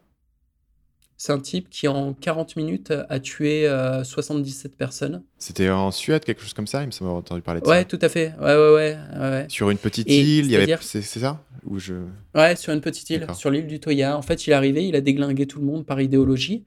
[1.25, 3.71] C'est un type qui, en 40 minutes, a tué
[4.03, 5.23] 77 personnes.
[5.39, 7.79] C'était en Suède, quelque chose comme ça Il me semble avoir entendu parler de Ouais,
[7.79, 7.85] ça.
[7.85, 8.35] tout à fait.
[8.41, 8.99] Ouais, ouais, ouais.
[9.21, 9.47] ouais.
[9.49, 10.77] Sur une petite Et île, il y avait...
[10.81, 11.95] c'est ça Ou je...
[12.35, 14.19] Ouais, sur une petite île, sur l'île du Toya.
[14.19, 16.65] En fait, il est arrivé, il a déglingué tout le monde par idéologie.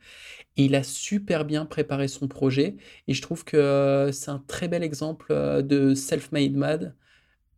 [0.56, 2.78] Et il a super bien préparé son projet.
[3.10, 6.95] Et je trouve que euh, c'est un très bel exemple euh, de self-made man,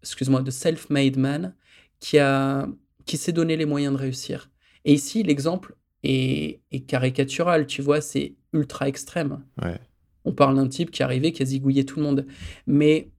[0.02, 1.54] excuse-moi, de self-made man
[2.00, 2.68] qui a,
[3.06, 4.50] qui s'est donné les moyens de réussir.
[4.84, 9.44] Et ici, l'exemple est caricatural, tu vois, c'est ultra extrême.
[9.62, 9.80] Ouais.
[10.26, 12.26] On parle d'un type qui est arrivé, qui a zigouillé tout le monde.
[12.66, 13.12] Mais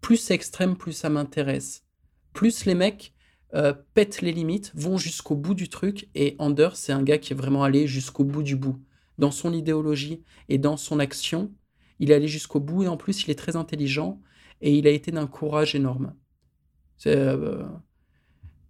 [0.00, 1.84] plus c'est extrême, plus ça m'intéresse.
[2.32, 3.14] Plus les mecs
[3.54, 6.08] euh, pètent les limites, vont jusqu'au bout du truc.
[6.14, 8.82] Et Anders, c'est un gars qui est vraiment allé jusqu'au bout du bout.
[9.18, 11.52] Dans son idéologie et dans son action,
[11.98, 12.82] il est allé jusqu'au bout.
[12.82, 14.20] Et en plus, il est très intelligent.
[14.60, 16.14] Et il a été d'un courage énorme.
[16.96, 17.62] C'est, euh,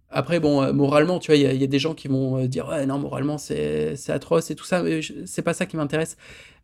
[0.09, 2.07] Après, bon, euh, moralement, tu vois, il y, a- il y a des gens qui
[2.07, 4.81] vont euh, dire Ouais, non, moralement, c'est atroce et tout ça.
[4.83, 6.15] Mais c'est pas ça qui m'intéresse.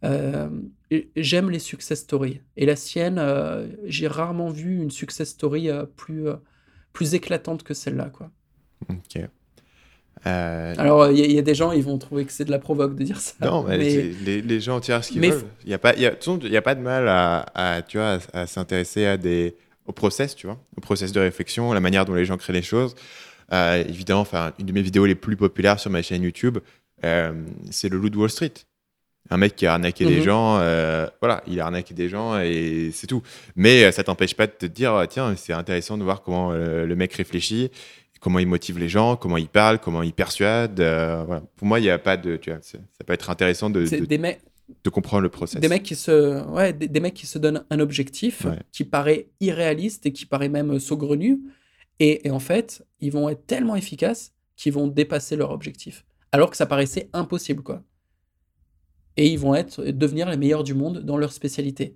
[0.05, 0.49] Euh,
[1.15, 2.41] J'aime les success stories.
[2.57, 6.25] Et la sienne, euh, j'ai rarement vu une success story euh, plus,
[6.93, 8.29] plus éclatante que celle-là, quoi.
[8.89, 9.21] Ok.
[10.25, 12.51] Alors, il y, a- il y a des gens, ils vont trouver que c'est de
[12.51, 13.33] la provoque de dire ça.
[13.41, 13.77] Non, mais,
[14.23, 15.43] les, les gens tirent ce qu'ils mais veulent.
[15.65, 16.13] Il n'y a, pas- y a,
[16.43, 19.91] y a pas de mal à, à, tu vois, à, à s'intéresser à des, au
[19.91, 22.95] process, tu vois, au process de réflexion, la manière dont les gens créent les choses.
[23.51, 26.59] Euh, évidemment, enfin, une de mes vidéos les plus populaires sur ma chaîne YouTube,
[27.03, 27.33] euh,
[27.71, 28.53] c'est le loup de Wall Street.
[29.29, 30.23] Un mec qui a arnaqué des Mhm.
[30.23, 33.21] gens, euh, voilà, il a arnaqué des gens et c'est tout.
[33.55, 36.93] Mais ça t'empêche pas de te dire, euh, tiens, c'est intéressant de voir comment le
[36.95, 37.71] mec réfléchit,
[38.19, 40.79] comment il motive les gens, comment il parle, comment il persuade.
[40.81, 41.41] euh, voilà.
[41.55, 43.85] Pour moi, il n'y a pas de, tu vois, c'est- ça peut être intéressant de,
[43.85, 44.41] de, des, mecs
[44.83, 45.59] de comprendre le process.
[45.61, 48.59] des mecs qui se, ouais, des, des mecs qui se donnent un objectif Ouais.
[48.73, 51.39] qui paraît irréaliste et qui paraît même saugrenu.
[52.05, 56.05] Et, et en fait, ils vont être tellement efficaces qu'ils vont dépasser leur objectif.
[56.33, 57.81] Alors que ça paraissait impossible, quoi.
[59.15, 61.95] Et ils vont être, devenir les meilleurs du monde dans leur spécialité.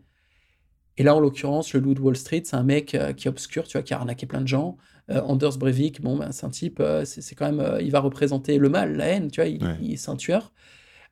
[0.95, 3.29] Et là, en l'occurrence, le loup de Wall Street, c'est un mec euh, qui est
[3.29, 4.77] obscur, tu vois, qui a arnaqué plein de gens.
[5.09, 8.57] Euh, Anders Breivik, bon, ben, c'est un type, euh, c'est quand même, il va représenter
[8.59, 9.77] le mal, la haine, tu vois, il, Ouais.
[9.81, 10.53] il- c'est un tueur.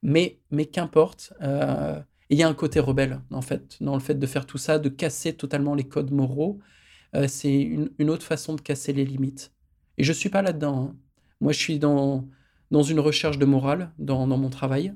[0.01, 1.33] Mais, mais qu'importe,
[2.29, 4.79] il y a un côté rebelle, en fait, dans le fait de faire tout ça,
[4.79, 6.59] de casser totalement les codes moraux.
[7.16, 9.51] Euh, c'est une, une autre façon de casser les limites.
[9.97, 10.89] Et je suis pas là-dedans.
[10.91, 10.95] hein.
[11.41, 12.28] Moi, je suis dans,
[12.72, 14.93] dans une recherche de morale dans, dans mon travail.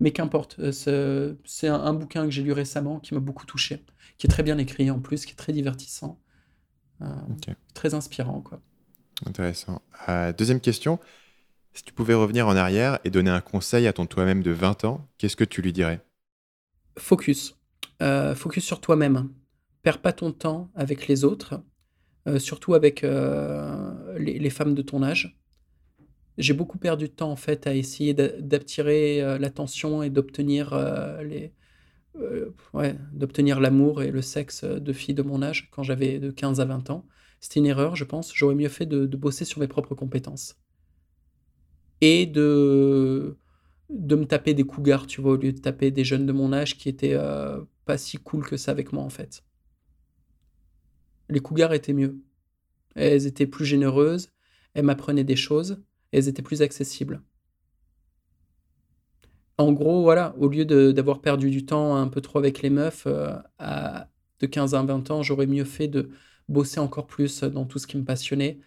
[0.00, 3.84] Mais qu'importe, euh, c'est un, un bouquin que j'ai lu récemment qui m'a beaucoup touché,
[4.18, 6.20] qui est très bien écrit en plus, qui est très divertissant,
[7.02, 7.06] euh,
[7.74, 8.40] très inspirant.
[8.40, 8.60] Quoi.
[9.26, 9.82] Intéressant.
[10.08, 10.98] Euh, deuxième question.
[11.72, 14.84] Si tu pouvais revenir en arrière et donner un conseil à ton toi-même de 20
[14.84, 16.00] ans, qu'est-ce que tu lui dirais?
[16.98, 17.56] Focus.
[18.02, 19.30] Euh, focus sur toi-même.
[19.84, 21.62] Perds pas ton temps avec les autres,
[22.26, 25.38] euh, surtout avec euh, les, femmes de ton âge.
[26.38, 30.74] J'ai beaucoup perdu de temps en fait à essayer d'a- d'attirer euh, l'attention et d'obtenir
[31.22, 31.52] les,
[32.72, 36.60] ouais, d'obtenir l'amour et le sexe de filles de mon âge quand j'avais de 15
[36.60, 37.04] à 20 ans.
[37.40, 38.32] C'était une erreur, je pense.
[38.34, 40.56] J'aurais mieux fait de, bosser sur mes propres compétences
[42.00, 43.36] et de
[43.90, 46.54] de me taper des cougars, tu vois, au lieu de taper des jeunes de mon
[46.54, 47.18] âge qui étaient
[47.84, 49.44] pas si cool que ça avec moi, en fait.
[51.28, 52.20] Les cougars étaient mieux.
[52.94, 54.30] Elles étaient plus généreuses,
[54.74, 57.22] elles m'apprenaient des choses, elles étaient plus accessibles.
[59.58, 63.06] En gros, voilà, au lieu d'avoir perdu du temps un peu trop avec les meufs,
[63.06, 63.36] euh,
[64.40, 66.10] de 15 à 20 ans, j'aurais mieux fait de
[66.48, 68.58] bosser encore plus dans tout ce qui me passionnait,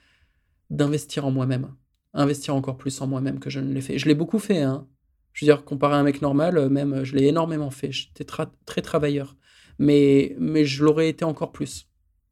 [0.69, 1.73] d'investir en moi-même.
[2.13, 3.97] Investir encore plus en moi-même que je ne l'ai fait.
[3.97, 4.87] Je l'ai beaucoup fait, hein.
[5.33, 7.91] Je veux dire, comparé à un mec normal, euh, même, je l'ai énormément fait.
[7.91, 9.35] J'étais très travailleur.
[9.77, 11.87] Mais, mais je l'aurais été encore plus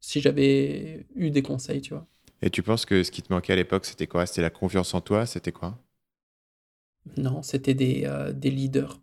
[0.06, 2.06] si j'avais eu des conseils, tu vois.
[2.40, 4.24] Et tu penses que ce qui te manquait à l'époque, c'était quoi?
[4.24, 5.26] C'était la confiance en toi?
[5.26, 5.76] C'était quoi?
[7.16, 9.00] Non, c'était des, euh, des leaders.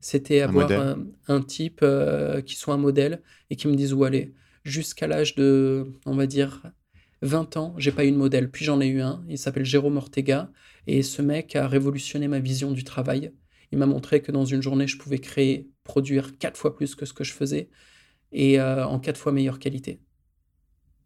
[0.00, 0.68] C'était avoir
[1.28, 4.34] un type euh, qui soit un modèle et qui me dise où aller.
[4.64, 6.62] Jusqu'à l'âge de, on va dire,
[7.22, 8.50] 20 ans, j'ai pas eu de modèle.
[8.50, 9.24] Puis j'en ai eu un.
[9.28, 10.50] Il s'appelle Jérôme Ortega.
[10.88, 13.32] Et ce mec a révolutionné ma vision du travail.
[13.70, 17.06] Il m'a montré que dans une journée, je pouvais créer, produire quatre fois plus que
[17.06, 17.70] ce que je faisais
[18.32, 20.00] et euh, en quatre fois meilleure qualité.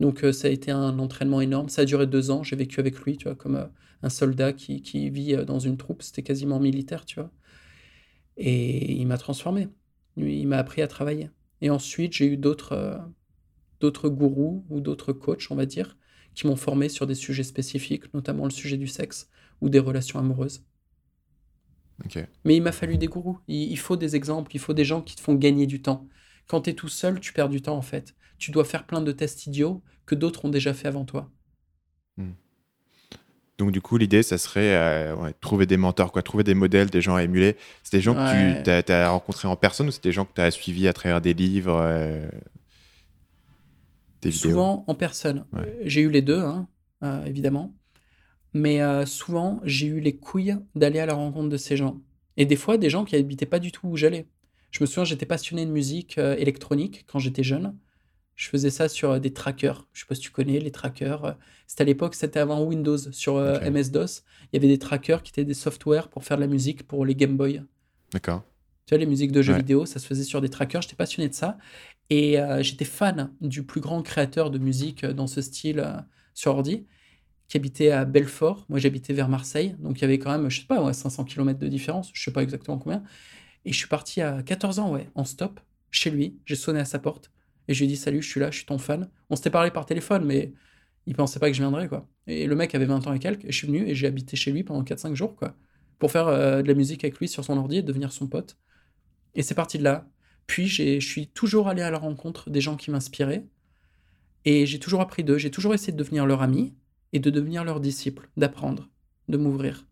[0.01, 1.69] Donc euh, ça a été un entraînement énorme.
[1.69, 2.43] Ça a duré deux ans.
[2.43, 3.66] J'ai vécu avec lui, tu vois, comme euh,
[4.03, 6.03] un soldat qui, qui vit euh, dans une troupe.
[6.03, 7.31] C'était quasiment militaire, tu vois.
[8.37, 9.69] Et il m'a transformé.
[10.16, 11.31] Il m'a appris à travailler.
[11.61, 13.01] Et ensuite, j'ai eu d'autres
[13.81, 15.97] d'autres gourous ou d'autres coachs, on va dire,
[16.35, 19.29] qui m'ont formé sur des sujets spécifiques, notamment le sujet du sexe
[19.61, 20.65] ou des relations amoureuses.
[22.45, 23.39] Mais il m'a fallu des gourous.
[23.49, 26.09] Il, il faut des exemples, il faut des gens qui te font gagner du temps.
[26.47, 28.15] Quand tu es tout seul, tu perds du temps en fait.
[28.45, 31.31] Tu dois faire plein de tests idiots que d'autres ont déjà fait avant toi.
[33.57, 36.91] Donc, du coup, l'idée, ça serait euh, ouais, trouver des mentors, quoi, trouver des modèles,
[36.91, 37.57] des gens à émuler.
[37.83, 38.61] C'est des gens Ouais.
[38.62, 40.93] que tu as, rencontrés en personne ou c'est des gens que tu as suivis à
[40.93, 42.29] travers des livres, euh,
[44.21, 44.51] des vidéos?
[44.51, 45.47] Souvent en personne.
[45.55, 45.79] Ouais.
[45.87, 46.69] J'ai eu les deux, hein,
[47.03, 47.75] euh, évidemment.
[48.53, 52.03] Mais souvent, j'ai eu les couilles d'aller à la rencontre de ces gens.
[52.37, 54.27] Et des fois, des gens qui habitaient pas du tout où j'allais.
[54.71, 57.75] Je me souviens, j'étais passionné de musique électronique quand j'étais jeune.
[58.36, 59.86] Je faisais ça sur euh, des trackers.
[59.93, 61.24] Je sais pas si tu connais les trackers.
[61.24, 61.32] Euh,
[61.66, 63.59] C'était à l'époque, c'était avant Windows, sur euh.
[63.70, 64.23] MS-DOS.
[64.52, 67.05] Il y avait des trackers qui étaient des softwares pour faire de la musique pour
[67.06, 67.62] les Game Boy.
[68.12, 68.43] D'accord.
[68.86, 69.59] Tu vois, les musiques de jeux Ouais.
[69.61, 70.82] vidéo, ça se faisait sur des trackers.
[70.82, 71.56] J'étais passionné de ça.
[72.11, 75.94] Et euh, j'étais fan du plus grand créateur de musique dans ce style euh,
[76.35, 76.85] sur ordi,
[77.48, 78.66] qui habitait à Belfort.
[78.69, 79.74] Moi, j'habitais vers Marseille.
[79.78, 82.11] Donc, il y avait quand même, je sais pas, ouais, 500 km de différence.
[82.12, 83.02] Je sais pas exactement combien.
[83.65, 86.36] Et je suis parti à 14 ans, ouais, en stop, chez lui.
[86.44, 87.31] J'ai sonné à sa porte.
[87.69, 89.09] Et je lui ai dit, salut, je suis là, je suis ton fan.
[89.31, 90.53] On s'était parlé par téléphone, mais
[91.07, 92.09] il pensait pas que je viendrais, quoi.
[92.27, 93.45] Et le mec avait 20 ans et quelques.
[93.45, 95.55] Et je suis venu et j'ai habité chez lui pendant 4-5 jours, quoi.
[95.99, 98.57] Pour faire euh, de la musique avec lui sur son ordi et devenir son pote.
[99.35, 100.09] Et c'est parti de là.
[100.47, 103.47] Puis je suis toujours allé à la rencontre des gens qui m'inspiraient.
[104.45, 105.39] Et j'ai toujours appris d'eux.
[105.39, 106.74] J'ai toujours essayé de devenir leur ami
[107.12, 108.91] et de devenir leur disciple, d'apprendre,
[109.28, 109.86] de m'ouvrir.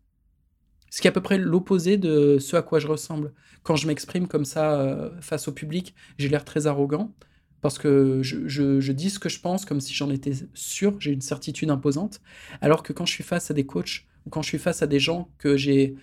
[0.91, 3.33] Ce qui est à peu près l'opposé de ce à quoi je ressemble.
[3.63, 7.15] Quand je m'exprime comme ça euh, face au public, j'ai l'air très arrogant
[7.63, 11.21] parce que je, dis ce que je pense comme si j'en étais sûr, j'ai une
[11.21, 12.19] certitude imposante.
[12.59, 14.87] Alors que quand je suis face à des coachs ou quand je suis face à
[14.87, 15.95] des gens que j'ai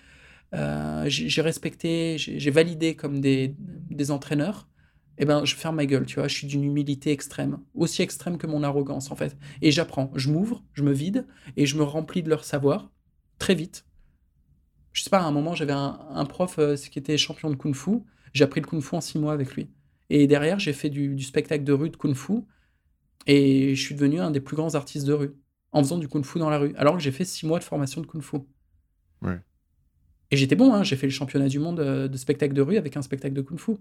[0.55, 3.55] euh, j'ai j'ai respecté, j'ai j'ai validé comme des,
[4.09, 4.67] entraîneurs,
[5.19, 6.27] eh ben, je ferme ma gueule, tu vois.
[6.27, 9.37] Je suis d'une humilité extrême, aussi extrême que mon arrogance, en fait.
[9.61, 11.27] Et j'apprends, je m'ouvre, je me vide,
[11.57, 12.89] et je me remplis de leur savoir
[13.37, 13.85] très vite.
[14.93, 17.75] Je sais pas, à un moment, j'avais un, prof euh, qui était champion de Kung
[17.75, 17.99] Fu.
[18.33, 19.69] J'ai appris le Kung Fu en six mois avec lui.
[20.13, 22.41] Et derrière, j'ai fait du, du spectacle de rue de Kung Fu,
[23.27, 25.33] et je suis devenu un des plus grands artistes de rue,
[25.71, 27.63] en faisant du Kung Fu dans la rue, alors que j'ai fait six mois de
[27.63, 28.37] formation de Kung Fu.
[29.21, 29.39] Ouais.
[30.31, 32.77] Et j'étais bon, hein, j'ai fait le championnat du monde euh, de spectacle de rue
[32.77, 33.73] avec un spectacle de kung-fu.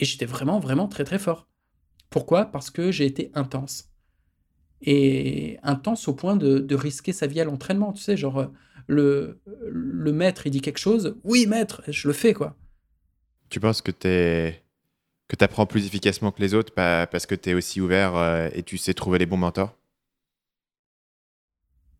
[0.00, 1.48] Et j'étais vraiment, vraiment très, très fort.
[2.10, 2.46] Pourquoi?
[2.46, 3.92] Parce que j'ai été intense.
[4.82, 8.46] Et intense au point de, de risquer sa vie à l'entraînement, tu sais, genre, euh,
[8.88, 12.56] le, le maître, il dit quelque chose, oui, maître, je le fais, quoi.
[13.48, 14.60] Tu penses que tu
[15.28, 18.48] que apprends plus efficacement que les autres pa- parce que tu es aussi ouvert euh,
[18.54, 19.76] et tu sais trouver les bons mentors?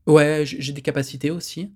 [0.07, 1.74] Ouais, j'ai des capacités aussi.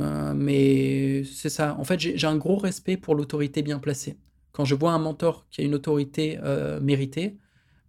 [0.00, 1.76] Euh, mais c'est ça.
[1.78, 4.18] En fait, j'ai un gros respect pour l'autorité bien placée.
[4.52, 7.38] Quand je vois un mentor qui a une autorité euh, méritée,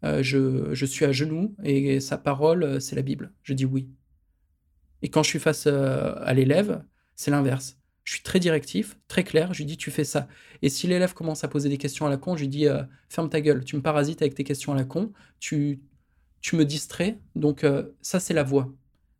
[0.04, 3.34] je, je suis à genoux et sa parole, c'est la Bible.
[3.44, 3.90] Je dis oui.
[5.02, 6.84] Et quand je suis face à l'élève,
[7.16, 7.81] c'est l'inverse.
[8.12, 9.54] Je suis très directif, très clair.
[9.54, 10.28] Je lui dis tu fais ça.
[10.62, 12.84] Et si l'élève commence à poser des questions à la con, je lui dis euh,
[13.08, 13.64] ferme ta gueule.
[13.64, 15.14] Tu me parasites avec tes questions à la con.
[15.40, 15.80] Tu,
[16.42, 17.20] tu me distrais.
[17.38, 18.70] Donc euh, ça, c'est la voie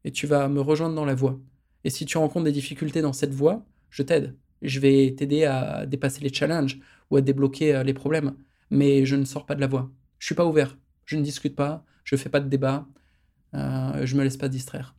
[0.04, 1.40] et tu vas me rejoindre dans la voie.
[1.86, 4.36] Et si tu rencontres des difficultés dans cette voie, je t'aide.
[4.62, 6.78] Je vais t'aider à dépasser les challenges
[7.12, 8.36] ou à débloquer euh, les problèmes.
[8.72, 9.90] Mais je ne sors pas de la voie.
[10.20, 10.78] Je suis pas ouvert.
[11.06, 11.86] Je ne discute pas.
[12.04, 12.86] Je fais pas de débat.
[13.54, 14.98] Euh, je me laisse pas distraire.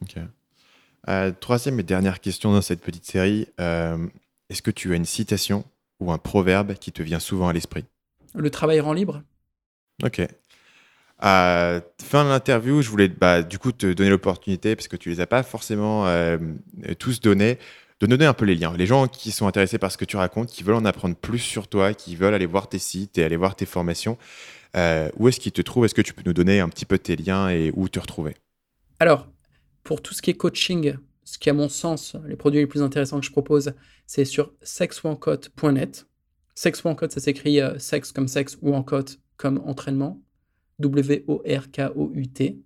[0.00, 0.16] Ok.
[1.08, 3.48] Euh, troisième et dernière question dans cette petite série.
[3.60, 4.06] euh,
[4.50, 5.64] Est-ce que tu as une citation
[6.00, 7.84] ou un proverbe qui te vient souvent à l'esprit?
[8.34, 9.22] Le travail rend libre?
[10.02, 10.20] Ok.
[11.18, 15.08] À fin de l'interview, je voulais bah, du coup te donner l'opportunité, parce que tu
[15.10, 16.38] les as pas forcément euh,
[16.98, 17.58] tous donnés,
[18.00, 18.74] de donner un peu les liens.
[18.76, 21.38] Les gens qui sont intéressés par ce que tu racontes, qui veulent en apprendre plus
[21.38, 24.18] sur toi, qui veulent aller voir tes sites et aller voir tes formations,
[24.76, 25.84] euh, où est-ce qu'ils te trouvent?
[25.84, 28.34] Est-ce que tu peux nous donner un petit peu tes liens et où te retrouver?
[28.98, 29.28] Alors,
[29.84, 32.82] pour tout ce qui est coaching, ce qui à mon sens, les produits les plus
[32.82, 33.72] intéressants que je propose,
[34.06, 36.06] c'est sur sexouencote.net.
[36.54, 40.22] Sex code, ça s'écrit euh, sexe comme sexe ou en cote comme entraînement.
[40.78, 42.58] W-O-R-K-O-U-T.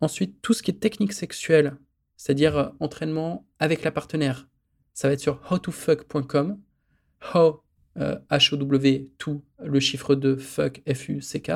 [0.00, 1.76] Ensuite, tout ce qui est technique sexuelle,
[2.16, 4.48] c'est-à-dire euh, entraînement avec la partenaire,
[4.92, 6.60] ça va être sur howtofuck.com.
[7.34, 7.62] How,
[7.96, 11.50] euh, H-O-W, tout, le chiffre de fuck, F-U-C-K.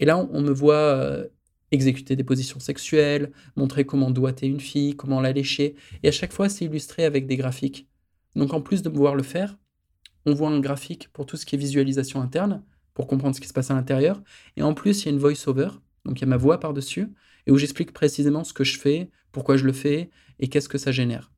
[0.00, 1.28] Et là, on, on me voit euh,
[1.74, 5.74] exécuter des positions sexuelles, montrer comment doigter une fille, comment la lécher.
[6.02, 7.88] Et à chaque fois, c'est illustré avec des graphiques.
[8.34, 9.58] Donc en plus de pouvoir le faire,
[10.26, 12.62] on voit un graphique pour tout ce qui est visualisation interne,
[12.94, 14.22] pour comprendre ce qui se passe à l'intérieur.
[14.56, 15.68] Et en plus, il y a une voice-over,
[16.04, 17.08] donc il y a ma voix par-dessus,
[17.46, 20.78] et où j'explique précisément ce que je fais, pourquoi je le fais, et qu'est-ce que
[20.78, 21.30] ça génère.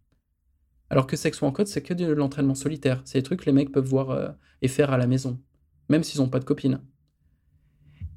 [0.88, 3.02] Alors que Sex en code, c'est que de l'entraînement solitaire.
[3.04, 4.28] C'est des trucs que les mecs peuvent voir euh,
[4.62, 5.40] et faire à la maison,
[5.88, 6.80] même s'ils n'ont pas de copine.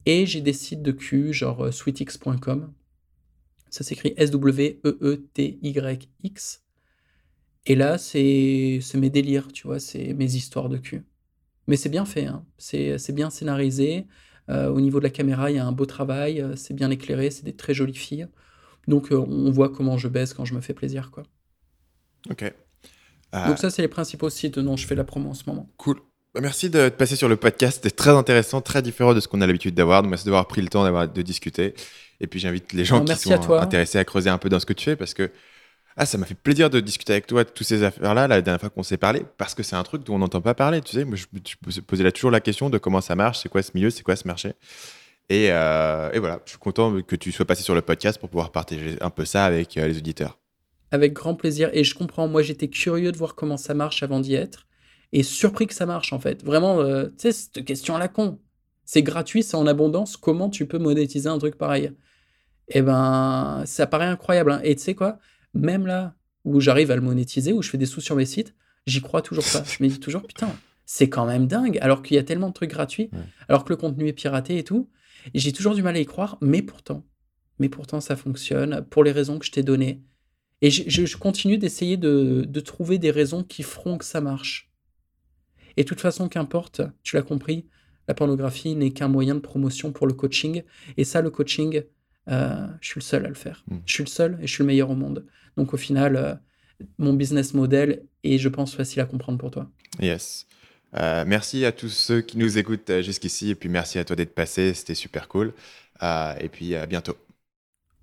[0.10, 2.73] Et j'ai des sites de cul, genre euh, sweetx.com.
[3.69, 4.84] Ça s'écrit S-W-E-E-T-Y-X.
[7.68, 11.03] Et là, c'est mes délires, tu vois, c'est mes histoires de cul.
[11.68, 12.44] Mais c'est bien fait, hein.
[12.57, 14.07] c'est bien scénarisé.
[14.49, 16.90] Euh, au niveau de la caméra, il y a un beau travail, euh, c'est bien
[16.90, 18.27] éclairé, c'est des très jolies filles.
[18.88, 21.22] Donc, euh, on voit comment je baisse quand je me fais plaisir, quoi.
[22.31, 22.52] Ok.
[23.31, 25.69] Donc ça, c'est les principaux sites dont je fais la promo en ce moment.
[25.77, 26.02] Cool.
[26.34, 27.77] Bah, merci de passer sur le podcast.
[27.77, 30.03] C'était très intéressant, très différent de ce qu'on a l'habitude d'avoir.
[30.03, 31.73] Donc, merci d'avoir pris le temps d'avoir de discuter.
[32.19, 34.60] Et puis, j'invite les gens Non, qui sont à intéressés à creuser un peu dans
[34.60, 35.31] ce que tu fais parce que
[35.97, 38.61] ah, ça m'a fait plaisir de discuter avec toi de toutes ces affaires-là la dernière
[38.61, 40.81] fois qu'on s'est parlé parce que c'est un truc dont on n'entend pas parler.
[40.81, 43.49] Tu sais, moi, je me posais là toujours la question de comment ça marche, c'est
[43.49, 44.53] quoi ce milieu, c'est quoi ce marché.
[45.30, 48.30] Et, euh, et voilà, je suis content que tu sois passé sur le podcast pour
[48.30, 50.39] pouvoir partager un peu ça avec euh, les auditeurs.
[50.91, 51.69] Avec grand plaisir.
[51.73, 54.68] Et je comprends, moi j'étais curieux de voir comment ça marche avant d'y être.
[55.11, 56.44] Et surpris que ça marche en fait.
[56.44, 58.40] Vraiment, euh, tu sais, cette question à la con.
[58.86, 60.18] C'est gratuit, c'est en abondance.
[60.18, 61.91] Comment tu peux monétiser un truc pareil?
[62.69, 64.52] Eh ben, ça paraît incroyable.
[64.52, 64.61] hein.
[64.64, 65.19] Et tu sais quoi?
[65.53, 66.15] Même là
[66.45, 68.53] où j'arrive à le monétiser, où je fais des sous sur mes sites,
[68.88, 69.64] j'y crois toujours pas.
[69.64, 70.49] Je me dis toujours, putain,
[70.86, 71.77] c'est quand même dingue.
[71.81, 73.19] Alors qu'il y a tellement de trucs gratuits, Ouais.
[73.48, 74.90] alors que le contenu est piraté et tout.
[75.34, 77.03] J'ai toujours du mal à y croire, mais pourtant,
[77.60, 80.02] mais pourtant ça fonctionne pour les raisons que je t'ai données.
[80.61, 84.22] Et je, je- je continue d'essayer de, de trouver des raisons qui feront que ça
[84.22, 84.68] marche.
[85.80, 87.65] Et de toute façon, qu'importe, tu l'as compris,
[88.10, 90.64] la pornographie n'est qu'un moyen de promotion pour le coaching.
[90.97, 91.84] Et ça, le coaching,
[92.27, 93.64] euh, je suis le seul à le faire.
[93.72, 93.77] Mm.
[93.85, 95.26] Je suis le seul et je suis le meilleur au monde.
[95.56, 96.35] Donc au final, euh,
[96.97, 99.72] mon business model est, je pense, facile à comprendre pour toi.
[100.01, 100.45] Yes.
[100.97, 104.35] Euh, merci à tous ceux qui nous écoutent jusqu'ici et puis merci à toi d'être
[104.35, 105.53] passé, c'était super cool.
[106.01, 107.15] Et puis à bientôt.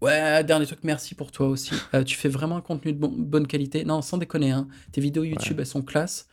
[0.01, 1.75] Ouais, dernier truc, merci pour toi aussi.
[2.07, 3.85] Tu fais vraiment un contenu de bon- bonne qualité.
[3.85, 4.67] Non, sans déconner, hein.
[4.93, 6.29] tes vidéos YouTube, elles sont classe.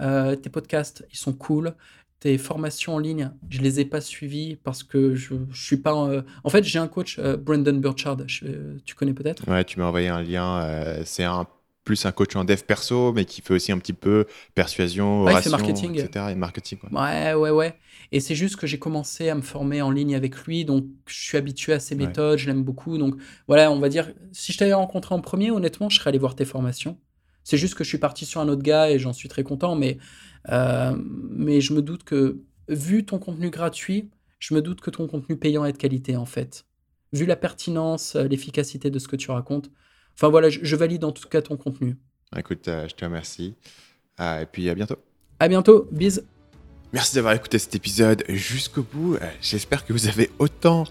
[0.00, 1.74] Euh, tes podcasts, ils sont cool.
[2.20, 5.94] Tes formations en ligne, je les ai pas suivies parce que je, je suis pas.
[6.06, 9.48] euh, En fait, j'ai un coach, euh, Brandon Burchard, je- tu connais peut-être?
[9.48, 11.02] Ouais, tu m'as envoyé un lien.
[11.04, 11.46] c'est un
[11.82, 15.30] plus un coach en dev perso, mais qui fait aussi un petit peu persuasion, Ouais,
[15.32, 15.94] oration, marketing.
[15.98, 16.30] etc.
[16.30, 16.78] Et marketing.
[16.78, 16.90] quoi.
[16.92, 17.74] Ouais, ouais, ouais.
[18.12, 21.14] Et c'est juste que j'ai commencé à me former en ligne avec lui, donc je
[21.14, 22.06] suis habitué à ses Ouais.
[22.06, 22.98] méthodes, je l'aime beaucoup.
[22.98, 23.14] Donc
[23.48, 26.34] voilà, on va dire, si je t'avais rencontré en premier, honnêtement, je serais allé voir
[26.34, 26.98] tes formations.
[27.44, 29.74] C'est juste que je suis parti sur un autre gars et j'en suis très content,
[29.74, 29.98] mais,
[30.50, 35.06] euh, mais je me doute que, vu ton contenu gratuit, je me doute que ton
[35.06, 36.66] contenu payant est de qualité, en fait.
[37.12, 39.70] Vu la pertinence, euh, l'efficacité de ce que tu racontes.
[40.14, 41.96] Enfin voilà, je, je valide en tout cas ton contenu.
[42.36, 43.54] Écoute, euh, je te remercie.
[44.16, 44.96] Ah, et puis à bientôt.
[45.40, 46.22] À bientôt, bis.
[46.92, 49.16] Merci d'avoir écouté cet épisode jusqu'au bout.
[49.40, 50.84] J'espère que vous avez autant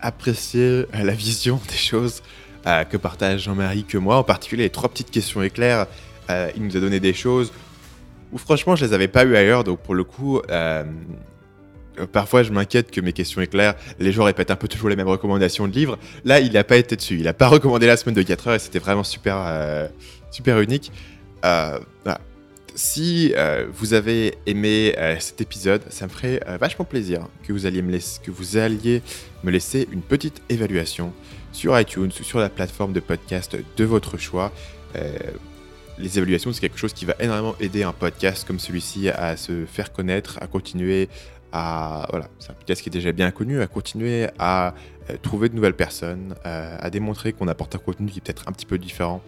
[0.00, 2.22] apprécié la vision des choses
[2.66, 4.16] euh, que partage Jean-Marie que moi.
[4.16, 5.86] En particulier, les trois petites questions éclairs.
[6.28, 7.52] Euh, il nous a donné des choses
[8.32, 9.64] où franchement, je les avais pas eues ailleurs.
[9.64, 10.84] Donc pour le coup, euh,
[12.12, 15.08] parfois je m'inquiète que mes questions éclairs, les gens répètent un peu toujours les mêmes
[15.08, 15.98] recommandations de livres.
[16.24, 17.16] Là, il n'a pas été dessus.
[17.16, 19.88] Il n'a pas recommandé la semaine de 4 heures et c'était vraiment super,
[20.30, 20.92] super unique.
[22.74, 23.32] Si
[23.72, 28.20] vous avez aimé cet épisode, ça me ferait vachement plaisir que vous, alliez me laisser,
[28.22, 29.00] que vous alliez
[29.42, 31.14] me laisser une petite évaluation
[31.52, 34.52] sur iTunes ou sur la plateforme de podcast de votre choix.
[34.96, 35.16] Euh,
[35.98, 39.66] les évaluations, c'est quelque chose qui va énormément aider un podcast comme celui-ci à se
[39.66, 41.08] faire connaître, à continuer
[41.52, 42.06] à.
[42.10, 44.74] Voilà, c'est un podcast qui est déjà bien connu, à continuer à
[45.10, 48.48] euh, trouver de nouvelles personnes, euh, à démontrer qu'on apporte un contenu qui est peut-être
[48.48, 49.22] un petit peu différent.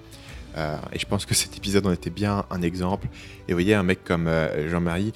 [0.93, 3.07] Et je pense que cet épisode en était bien un exemple.
[3.47, 4.29] Et vous voyez, un mec comme
[4.67, 5.13] Jean-Marie,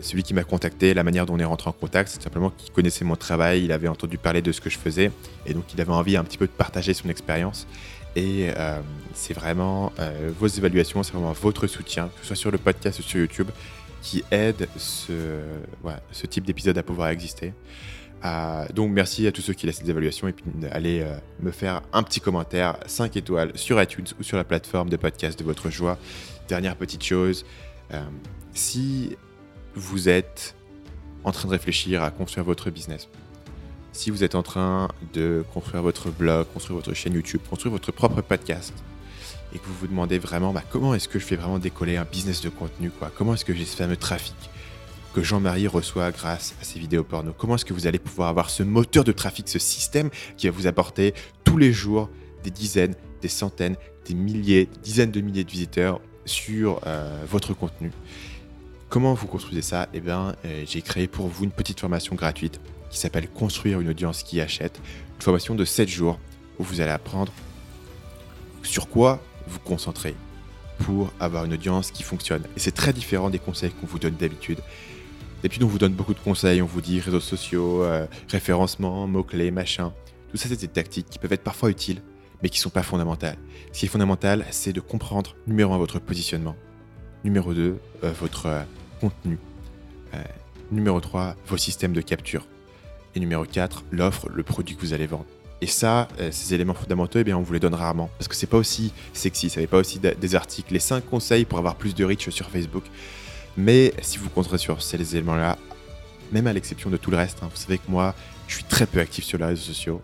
[0.00, 2.72] celui qui m'a contacté, la manière dont on est rentré en contact, c'est simplement qu'il
[2.72, 5.10] connaissait mon travail, il avait entendu parler de ce que je faisais,
[5.46, 7.66] et donc il avait envie un petit peu de partager son expérience.
[8.16, 8.80] Et euh,
[9.14, 12.98] c'est vraiment euh, vos évaluations, c'est vraiment votre soutien, que ce soit sur le podcast
[12.98, 13.48] ou sur YouTube,
[14.02, 17.54] qui aide ce, type d'épisode à pouvoir exister.
[18.24, 21.50] Euh, donc merci à tous ceux qui laissent des évaluations et puis allez euh, me
[21.50, 25.44] faire un petit commentaire 5 étoiles sur iTunes ou sur la plateforme de podcast de
[25.44, 25.98] votre choix.
[26.48, 27.44] Dernière petite chose,
[27.92, 28.00] euh,
[28.52, 29.16] si
[29.74, 30.54] vous êtes
[31.24, 33.08] en train de réfléchir à construire votre business,
[33.92, 37.92] si vous êtes en train de construire votre blog, construire votre chaîne YouTube, construire votre
[37.92, 38.72] propre podcast,
[39.54, 42.04] et que vous vous demandez vraiment bah, comment est-ce que je fais vraiment décoller un
[42.04, 44.34] business de contenu, comment est-ce que j'ai ce fameux trafic
[45.14, 47.34] que Jean-Marie reçoit grâce à ses vidéos porno?
[47.36, 50.08] Comment est-ce que vous allez pouvoir avoir ce moteur de trafic, ce système
[50.38, 51.12] qui va vous apporter
[51.44, 52.08] tous les jours
[52.44, 53.76] des dizaines, des centaines,
[54.06, 57.90] des milliers, dizaines de milliers de visiteurs sur euh, votre contenu?
[58.92, 62.60] Comment vous construisez ça Eh bien, euh, j'ai créé pour vous une petite formation gratuite
[62.90, 64.82] qui s'appelle Construire une audience qui achète.
[65.16, 66.18] Une formation de 7 jours
[66.58, 67.32] où vous allez apprendre
[68.62, 70.14] sur quoi vous concentrer
[70.80, 72.42] pour avoir une audience qui fonctionne.
[72.54, 74.58] Et c'est très différent des conseils qu'on vous donne d'habitude.
[75.42, 79.50] D'habitude, on vous donne beaucoup de conseils, on vous dit réseaux sociaux, euh, référencement, mots-clés,
[79.50, 79.94] machin.
[80.30, 82.02] Tout ça, c'est des tactiques qui peuvent être parfois utiles,
[82.42, 83.38] mais qui ne sont pas fondamentales.
[83.72, 86.56] Ce qui est fondamental, c'est de comprendre, numéro un, votre positionnement.
[87.24, 88.62] Numéro 2, votre euh,
[89.02, 89.38] contenu.
[90.14, 90.22] Euh,
[90.70, 92.46] Numéro 3, vos systèmes de capture.
[93.14, 95.26] Et numéro 4, l'offre, le produit que vous allez vendre.
[95.60, 98.08] Et ça, euh, ces éléments fondamentaux, eh bien, on vous les donne rarement.
[98.16, 101.44] Parce que c'est pas aussi sexy, ça n'est pas aussi des articles, les 5 conseils
[101.44, 102.84] pour avoir plus de reach sur Facebook.
[103.56, 105.58] Mais si vous compterez sur ces éléments-là,
[106.30, 108.14] même à l'exception de tout le reste, hein, vous savez que moi,
[108.48, 110.00] je suis très peu actif sur les réseaux sociaux.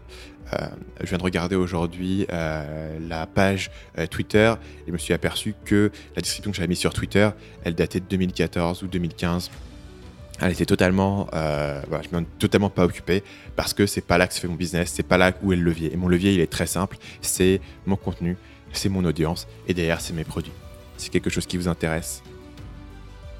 [0.55, 0.67] Euh,
[1.03, 3.71] je viens de regarder aujourd'hui euh, la page
[4.11, 7.29] Twitter et je me suis aperçu que la description que j'avais mise sur Twitter,
[7.65, 9.51] elle datait de 2014 ou 2015
[10.41, 13.25] elle était totalement, euh, voilà, je m'en totalement pas occupé
[13.57, 15.57] parce que c'est pas là que se fait mon business, c'est pas là où est
[15.57, 15.93] le levier.
[15.93, 18.37] Et mon levier, il est très simple, c'est mon contenu,
[18.73, 20.53] c'est mon audience et derrière, c'est mes produits.
[20.97, 22.23] C'est quelque chose qui vous intéresse.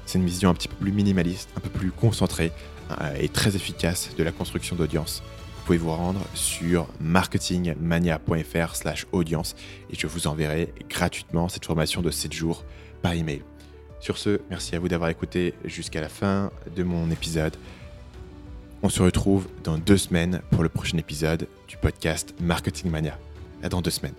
[0.05, 2.51] C'est une vision un petit peu plus minimaliste, un peu plus concentrée
[2.99, 5.23] euh, et très efficace de la construction d'audience.
[5.69, 9.55] Vous pouvez vous rendre sur marketingmania.fr/audience
[9.91, 12.63] et je vous enverrai gratuitement cette formation de 7 jours
[13.03, 13.43] par email.
[13.99, 17.55] Sur ce, merci à vous d'avoir écouté jusqu'à la fin de mon épisode.
[18.81, 23.19] On se retrouve dans deux semaines pour le prochain épisode du podcast Marketing Mania.
[23.61, 24.15] À dans deux semaines.